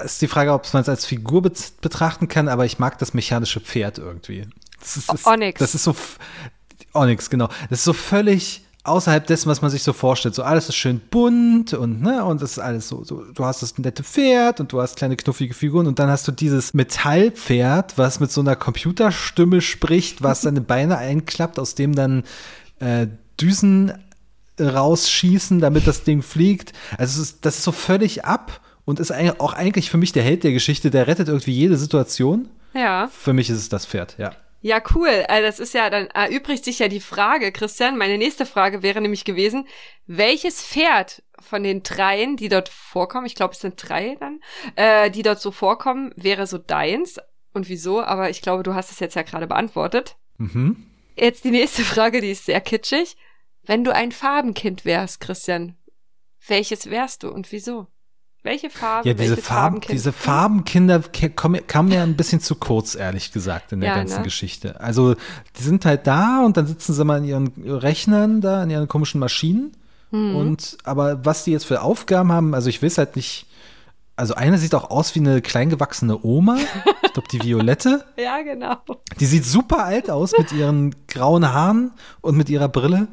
ist 0.05 0.23
die 0.23 0.29
Frage, 0.29 0.53
ob 0.53 0.73
man 0.73 0.83
es 0.83 0.89
als 0.89 1.07
Figur 1.07 1.43
bet 1.43 1.81
betrachten 1.81 2.29
kann, 2.29 2.49
aber 2.49 2.65
ich 2.67 2.79
mag 2.79 2.99
das 2.99 3.15
mechanische 3.15 3.61
Pferd 3.61 3.99
irgendwie. 3.99 4.47
Das 4.81 4.97
ist, 4.97 5.13
das, 5.13 5.27
Onyx. 5.27 5.59
Das 5.59 5.75
ist 5.75 5.85
so, 5.85 5.95
Onyx, 6.93 7.31
genau. 7.31 7.49
Das 7.69 7.81
ist 7.81 7.85
so 7.85 7.93
völlig 7.93 8.63
außerhalb 8.83 9.27
dessen, 9.27 9.49
was 9.49 9.61
man 9.61 9.71
sich 9.71 9.83
so 9.83 9.93
vorstellt. 9.93 10.35
So 10.35 10.43
alles 10.43 10.69
ist 10.69 10.77
schön 10.77 11.01
bunt 11.11 11.75
und, 11.75 12.01
ne, 12.01 12.25
und 12.25 12.41
das 12.41 12.53
ist 12.53 12.59
alles 12.59 12.89
so, 12.89 13.05
so, 13.05 13.25
du 13.33 13.45
hast 13.45 13.63
das 13.63 13.77
nette 13.79 14.03
Pferd 14.03 14.61
und 14.61 14.73
du 14.73 14.81
hast 14.81 14.97
kleine 14.97 15.17
knuffige 15.17 15.55
Figuren 15.55 15.87
und 15.87 15.99
dann 15.99 16.09
hast 16.09 16.27
du 16.27 16.33
dieses 16.33 16.73
Metallpferd, 16.73 17.99
was 17.99 18.21
mit 18.21 18.33
so 18.33 18.41
einer 18.41 18.57
Computerstimme 18.57 19.61
spricht, 19.61 20.23
was 20.23 20.43
seine 20.43 20.61
Beine 20.61 20.97
einklappt, 20.99 21.59
aus 21.59 21.75
dem 21.75 21.95
dann 21.95 22.25
äh, 22.79 23.07
Düsen 23.41 23.93
rausschießen, 24.61 25.61
damit 25.61 25.87
das 25.87 26.05
Ding 26.05 26.23
fliegt. 26.23 26.73
Also 26.99 27.23
ist, 27.23 27.45
das 27.45 27.59
ist 27.59 27.65
so 27.65 27.73
völlig 27.73 28.25
ab 28.25 28.61
und 28.85 29.01
ist 29.01 29.13
auch 29.13 29.53
eigentlich 29.53 29.91
für 29.91 29.99
mich 29.99 30.13
der 30.13 30.23
Held 30.23 30.45
der 30.45 30.53
Geschichte. 30.53 30.91
Der 30.91 31.07
rettet 31.07 31.29
irgendwie 31.29 31.53
jede 31.53 31.77
Situation. 31.77 32.49
Ja. 32.75 33.09
Für 33.09 33.33
mich 33.33 33.51
ist 33.51 33.59
es 33.59 33.69
das 33.69 33.87
Pferd, 33.87 34.17
ja. 34.19 34.33
Ja, 34.63 34.81
cool. 34.95 35.09
Äh, 35.09 35.43
Das 35.43 35.59
ist 35.59 35.75
ja, 35.75 35.89
dann 35.89 36.09
erübrigt 36.09 36.65
sich 36.65 36.79
ja 36.79 36.89
die 36.89 37.01
Frage, 37.01 37.51
Christian. 37.51 37.97
Meine 37.97 38.19
nächste 38.19 38.45
Frage 38.45 38.83
wäre 38.83 39.01
nämlich 39.01 39.25
gewesen, 39.25 39.67
welches 40.07 40.63
Pferd 40.63 41.23
von 41.41 41.63
den 41.63 41.83
dreien, 41.83 42.37
die 42.37 42.49
dort 42.49 42.69
vorkommen, 42.69 43.27
ich 43.27 43.35
glaube, 43.35 43.55
es 43.55 43.61
sind 43.61 43.75
drei 43.77 44.17
dann, 44.21 44.41
äh, 44.77 45.11
die 45.11 45.23
dort 45.23 45.41
so 45.41 45.51
vorkommen, 45.51 46.13
wäre 46.17 46.47
so 46.47 46.59
deins? 46.59 47.19
Und 47.53 47.69
wieso? 47.69 48.03
Aber 48.03 48.31
ich 48.31 48.43
glaube, 48.43 48.63
du 48.63 48.75
hast 48.75 48.93
es 48.93 49.01
jetzt 49.01 49.17
ja 49.17 49.23
gerade 49.23 49.47
beantwortet. 49.47 50.17
Mhm. 50.37 50.85
Jetzt 51.17 51.45
die 51.45 51.51
nächste 51.51 51.83
Frage, 51.83 52.21
die 52.21 52.31
ist 52.31 52.47
sehr 52.47 52.61
kitschig. 52.61 53.17
Wenn 53.71 53.85
du 53.85 53.95
ein 53.95 54.11
Farbenkind 54.11 54.85
wärst, 54.85 55.21
Christian, 55.21 55.77
welches 56.49 56.91
wärst 56.91 57.23
du 57.23 57.29
und 57.29 57.53
wieso? 57.53 57.87
Welche 58.43 58.69
Farbe? 58.69 59.07
Ja, 59.07 59.15
diese, 59.15 59.37
Farben, 59.37 59.45
Farbenkind? 59.45 59.93
diese 59.93 60.13
Farbenkinder 60.13 61.03
kommen, 61.37 61.65
kamen 61.69 61.93
ja 61.93 62.03
ein 62.03 62.17
bisschen 62.17 62.41
zu 62.41 62.57
kurz, 62.57 62.97
ehrlich 62.97 63.31
gesagt, 63.31 63.71
in 63.71 63.79
der 63.79 63.91
Ja, 63.91 63.95
ganzen 63.95 64.17
ne? 64.17 64.23
Geschichte. 64.25 64.81
Also, 64.81 65.15
die 65.15 65.63
sind 65.63 65.85
halt 65.85 66.09
da 66.09 66.45
und 66.45 66.57
dann 66.57 66.67
sitzen 66.67 66.95
sie 66.95 67.05
mal 67.05 67.19
an 67.19 67.25
ihren 67.25 67.53
Rechnern 67.65 68.41
da, 68.41 68.63
an 68.63 68.71
ihren 68.71 68.89
komischen 68.89 69.21
Maschinen. 69.21 69.71
Mhm. 70.11 70.35
Und, 70.35 70.79
aber 70.83 71.25
was 71.25 71.45
die 71.45 71.53
jetzt 71.53 71.67
für 71.67 71.83
Aufgaben 71.83 72.33
haben, 72.33 72.57
also 72.57 72.69
ich 72.69 72.83
weiß 72.83 72.99
halt 72.99 73.15
nicht. 73.15 73.47
Also, 74.17 74.35
eine 74.35 74.59
sieht 74.59 74.75
auch 74.75 74.91
aus 74.91 75.15
wie 75.15 75.21
eine 75.21 75.43
kleingewachsene 75.43 76.19
Oma. 76.25 76.59
Ich 77.03 77.15
glaube, 77.15 77.29
die 77.33 77.43
Violette. 77.43 78.05
Ja, 78.17 78.41
genau. 78.43 78.77
Die 79.19 79.27
sieht 79.27 79.45
super 79.45 79.85
alt 79.85 80.11
aus 80.11 80.31
mit 80.39 80.53
ihren 80.53 80.95
grauen 81.09 81.53
Haaren 81.53 81.91
und 82.21 82.37
mit 82.37 82.49
ihrer 82.49 82.69
Brille. 82.69 83.09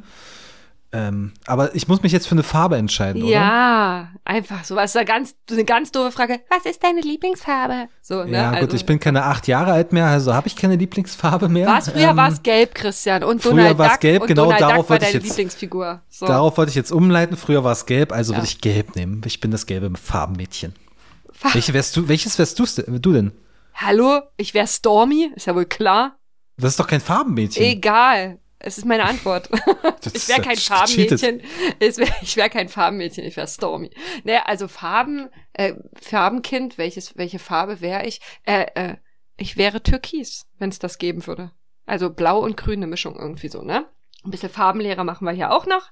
Ähm, 0.93 1.34
aber 1.45 1.76
ich 1.76 1.89
muss 1.89 2.02
mich 2.02 2.13
jetzt 2.13 2.28
für 2.28 2.32
eine 2.36 2.43
Farbe 2.43 2.78
entscheiden, 2.78 3.21
oder? 3.23 3.32
Ja, 3.32 4.08
einfach 4.23 4.63
so. 4.63 4.78
Was 4.78 4.91
ist 4.91 4.95
da 4.95 5.04
ganz, 5.04 5.36
eine 5.52 5.65
ganz 5.65 5.91
doofe 5.91 6.12
Frage. 6.13 6.39
Was 6.50 6.65
ist 6.65 6.82
deine 6.82 7.02
Lieblingsfarbe? 7.02 7.89
So, 8.02 8.23
ne? 8.23 8.32
Ja, 8.32 8.52
gut, 8.52 8.60
also, 8.62 8.76
ich 8.78 8.86
bin 8.86 8.97
keine 9.00 9.23
acht 9.26 9.47
Jahre 9.50 9.73
alt 9.73 9.91
mehr, 9.91 10.06
also 10.08 10.34
habe 10.34 10.47
ich 10.47 10.56
keine 10.56 10.78
Lieblingsfarbe 10.78 11.50
mehr. 11.50 11.67
War's 11.67 11.89
früher 11.89 12.12
Ähm, 12.12 12.17
war 12.17 12.30
es 12.30 12.41
gelb, 12.41 12.73
Christian. 12.73 13.23
Und 13.26 13.41
früher 13.41 13.52
Donald 13.52 13.78
war's 13.78 13.91
Duck. 13.93 14.00
gelb, 14.00 14.21
und 14.21 14.28
genau, 14.30 14.43
Donald 14.45 14.62
darauf 14.62 14.76
Duck 14.78 14.84
war 14.86 14.89
wollte 14.91 15.06
ich 15.08 15.12
deine 15.12 15.23
jetzt- 15.26 15.30
Lieblingsfigur. 15.38 16.02
So. 16.10 16.26
Darauf 16.26 16.58
wollte 16.58 16.69
ich 16.69 16.76
jetzt 16.76 16.91
umleiten. 16.91 17.36
Früher 17.36 17.65
war 17.65 17.73
es 17.73 17.86
gelb, 17.86 18.13
also 18.13 18.32
Ja. 18.32 18.39
würde 18.39 18.47
ich 18.47 18.62
gelb 18.62 18.95
nehmen. 18.95 19.21
Ich 19.26 19.41
bin 19.41 19.52
das 19.52 19.65
gelbe 19.65 19.91
Farbenmädchen. 19.97 20.73
Fa- 21.34 21.50
Welche 21.54 21.73
wärst 21.73 21.97
du, 21.97 22.08
welches 22.08 22.39
wärst 22.39 22.58
denn- 22.60 23.02
du 23.02 23.12
denn? 23.13 23.32
Hallo, 23.76 24.21
ich 24.38 24.54
wäre 24.54 24.67
Stormy, 24.67 25.32
ist 25.36 25.47
ja 25.47 25.54
wohl 25.54 25.65
klar. 25.65 26.15
Das 26.58 26.71
ist 26.71 26.80
doch 26.80 26.88
kein 26.88 27.02
Farbenmädchen. 27.02 27.63
Egal. 27.63 28.39
Es 28.60 28.78
ist 28.78 28.86
meine 28.86 29.06
Antwort. 29.06 29.50
Ich 30.13 30.30
wäre 30.30 30.41
kein 30.41 30.58
Farbenmädchen. 30.58 31.41
Wär, 31.80 32.08
ich 32.22 32.38
wäre 32.38 32.50
kein 32.50 32.70
Farbenmädchen, 32.70 33.26
ich 33.26 33.36
wäre 33.36 33.48
Stormy. 33.48 33.91
Naja, 34.24 34.43
also 34.46 34.67
Farben, 34.67 35.30
äh, 35.54 35.74
Farbenkind, 36.02 36.78
welches, 36.78 37.17
welche 37.17 37.39
Farbe 37.39 37.82
wäre 37.82 38.06
ich? 38.06 38.22
Äh, 38.46 38.67
äh, 38.76 38.96
ich 39.36 39.58
wäre 39.58 39.84
Türkis, 39.84 40.48
wenn 40.60 40.70
es 40.70 40.80
das 40.80 40.98
geben 40.98 41.28
würde. 41.28 41.52
Also 41.86 42.10
blau 42.10 42.39
und 42.39 42.58
grün, 42.58 42.80
eine 42.80 42.88
Mischung 42.88 43.15
irgendwie 43.17 43.50
so, 43.50 43.63
ne? 43.63 43.86
Ein 44.24 44.32
bisschen 44.32 44.50
Farbenlehrer 44.50 45.04
machen 45.04 45.26
wir 45.26 45.32
hier 45.32 45.52
auch 45.52 45.65
noch. 45.65 45.91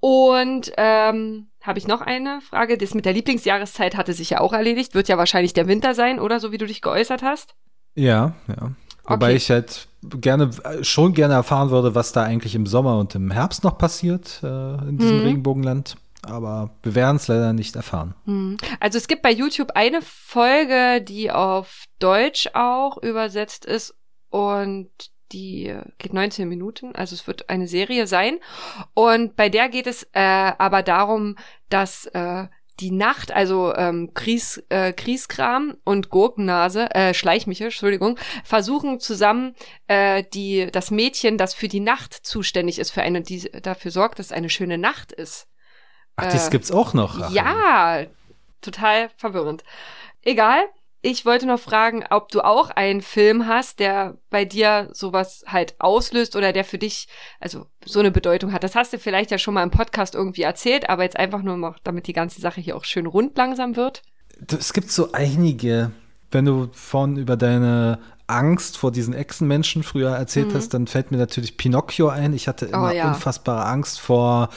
Und 0.00 0.72
ähm, 0.76 1.50
habe 1.62 1.78
ich 1.78 1.86
noch 1.86 2.00
eine 2.00 2.40
Frage? 2.40 2.76
Das 2.76 2.94
mit 2.94 3.04
der 3.04 3.12
Lieblingsjahreszeit 3.12 3.96
hatte 3.96 4.12
sich 4.12 4.30
ja 4.30 4.40
auch 4.40 4.52
erledigt. 4.52 4.94
Wird 4.94 5.08
ja 5.08 5.18
wahrscheinlich 5.18 5.54
der 5.54 5.68
Winter 5.68 5.94
sein, 5.94 6.20
oder 6.20 6.40
so 6.40 6.52
wie 6.52 6.58
du 6.58 6.66
dich 6.66 6.82
geäußert 6.82 7.22
hast. 7.22 7.54
Ja, 7.94 8.34
ja. 8.48 8.72
Wobei 9.08 9.28
Okay. 9.28 9.36
ich 9.36 9.50
halt 9.50 9.88
gerne, 10.02 10.50
schon 10.82 11.14
gerne 11.14 11.34
erfahren 11.34 11.70
würde, 11.70 11.94
was 11.94 12.12
da 12.12 12.22
eigentlich 12.22 12.54
im 12.54 12.66
Sommer 12.66 12.98
und 12.98 13.14
im 13.14 13.30
Herbst 13.30 13.64
noch 13.64 13.78
passiert 13.78 14.40
äh, 14.42 14.74
in 14.88 14.98
diesem 14.98 15.18
Mhm. 15.18 15.22
Regenbogenland. 15.24 15.96
Aber 16.22 16.70
wir 16.82 16.94
werden 16.94 17.16
es 17.16 17.28
leider 17.28 17.52
nicht 17.52 17.76
erfahren. 17.76 18.14
Hm. 18.24 18.56
Also 18.80 18.98
es 18.98 19.06
gibt 19.08 19.22
bei 19.22 19.30
YouTube 19.32 19.70
eine 19.74 20.00
Folge, 20.02 21.00
die 21.00 21.30
auf 21.30 21.84
Deutsch 22.00 22.48
auch 22.54 22.98
übersetzt 22.98 23.64
ist 23.64 23.94
und 24.30 24.90
die 25.32 25.74
geht 25.98 26.12
19 26.14 26.48
Minuten, 26.48 26.94
also 26.94 27.14
es 27.14 27.26
wird 27.26 27.48
eine 27.50 27.68
Serie 27.68 28.06
sein. 28.06 28.38
Und 28.94 29.36
bei 29.36 29.48
der 29.48 29.68
geht 29.68 29.86
es 29.86 30.04
äh, 30.12 30.52
aber 30.58 30.82
darum, 30.82 31.36
dass 31.68 32.06
äh, 32.06 32.46
die 32.80 32.90
Nacht, 32.90 33.32
also 33.32 33.74
ähm, 33.74 34.12
Kries, 34.14 34.62
äh, 34.68 34.92
Krieskram 34.92 35.76
und 35.84 36.10
Gurkennase, 36.10 36.94
äh, 36.94 37.14
Schleichmichel, 37.14 37.66
Entschuldigung, 37.66 38.18
versuchen 38.44 39.00
zusammen 39.00 39.54
äh, 39.86 40.24
die, 40.32 40.70
das 40.70 40.90
Mädchen, 40.90 41.38
das 41.38 41.54
für 41.54 41.68
die 41.68 41.80
Nacht 41.80 42.14
zuständig 42.14 42.78
ist, 42.78 42.90
für 42.90 43.02
eine, 43.02 43.22
die 43.22 43.50
dafür 43.62 43.90
sorgt, 43.90 44.18
dass 44.18 44.26
es 44.26 44.32
eine 44.32 44.50
schöne 44.50 44.78
Nacht 44.78 45.12
ist. 45.12 45.48
Ach, 46.16 46.24
das 46.24 46.48
äh, 46.48 46.50
gibt's 46.50 46.70
auch 46.70 46.94
noch. 46.94 47.20
Ach, 47.20 47.30
ja, 47.30 48.06
total 48.60 49.10
verwirrend. 49.16 49.64
Egal. 50.22 50.60
Ich 51.10 51.24
wollte 51.24 51.46
noch 51.46 51.58
fragen, 51.58 52.04
ob 52.10 52.28
du 52.28 52.42
auch 52.42 52.68
einen 52.68 53.00
Film 53.00 53.46
hast, 53.46 53.78
der 53.78 54.18
bei 54.28 54.44
dir 54.44 54.90
sowas 54.92 55.42
halt 55.46 55.74
auslöst 55.78 56.36
oder 56.36 56.52
der 56.52 56.64
für 56.64 56.76
dich 56.76 57.08
also 57.40 57.64
so 57.82 58.00
eine 58.00 58.10
Bedeutung 58.10 58.52
hat. 58.52 58.62
Das 58.62 58.74
hast 58.74 58.92
du 58.92 58.98
vielleicht 58.98 59.30
ja 59.30 59.38
schon 59.38 59.54
mal 59.54 59.62
im 59.62 59.70
Podcast 59.70 60.14
irgendwie 60.14 60.42
erzählt, 60.42 60.90
aber 60.90 61.04
jetzt 61.04 61.16
einfach 61.16 61.40
nur 61.40 61.56
noch, 61.56 61.78
damit 61.82 62.08
die 62.08 62.12
ganze 62.12 62.42
Sache 62.42 62.60
hier 62.60 62.76
auch 62.76 62.84
schön 62.84 63.06
rund 63.06 63.38
langsam 63.38 63.74
wird. 63.74 64.02
Es 64.48 64.74
gibt 64.74 64.90
so 64.90 65.12
einige, 65.12 65.92
wenn 66.30 66.44
du 66.44 66.68
vorhin 66.72 67.16
über 67.16 67.38
deine 67.38 68.00
Angst 68.26 68.76
vor 68.76 68.92
diesen 68.92 69.14
Echsenmenschen 69.14 69.84
früher 69.84 70.10
erzählt 70.10 70.48
mhm. 70.48 70.54
hast, 70.56 70.74
dann 70.74 70.86
fällt 70.86 71.10
mir 71.10 71.16
natürlich 71.16 71.56
Pinocchio 71.56 72.08
ein. 72.08 72.34
Ich 72.34 72.48
hatte 72.48 72.66
immer 72.66 72.90
oh, 72.90 72.94
ja. 72.94 73.08
unfassbare 73.08 73.64
Angst 73.64 73.98
vor 73.98 74.50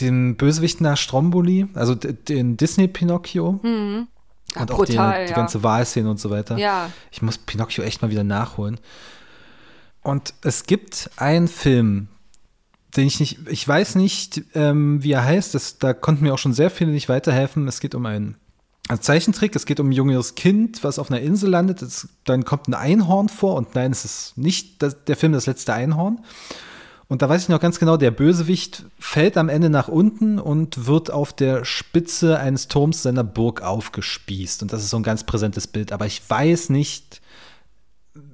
dem 0.00 0.36
Bösewicht 0.36 0.80
nach 0.80 0.96
Stromboli, 0.96 1.66
also 1.74 1.96
den 1.96 2.56
Disney 2.56 2.86
Pinocchio. 2.86 3.58
Mhm. 3.64 4.06
Ja, 4.56 4.62
und 4.62 4.72
auch 4.72 4.78
brutal, 4.78 5.22
die, 5.22 5.28
die 5.28 5.34
ganze 5.34 5.62
Wahlszene 5.62 6.10
und 6.10 6.18
so 6.18 6.30
weiter. 6.30 6.58
Ja. 6.58 6.90
Ich 7.10 7.22
muss 7.22 7.38
Pinocchio 7.38 7.84
echt 7.84 8.02
mal 8.02 8.10
wieder 8.10 8.24
nachholen. 8.24 8.78
Und 10.02 10.34
es 10.42 10.64
gibt 10.64 11.10
einen 11.16 11.48
Film, 11.48 12.08
den 12.96 13.06
ich 13.06 13.20
nicht, 13.20 13.38
ich 13.48 13.66
weiß 13.66 13.96
nicht, 13.96 14.42
ähm, 14.54 15.02
wie 15.02 15.12
er 15.12 15.24
heißt. 15.24 15.54
Das, 15.54 15.78
da 15.78 15.92
konnten 15.92 16.24
mir 16.24 16.32
auch 16.32 16.38
schon 16.38 16.54
sehr 16.54 16.70
viele 16.70 16.92
nicht 16.92 17.08
weiterhelfen. 17.08 17.68
Es 17.68 17.80
geht 17.80 17.94
um 17.94 18.06
einen, 18.06 18.36
einen 18.88 19.00
Zeichentrick. 19.00 19.54
Es 19.56 19.66
geht 19.66 19.80
um 19.80 19.88
ein 19.88 19.92
junges 19.92 20.34
Kind, 20.34 20.84
was 20.84 20.98
auf 20.98 21.10
einer 21.10 21.20
Insel 21.20 21.50
landet. 21.50 21.82
Es, 21.82 22.08
dann 22.24 22.44
kommt 22.44 22.68
ein 22.68 22.74
Einhorn 22.74 23.28
vor 23.28 23.54
und 23.54 23.74
nein, 23.74 23.92
es 23.92 24.04
ist 24.04 24.38
nicht 24.38 24.82
das, 24.82 25.04
der 25.04 25.16
Film 25.16 25.32
Das 25.32 25.46
letzte 25.46 25.74
Einhorn. 25.74 26.20
Und 27.08 27.22
da 27.22 27.28
weiß 27.28 27.42
ich 27.42 27.48
noch 27.48 27.60
ganz 27.60 27.78
genau, 27.78 27.96
der 27.96 28.10
Bösewicht 28.10 28.84
fällt 28.98 29.36
am 29.36 29.48
Ende 29.48 29.70
nach 29.70 29.86
unten 29.86 30.40
und 30.40 30.86
wird 30.86 31.10
auf 31.10 31.32
der 31.32 31.64
Spitze 31.64 32.38
eines 32.40 32.66
Turms 32.66 33.02
seiner 33.02 33.22
Burg 33.22 33.62
aufgespießt. 33.62 34.62
Und 34.62 34.72
das 34.72 34.82
ist 34.82 34.90
so 34.90 34.96
ein 34.96 35.04
ganz 35.04 35.22
präsentes 35.22 35.68
Bild. 35.68 35.92
Aber 35.92 36.06
ich 36.06 36.28
weiß 36.28 36.70
nicht, 36.70 37.20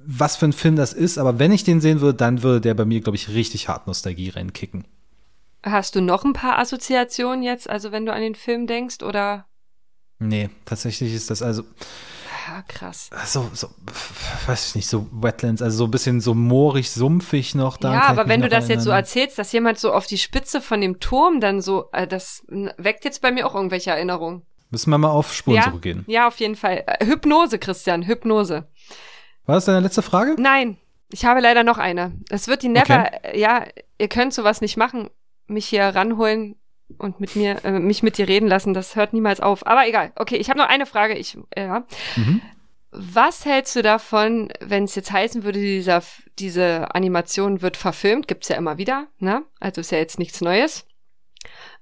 was 0.05 0.37
für 0.37 0.45
ein 0.45 0.53
Film 0.53 0.75
das 0.75 0.93
ist. 0.93 1.19
Aber 1.19 1.37
wenn 1.37 1.51
ich 1.51 1.63
den 1.63 1.81
sehen 1.81 2.01
würde, 2.01 2.17
dann 2.17 2.41
würde 2.41 2.61
der 2.61 2.73
bei 2.73 2.85
mir, 2.85 3.01
glaube 3.01 3.15
ich, 3.15 3.29
richtig 3.29 3.67
hart 3.67 3.85
Nostalgie 3.85 4.29
reinkicken. 4.29 4.85
Hast 5.63 5.95
du 5.95 6.01
noch 6.01 6.25
ein 6.25 6.33
paar 6.33 6.57
Assoziationen 6.57 7.43
jetzt, 7.43 7.69
also 7.69 7.91
wenn 7.91 8.05
du 8.05 8.11
an 8.11 8.21
den 8.21 8.35
Film 8.35 8.67
denkst, 8.67 9.01
oder? 9.01 9.45
Nee, 10.19 10.49
tatsächlich 10.65 11.13
ist 11.13 11.29
das 11.29 11.41
also 11.41 11.63
ja, 12.47 12.63
krass. 12.67 13.09
So, 13.25 13.49
so, 13.53 13.69
weiß 14.47 14.69
ich 14.69 14.75
nicht, 14.75 14.87
so 14.87 15.07
Wetlands, 15.11 15.61
also 15.61 15.77
so 15.77 15.83
ein 15.85 15.91
bisschen 15.91 16.21
so 16.21 16.33
moorig, 16.33 16.91
sumpfig 16.91 17.55
noch 17.55 17.77
da. 17.77 17.93
Ja, 17.93 18.01
aber 18.03 18.27
wenn 18.27 18.41
du 18.41 18.49
das 18.49 18.67
jetzt 18.67 18.83
so 18.83 18.89
erzählst, 18.89 19.37
dass 19.37 19.51
jemand 19.51 19.79
so 19.79 19.93
auf 19.93 20.07
die 20.07 20.17
Spitze 20.17 20.61
von 20.61 20.81
dem 20.81 20.99
Turm 20.99 21.39
dann 21.39 21.61
so, 21.61 21.89
äh, 21.91 22.07
das 22.07 22.43
weckt 22.47 23.05
jetzt 23.05 23.21
bei 23.21 23.31
mir 23.31 23.47
auch 23.47 23.55
irgendwelche 23.55 23.91
Erinnerungen. 23.91 24.43
Müssen 24.69 24.89
wir 24.89 24.97
mal 24.97 25.09
auf 25.09 25.33
Spurensuche 25.33 25.75
ja, 25.75 25.79
gehen. 25.79 26.03
Ja, 26.07 26.27
auf 26.27 26.39
jeden 26.39 26.55
Fall. 26.55 26.83
Äh, 26.87 27.05
Hypnose, 27.05 27.59
Christian, 27.59 28.03
Hypnose. 28.03 28.67
War 29.45 29.55
das 29.55 29.65
deine 29.65 29.81
letzte 29.81 30.01
Frage? 30.01 30.35
Nein, 30.39 30.77
ich 31.11 31.25
habe 31.25 31.41
leider 31.41 31.63
noch 31.63 31.77
eine. 31.77 32.13
Es 32.29 32.47
wird 32.47 32.63
die 32.63 32.69
Never, 32.69 33.05
okay. 33.05 33.39
ja, 33.39 33.65
ihr 33.97 34.07
könnt 34.07 34.33
sowas 34.33 34.61
nicht 34.61 34.77
machen, 34.77 35.09
mich 35.47 35.67
hier 35.67 35.83
ranholen 35.83 36.55
und 36.97 37.19
mit 37.19 37.35
mir, 37.35 37.63
äh, 37.65 37.79
mich 37.79 38.03
mit 38.03 38.17
dir 38.17 38.27
reden 38.27 38.47
lassen. 38.47 38.73
Das 38.73 38.95
hört 38.95 39.13
niemals 39.13 39.39
auf. 39.39 39.65
Aber 39.65 39.87
egal. 39.87 40.11
Okay, 40.15 40.37
ich 40.37 40.49
habe 40.49 40.59
noch 40.59 40.69
eine 40.69 40.85
Frage. 40.85 41.15
Ich, 41.15 41.37
ja. 41.55 41.85
Mhm. 42.15 42.41
Was 42.91 43.45
hältst 43.45 43.75
du 43.75 43.81
davon, 43.81 44.53
wenn 44.59 44.83
es 44.83 44.93
jetzt 44.93 45.11
heißen 45.11 45.43
würde, 45.43 45.59
dieser, 45.59 46.03
diese 46.37 46.93
Animation 46.93 47.61
wird 47.61 47.75
verfilmt? 47.75 48.27
Gibt's 48.27 48.49
ja 48.49 48.55
immer 48.55 48.77
wieder, 48.77 49.07
ne? 49.17 49.43
Also 49.59 49.81
ist 49.81 49.91
ja 49.91 49.97
jetzt 49.97 50.19
nichts 50.19 50.41
Neues. 50.41 50.85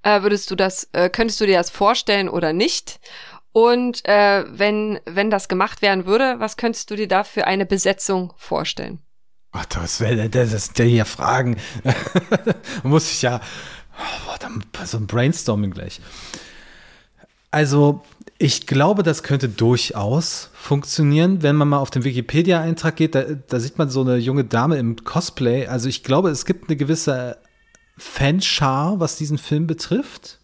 Äh, 0.03 0.21
würdest 0.21 0.49
du 0.49 0.55
das, 0.55 0.89
äh, 0.93 1.09
könntest 1.09 1.41
du 1.41 1.45
dir 1.45 1.57
das 1.57 1.69
vorstellen 1.69 2.29
oder 2.29 2.53
nicht? 2.53 2.99
Und 3.51 4.07
äh, 4.07 4.45
wenn, 4.47 5.01
wenn 5.05 5.29
das 5.29 5.49
gemacht 5.49 5.81
werden 5.81 6.05
würde, 6.05 6.35
was 6.39 6.55
könntest 6.55 6.89
du 6.89 6.95
dir 6.95 7.09
da 7.09 7.25
für 7.25 7.45
eine 7.45 7.65
Besetzung 7.65 8.33
vorstellen? 8.37 8.99
Ach, 9.51 9.65
das 9.65 9.99
wäre 9.99 10.29
das 10.29 10.53
ist 10.53 10.79
der 10.79 10.85
hier 10.85 11.03
Fragen. 11.03 11.57
Muss 12.83 13.11
ich 13.11 13.21
ja 13.21 13.41
Oh, 14.01 14.35
dann 14.39 14.63
so 14.85 14.97
ein 14.97 15.07
Brainstorming 15.07 15.71
gleich. 15.71 16.01
Also, 17.51 18.01
ich 18.37 18.65
glaube, 18.65 19.03
das 19.03 19.23
könnte 19.23 19.49
durchaus 19.49 20.49
funktionieren, 20.53 21.43
wenn 21.43 21.55
man 21.55 21.67
mal 21.67 21.79
auf 21.79 21.91
den 21.91 22.03
Wikipedia-Eintrag 22.03 22.95
geht. 22.95 23.13
Da, 23.13 23.23
da, 23.23 23.59
sieht 23.59 23.77
man 23.77 23.89
so 23.89 24.01
eine 24.01 24.15
junge 24.17 24.45
Dame 24.45 24.77
im 24.77 25.03
Cosplay. 25.03 25.67
Also, 25.67 25.89
ich 25.89 26.03
glaube, 26.03 26.29
es 26.29 26.45
gibt 26.45 26.69
eine 26.69 26.77
gewisse 26.77 27.37
Fanschar, 27.97 28.99
was 28.99 29.17
diesen 29.17 29.37
Film 29.37 29.67
betrifft. 29.67 30.39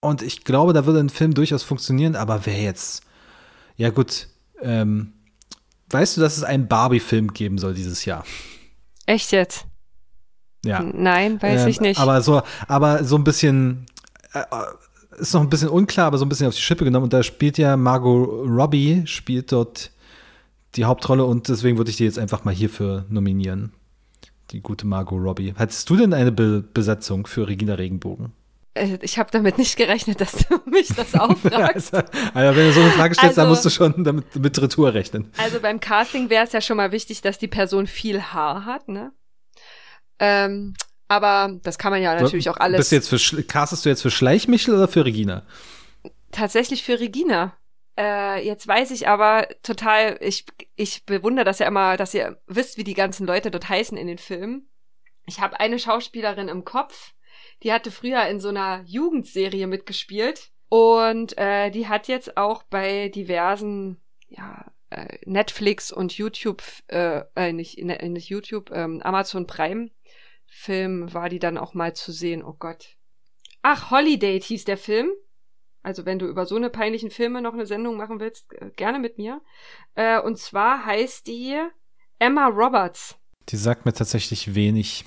Und 0.00 0.22
ich 0.22 0.44
glaube, 0.44 0.72
da 0.72 0.86
würde 0.86 1.00
ein 1.00 1.10
Film 1.10 1.34
durchaus 1.34 1.62
funktionieren. 1.62 2.14
Aber 2.14 2.46
wer 2.46 2.60
jetzt, 2.60 3.02
ja 3.76 3.90
gut, 3.90 4.28
ähm, 4.62 5.12
weißt 5.90 6.16
du, 6.16 6.20
dass 6.20 6.36
es 6.36 6.44
einen 6.44 6.68
Barbie-Film 6.68 7.32
geben 7.32 7.58
soll 7.58 7.74
dieses 7.74 8.04
Jahr? 8.04 8.24
Echt 9.06 9.32
jetzt? 9.32 9.66
Ja. 10.64 10.82
Nein, 10.82 11.40
weiß 11.40 11.62
ähm, 11.62 11.68
ich 11.68 11.80
nicht. 11.80 12.00
Aber 12.00 12.20
so, 12.22 12.42
aber 12.68 13.04
so 13.04 13.16
ein 13.16 13.24
bisschen, 13.24 13.86
äh, 14.32 14.42
ist 15.18 15.34
noch 15.34 15.42
ein 15.42 15.50
bisschen 15.50 15.68
unklar, 15.68 16.06
aber 16.06 16.18
so 16.18 16.24
ein 16.24 16.28
bisschen 16.28 16.48
auf 16.48 16.54
die 16.54 16.60
Schippe 16.60 16.84
genommen. 16.84 17.04
Und 17.04 17.12
da 17.12 17.22
spielt 17.22 17.58
ja 17.58 17.76
Margot 17.76 18.28
Robbie, 18.48 19.02
spielt 19.06 19.52
dort 19.52 19.90
die 20.74 20.84
Hauptrolle 20.84 21.24
und 21.24 21.48
deswegen 21.48 21.76
würde 21.78 21.90
ich 21.90 21.96
die 21.96 22.04
jetzt 22.04 22.18
einfach 22.18 22.44
mal 22.44 22.54
hierfür 22.54 23.04
nominieren. 23.08 23.72
Die 24.50 24.60
gute 24.60 24.86
Margot 24.86 25.22
Robbie. 25.22 25.54
Hattest 25.56 25.88
du 25.88 25.96
denn 25.96 26.12
eine 26.12 26.32
Be 26.32 26.62
Besetzung 26.74 27.26
für 27.26 27.48
Regina 27.48 27.74
Regenbogen? 27.74 28.32
Äh, 28.74 28.98
ich 29.02 29.18
habe 29.18 29.30
damit 29.30 29.56
nicht 29.56 29.76
gerechnet, 29.76 30.20
dass 30.20 30.32
du 30.32 30.60
mich 30.70 30.88
das 30.88 31.14
auffragst. 31.14 31.94
also, 31.94 32.08
also, 32.34 32.58
wenn 32.58 32.66
du 32.66 32.72
so 32.72 32.80
eine 32.80 32.90
Frage 32.90 33.14
stellst, 33.14 33.38
also, 33.38 33.40
dann 33.40 33.48
musst 33.48 33.64
du 33.64 33.70
schon 33.70 34.04
damit 34.04 34.36
mit 34.36 34.60
Retour 34.60 34.92
rechnen. 34.92 35.30
Also 35.38 35.60
beim 35.60 35.80
Casting 35.80 36.28
wäre 36.28 36.44
es 36.44 36.52
ja 36.52 36.60
schon 36.60 36.76
mal 36.76 36.92
wichtig, 36.92 37.22
dass 37.22 37.38
die 37.38 37.48
Person 37.48 37.86
viel 37.86 38.20
Haar 38.20 38.64
hat, 38.64 38.88
ne? 38.88 39.12
Ähm, 40.24 40.74
aber 41.06 41.58
das 41.62 41.76
kann 41.76 41.92
man 41.92 42.02
ja 42.02 42.18
natürlich 42.18 42.48
auch 42.48 42.56
alles. 42.56 42.78
Bist 42.78 42.92
du 42.92 42.96
jetzt 42.96 43.08
für, 43.08 43.42
castest 43.42 43.84
du 43.84 43.90
jetzt 43.90 44.02
für 44.02 44.10
Schleichmichel 44.10 44.74
oder 44.74 44.88
für 44.88 45.04
Regina? 45.04 45.42
Tatsächlich 46.32 46.82
für 46.82 46.98
Regina. 46.98 47.56
Äh, 47.96 48.44
jetzt 48.44 48.66
weiß 48.66 48.90
ich 48.90 49.06
aber 49.06 49.46
total, 49.62 50.16
ich, 50.20 50.46
ich 50.76 51.04
bewundere 51.04 51.44
das 51.44 51.58
ja 51.58 51.68
immer, 51.68 51.96
dass 51.96 52.14
ihr 52.14 52.40
wisst, 52.46 52.78
wie 52.78 52.84
die 52.84 52.94
ganzen 52.94 53.26
Leute 53.26 53.50
dort 53.50 53.68
heißen 53.68 53.96
in 53.96 54.06
den 54.06 54.18
Filmen. 54.18 54.68
Ich 55.26 55.40
habe 55.40 55.60
eine 55.60 55.78
Schauspielerin 55.78 56.48
im 56.48 56.64
Kopf, 56.64 57.12
die 57.62 57.72
hatte 57.72 57.90
früher 57.90 58.26
in 58.26 58.40
so 58.40 58.48
einer 58.48 58.82
Jugendserie 58.84 59.66
mitgespielt 59.66 60.50
und 60.70 61.38
äh, 61.38 61.70
die 61.70 61.86
hat 61.86 62.08
jetzt 62.08 62.36
auch 62.36 62.64
bei 62.64 63.08
diversen 63.10 64.00
ja, 64.28 64.64
Netflix 65.24 65.92
und 65.92 66.16
YouTube, 66.16 66.62
äh, 66.88 67.22
äh 67.34 67.52
nicht, 67.52 67.78
nicht 67.78 68.28
YouTube, 68.28 68.70
ähm, 68.72 69.00
Amazon 69.02 69.46
Prime 69.46 69.90
Film 70.46 71.12
war 71.12 71.28
die 71.28 71.38
dann 71.38 71.58
auch 71.58 71.74
mal 71.74 71.94
zu 71.94 72.12
sehen. 72.12 72.44
Oh 72.44 72.54
Gott. 72.58 72.96
Ach, 73.62 73.90
Holiday 73.90 74.40
hieß 74.40 74.64
der 74.64 74.78
Film. 74.78 75.10
Also 75.82 76.06
wenn 76.06 76.18
du 76.18 76.26
über 76.26 76.46
so 76.46 76.56
eine 76.56 76.70
peinlichen 76.70 77.10
Filme 77.10 77.42
noch 77.42 77.52
eine 77.52 77.66
Sendung 77.66 77.96
machen 77.96 78.20
willst, 78.20 78.52
äh, 78.54 78.70
gerne 78.70 78.98
mit 78.98 79.18
mir. 79.18 79.42
Äh, 79.94 80.20
und 80.20 80.38
zwar 80.38 80.86
heißt 80.86 81.26
die 81.26 81.60
Emma 82.18 82.46
Roberts. 82.46 83.16
Die 83.48 83.56
sagt 83.56 83.84
mir 83.84 83.92
tatsächlich 83.92 84.54
wenig. 84.54 85.04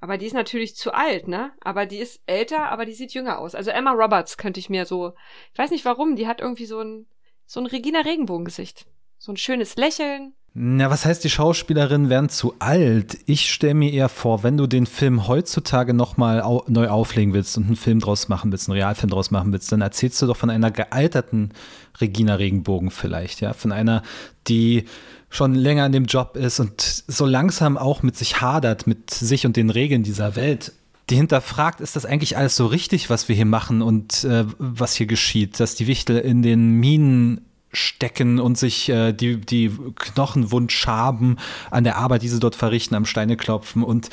Aber 0.00 0.18
die 0.18 0.26
ist 0.26 0.34
natürlich 0.34 0.76
zu 0.76 0.92
alt, 0.92 1.28
ne? 1.28 1.52
Aber 1.60 1.86
die 1.86 1.98
ist 1.98 2.20
älter, 2.26 2.70
aber 2.70 2.84
die 2.84 2.92
sieht 2.92 3.14
jünger 3.14 3.38
aus. 3.38 3.54
Also 3.54 3.70
Emma 3.70 3.92
Roberts 3.92 4.36
könnte 4.36 4.60
ich 4.60 4.68
mir 4.68 4.84
so, 4.84 5.14
ich 5.52 5.58
weiß 5.58 5.70
nicht 5.70 5.84
warum, 5.84 6.14
die 6.14 6.26
hat 6.26 6.40
irgendwie 6.40 6.66
so 6.66 6.80
ein, 6.80 7.06
so 7.46 7.60
ein 7.60 7.66
Regina 7.66 8.00
Regenbogen-Gesicht. 8.00 8.86
So 9.18 9.32
ein 9.32 9.36
schönes 9.36 9.76
Lächeln, 9.76 10.32
na, 10.60 10.90
was 10.90 11.04
heißt, 11.04 11.22
die 11.22 11.30
Schauspielerinnen 11.30 12.08
werden 12.08 12.30
zu 12.30 12.54
alt? 12.58 13.16
Ich 13.26 13.52
stelle 13.52 13.74
mir 13.74 13.92
eher 13.92 14.08
vor, 14.08 14.42
wenn 14.42 14.56
du 14.56 14.66
den 14.66 14.86
Film 14.86 15.28
heutzutage 15.28 15.94
nochmal 15.94 16.42
au 16.42 16.64
neu 16.66 16.88
auflegen 16.88 17.32
willst 17.32 17.56
und 17.56 17.66
einen 17.66 17.76
Film 17.76 18.00
draus 18.00 18.28
machen 18.28 18.50
willst, 18.50 18.68
einen 18.68 18.76
Realfilm 18.76 19.10
draus 19.10 19.30
machen 19.30 19.52
willst, 19.52 19.70
dann 19.70 19.82
erzählst 19.82 20.20
du 20.20 20.26
doch 20.26 20.36
von 20.36 20.50
einer 20.50 20.72
gealterten 20.72 21.52
Regina 22.00 22.34
Regenbogen 22.34 22.90
vielleicht, 22.90 23.40
ja, 23.40 23.52
von 23.52 23.70
einer, 23.70 24.02
die 24.48 24.86
schon 25.30 25.54
länger 25.54 25.86
in 25.86 25.92
dem 25.92 26.06
Job 26.06 26.36
ist 26.36 26.58
und 26.58 26.80
so 26.80 27.24
langsam 27.24 27.78
auch 27.78 28.02
mit 28.02 28.16
sich 28.16 28.40
hadert, 28.40 28.88
mit 28.88 29.10
sich 29.10 29.46
und 29.46 29.56
den 29.56 29.70
Regeln 29.70 30.02
dieser 30.02 30.34
Welt. 30.34 30.72
Die 31.08 31.16
hinterfragt, 31.16 31.80
ist 31.80 31.94
das 31.94 32.04
eigentlich 32.04 32.36
alles 32.36 32.56
so 32.56 32.66
richtig, 32.66 33.10
was 33.10 33.28
wir 33.28 33.36
hier 33.36 33.46
machen 33.46 33.80
und 33.80 34.24
äh, 34.24 34.44
was 34.58 34.94
hier 34.94 35.06
geschieht, 35.06 35.60
dass 35.60 35.76
die 35.76 35.86
Wichtel 35.86 36.18
in 36.18 36.42
den 36.42 36.72
Minen 36.72 37.47
stecken 37.72 38.40
und 38.40 38.56
sich 38.56 38.88
äh, 38.88 39.12
die, 39.12 39.40
die 39.40 39.70
Knochenwund 39.94 40.72
schaben 40.72 41.36
an 41.70 41.84
der 41.84 41.96
Arbeit, 41.96 42.22
die 42.22 42.28
sie 42.28 42.40
dort 42.40 42.56
verrichten, 42.56 42.94
am 42.94 43.04
Steine 43.04 43.36
klopfen 43.36 43.82
und 43.82 44.08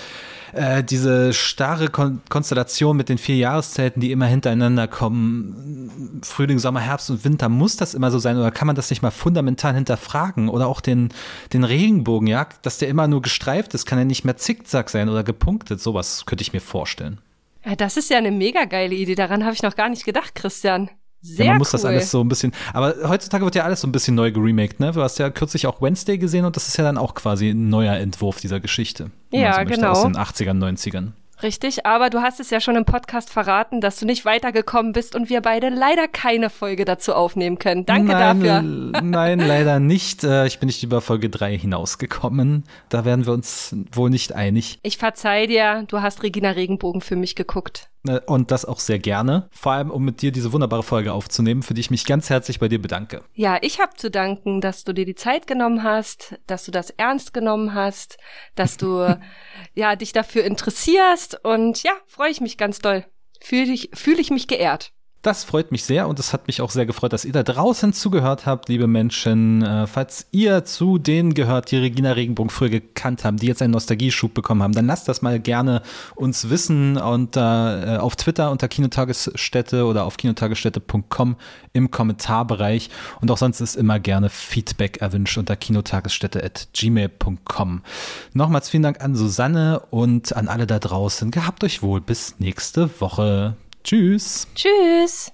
äh, 0.54 0.84
diese 0.84 1.34
starre 1.34 1.90
Kon 1.90 2.22
Konstellation 2.30 2.98
mit 2.98 3.10
den 3.10 3.18
vier 3.18 3.36
Jahreszeiten, 3.36 4.00
die 4.02 4.12
immer 4.12 4.26
hintereinander 4.26 4.88
kommen, 4.88 6.22
Frühling, 6.24 6.60
Sommer, 6.60 6.80
Herbst 6.80 7.10
und 7.10 7.24
Winter, 7.24 7.50
muss 7.50 7.78
das 7.78 7.94
immer 7.94 8.12
so 8.12 8.20
sein 8.20 8.38
oder 8.38 8.52
kann 8.52 8.68
man 8.68 8.76
das 8.76 8.90
nicht 8.90 9.02
mal 9.02 9.12
fundamental 9.12 9.74
hinterfragen? 9.74 10.50
Oder 10.50 10.68
auch 10.68 10.82
den, 10.82 11.10
den 11.54 11.64
Regenbogen, 11.64 12.28
ja, 12.28 12.48
dass 12.62 12.78
der 12.78 12.88
immer 12.88 13.08
nur 13.08 13.22
gestreift 13.22 13.74
ist, 13.74 13.86
kann 13.86 14.00
er 14.00 14.06
nicht 14.06 14.26
mehr 14.26 14.38
zickzack 14.38 14.90
sein 14.90 15.10
oder 15.10 15.24
gepunktet, 15.24 15.82
sowas 15.82 16.26
könnte 16.26 16.42
ich 16.42 16.54
mir 16.54 16.62
vorstellen. 16.62 17.20
Ja, 17.66 17.76
das 17.76 17.98
ist 17.98 18.10
ja 18.10 18.18
eine 18.18 18.32
mega 18.32 18.66
geile 18.66 18.96
Idee, 18.96 19.16
daran 19.16 19.44
habe 19.44 19.56
ich 19.56 19.64
noch 19.64 19.76
gar 19.76 19.90
nicht 19.90 20.06
gedacht, 20.06 20.36
Christian. 20.36 20.90
Sehr 21.26 21.46
ja, 21.46 21.52
man 21.52 21.56
cool. 21.56 21.60
muss 21.60 21.72
das 21.72 21.86
alles 21.86 22.12
so 22.12 22.22
ein 22.22 22.28
bisschen. 22.28 22.52
Aber 22.74 22.94
heutzutage 23.10 23.44
wird 23.44 23.56
ja 23.56 23.64
alles 23.64 23.82
so 23.82 23.88
ein 23.88 23.92
bisschen 23.92 24.16
neu 24.16 24.32
geremaked, 24.32 24.80
ne? 24.80 24.92
Du 24.92 25.02
hast 25.02 25.18
ja 25.18 25.30
kürzlich 25.32 25.66
auch 25.66 25.82
Wednesday 25.82 26.18
gesehen 26.18 26.46
und 26.46 26.56
das 26.56 26.68
ist 26.68 26.78
ja 26.78 26.84
dann 26.84 26.98
auch 26.98 27.16
quasi 27.16 27.50
ein 27.50 27.70
neuer 27.70 27.96
Entwurf 27.96 28.40
dieser 28.40 28.60
Geschichte. 28.60 29.10
Ja, 29.32 29.54
so 29.54 29.60
möchte, 29.62 29.76
genau. 29.76 29.92
Aus 29.92 30.04
den 30.04 30.16
80ern, 30.16 30.64
90ern. 30.64 31.12
Richtig, 31.44 31.86
aber 31.86 32.10
du 32.10 32.22
hast 32.22 32.40
es 32.40 32.50
ja 32.50 32.62
schon 32.62 32.76
im 32.78 32.86
Podcast 32.86 33.30
verraten, 33.30 33.82
dass 33.82 34.00
du 34.00 34.06
nicht 34.06 34.24
weitergekommen 34.24 34.94
bist 34.94 35.16
und 35.16 35.30
wir 35.30 35.42
beide 35.42 35.70
leider 35.70 36.08
keine 36.08 36.50
Folge 36.50 36.86
dazu 36.86 37.14
aufnehmen 37.14 37.60
können. 37.60 37.86
Danke 37.86 38.14
nein, 38.14 38.40
dafür. 38.42 39.02
Nein, 39.02 39.40
leider 39.40 39.80
nicht. 39.80 40.24
Äh, 40.24 40.46
Ich 40.46 40.60
bin 40.60 40.68
nicht 40.68 40.82
über 40.84 41.02
Folge 41.02 41.30
3 41.30 41.58
hinausgekommen. 41.58 42.64
Da 42.90 43.04
werden 43.04 43.26
wir 43.26 43.34
uns 43.34 43.76
wohl 43.92 44.10
nicht 44.10 44.34
einig. 44.34 44.80
Ich 44.84 44.98
verzeih 44.98 45.48
dir, 45.48 45.84
du 45.88 46.02
hast 46.02 46.24
Regina 46.24 46.52
Regenbogen 46.52 47.02
für 47.02 47.16
mich 47.18 47.36
geguckt. 47.36 47.90
Äh, 48.08 48.20
Und 48.26 48.52
das 48.52 48.66
auch 48.66 48.80
sehr 48.80 49.00
gerne. 49.00 49.50
Vor 49.52 49.74
allem, 49.74 49.92
um 49.92 50.04
mit 50.04 50.22
dir 50.22 50.32
diese 50.32 50.54
wunderbare 50.54 50.84
Folge 50.84 51.14
aufzunehmen, 51.14 51.64
für 51.64 51.74
die 51.74 51.82
ich 51.82 51.92
mich 51.92 52.06
ganz 52.06 52.30
herzlich 52.30 52.60
bei 52.60 52.68
dir 52.68 52.82
bedanke. 52.82 53.24
Ja, 53.34 53.58
ich 53.62 53.80
habe 53.80 53.96
zu 53.96 54.10
danken, 54.12 54.62
dass 54.62 54.84
du 54.84 54.94
dir 54.94 55.06
die 55.06 55.16
Zeit 55.16 55.48
genommen 55.48 55.84
hast, 55.84 56.36
dass 56.48 56.66
du 56.66 56.72
das 56.72 56.90
ernst 56.92 57.34
genommen 57.34 57.74
hast, 57.74 58.18
dass 58.56 58.78
du 58.78 59.18
ja 59.74 59.96
dich 59.96 60.14
dafür 60.14 60.44
interessierst 60.44 61.44
und 61.44 61.84
ja, 61.84 61.92
freue 62.08 62.32
ich 62.32 62.42
mich 62.42 62.58
ganz 62.58 62.80
doll. 62.80 63.06
Fühle 63.42 63.72
ich, 63.74 63.90
fühl 63.94 64.20
ich 64.20 64.32
mich 64.32 64.48
geehrt. 64.48 64.92
Das 65.26 65.44
freut 65.44 65.72
mich 65.72 65.84
sehr 65.84 66.08
und 66.08 66.20
es 66.20 66.32
hat 66.34 66.46
mich 66.46 66.62
auch 66.62 66.70
sehr 66.70 66.86
gefreut, 66.86 67.12
dass 67.12 67.26
ihr 67.26 67.32
da 67.32 67.42
draußen 67.42 67.94
zugehört 67.94 68.46
habt, 68.46 68.70
liebe 68.70 68.86
Menschen. 68.86 69.64
Äh, 69.64 69.88
falls 69.88 70.28
ihr 70.30 70.66
zu 70.66 71.00
denen 71.00 71.34
gehört, 71.34 71.72
die 71.72 71.78
Regina 71.78 72.12
Regenbogen 72.12 72.52
früher 72.52 72.70
gekannt 72.70 73.26
haben, 73.26 73.38
die 73.38 73.48
jetzt 73.48 73.64
einen 73.64 73.74
Nostalgieschub 73.74 74.36
bekommen 74.36 74.62
haben, 74.62 74.74
dann 74.74 74.86
lasst 74.86 75.08
das 75.08 75.24
mal 75.24 75.40
gerne 75.40 75.82
uns 76.14 76.52
wissen 76.52 76.98
unter, 76.98 77.96
äh, 77.96 77.98
auf 77.98 78.16
Twitter 78.16 78.52
unter 78.52 78.68
Kinotagesstätte 78.68 79.86
oder 79.86 80.06
auf 80.06 80.18
kinotagesstätte.com 80.18 81.38
im 81.74 81.90
Kommentarbereich. 81.90 82.92
Und 83.20 83.32
auch 83.32 83.40
sonst 83.40 83.62
ist 83.62 83.78
immer 83.78 84.00
gerne 84.00 84.30
Feedback 84.30 85.02
erwünscht 85.02 85.40
unter 85.40 85.56
kinotagesstätte.gmail.com. 85.56 87.82
Nochmals 88.34 88.70
vielen 88.70 88.84
Dank 88.84 89.04
an 89.04 89.16
Susanne 89.16 89.82
und 89.90 90.36
an 90.36 90.48
alle 90.48 90.68
da 90.68 90.78
draußen. 90.78 91.32
Gehabt 91.32 91.64
euch 91.64 91.82
wohl. 91.82 92.00
Bis 92.00 92.36
nächste 92.38 93.02
Woche. 93.02 93.56
Tschüss. 93.86 94.48
Tschüss. 94.56 95.32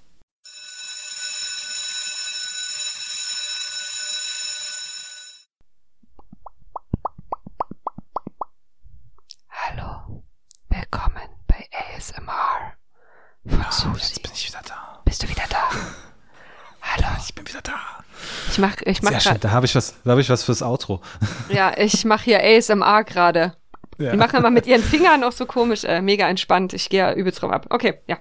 Hallo, 9.49 10.21
willkommen 10.67 11.15
bei 11.47 11.65
ASMR 11.95 12.73
von 13.47 13.65
Susi. 13.69 14.19
bin 14.21 14.33
ich 14.33 14.49
wieder 14.49 14.59
da. 14.67 15.01
Bist 15.05 15.23
du 15.23 15.29
wieder 15.29 15.43
da? 15.49 15.69
Hallo. 16.81 17.07
Ich 17.25 17.33
bin 17.33 17.47
wieder 17.47 17.61
da. 17.61 17.79
Ich 18.49 18.57
mach, 18.57 18.75
ich 18.81 19.01
mach 19.01 19.11
Sehr 19.11 19.21
schön. 19.21 19.39
Da 19.39 19.51
habe 19.51 19.65
ich 19.65 19.73
was, 19.75 19.95
da 20.03 20.11
habe 20.11 20.19
ich 20.19 20.29
was 20.29 20.43
fürs 20.43 20.61
Outro. 20.61 20.99
ja, 21.47 21.71
ich 21.77 22.03
mach 22.03 22.23
hier 22.23 22.43
ASMR 22.43 23.05
gerade. 23.05 23.55
Ja. 24.01 24.11
Die 24.11 24.17
machen 24.17 24.37
immer 24.37 24.49
mit 24.49 24.65
ihren 24.65 24.81
Fingern 24.81 25.23
auch 25.23 25.31
so 25.31 25.45
komisch, 25.45 25.83
äh, 25.83 26.01
mega 26.01 26.27
entspannt. 26.27 26.73
Ich 26.73 26.89
gehe 26.89 27.13
übelst 27.13 27.41
drauf 27.41 27.51
ab. 27.51 27.67
Okay, 27.69 27.99
ja. 28.07 28.17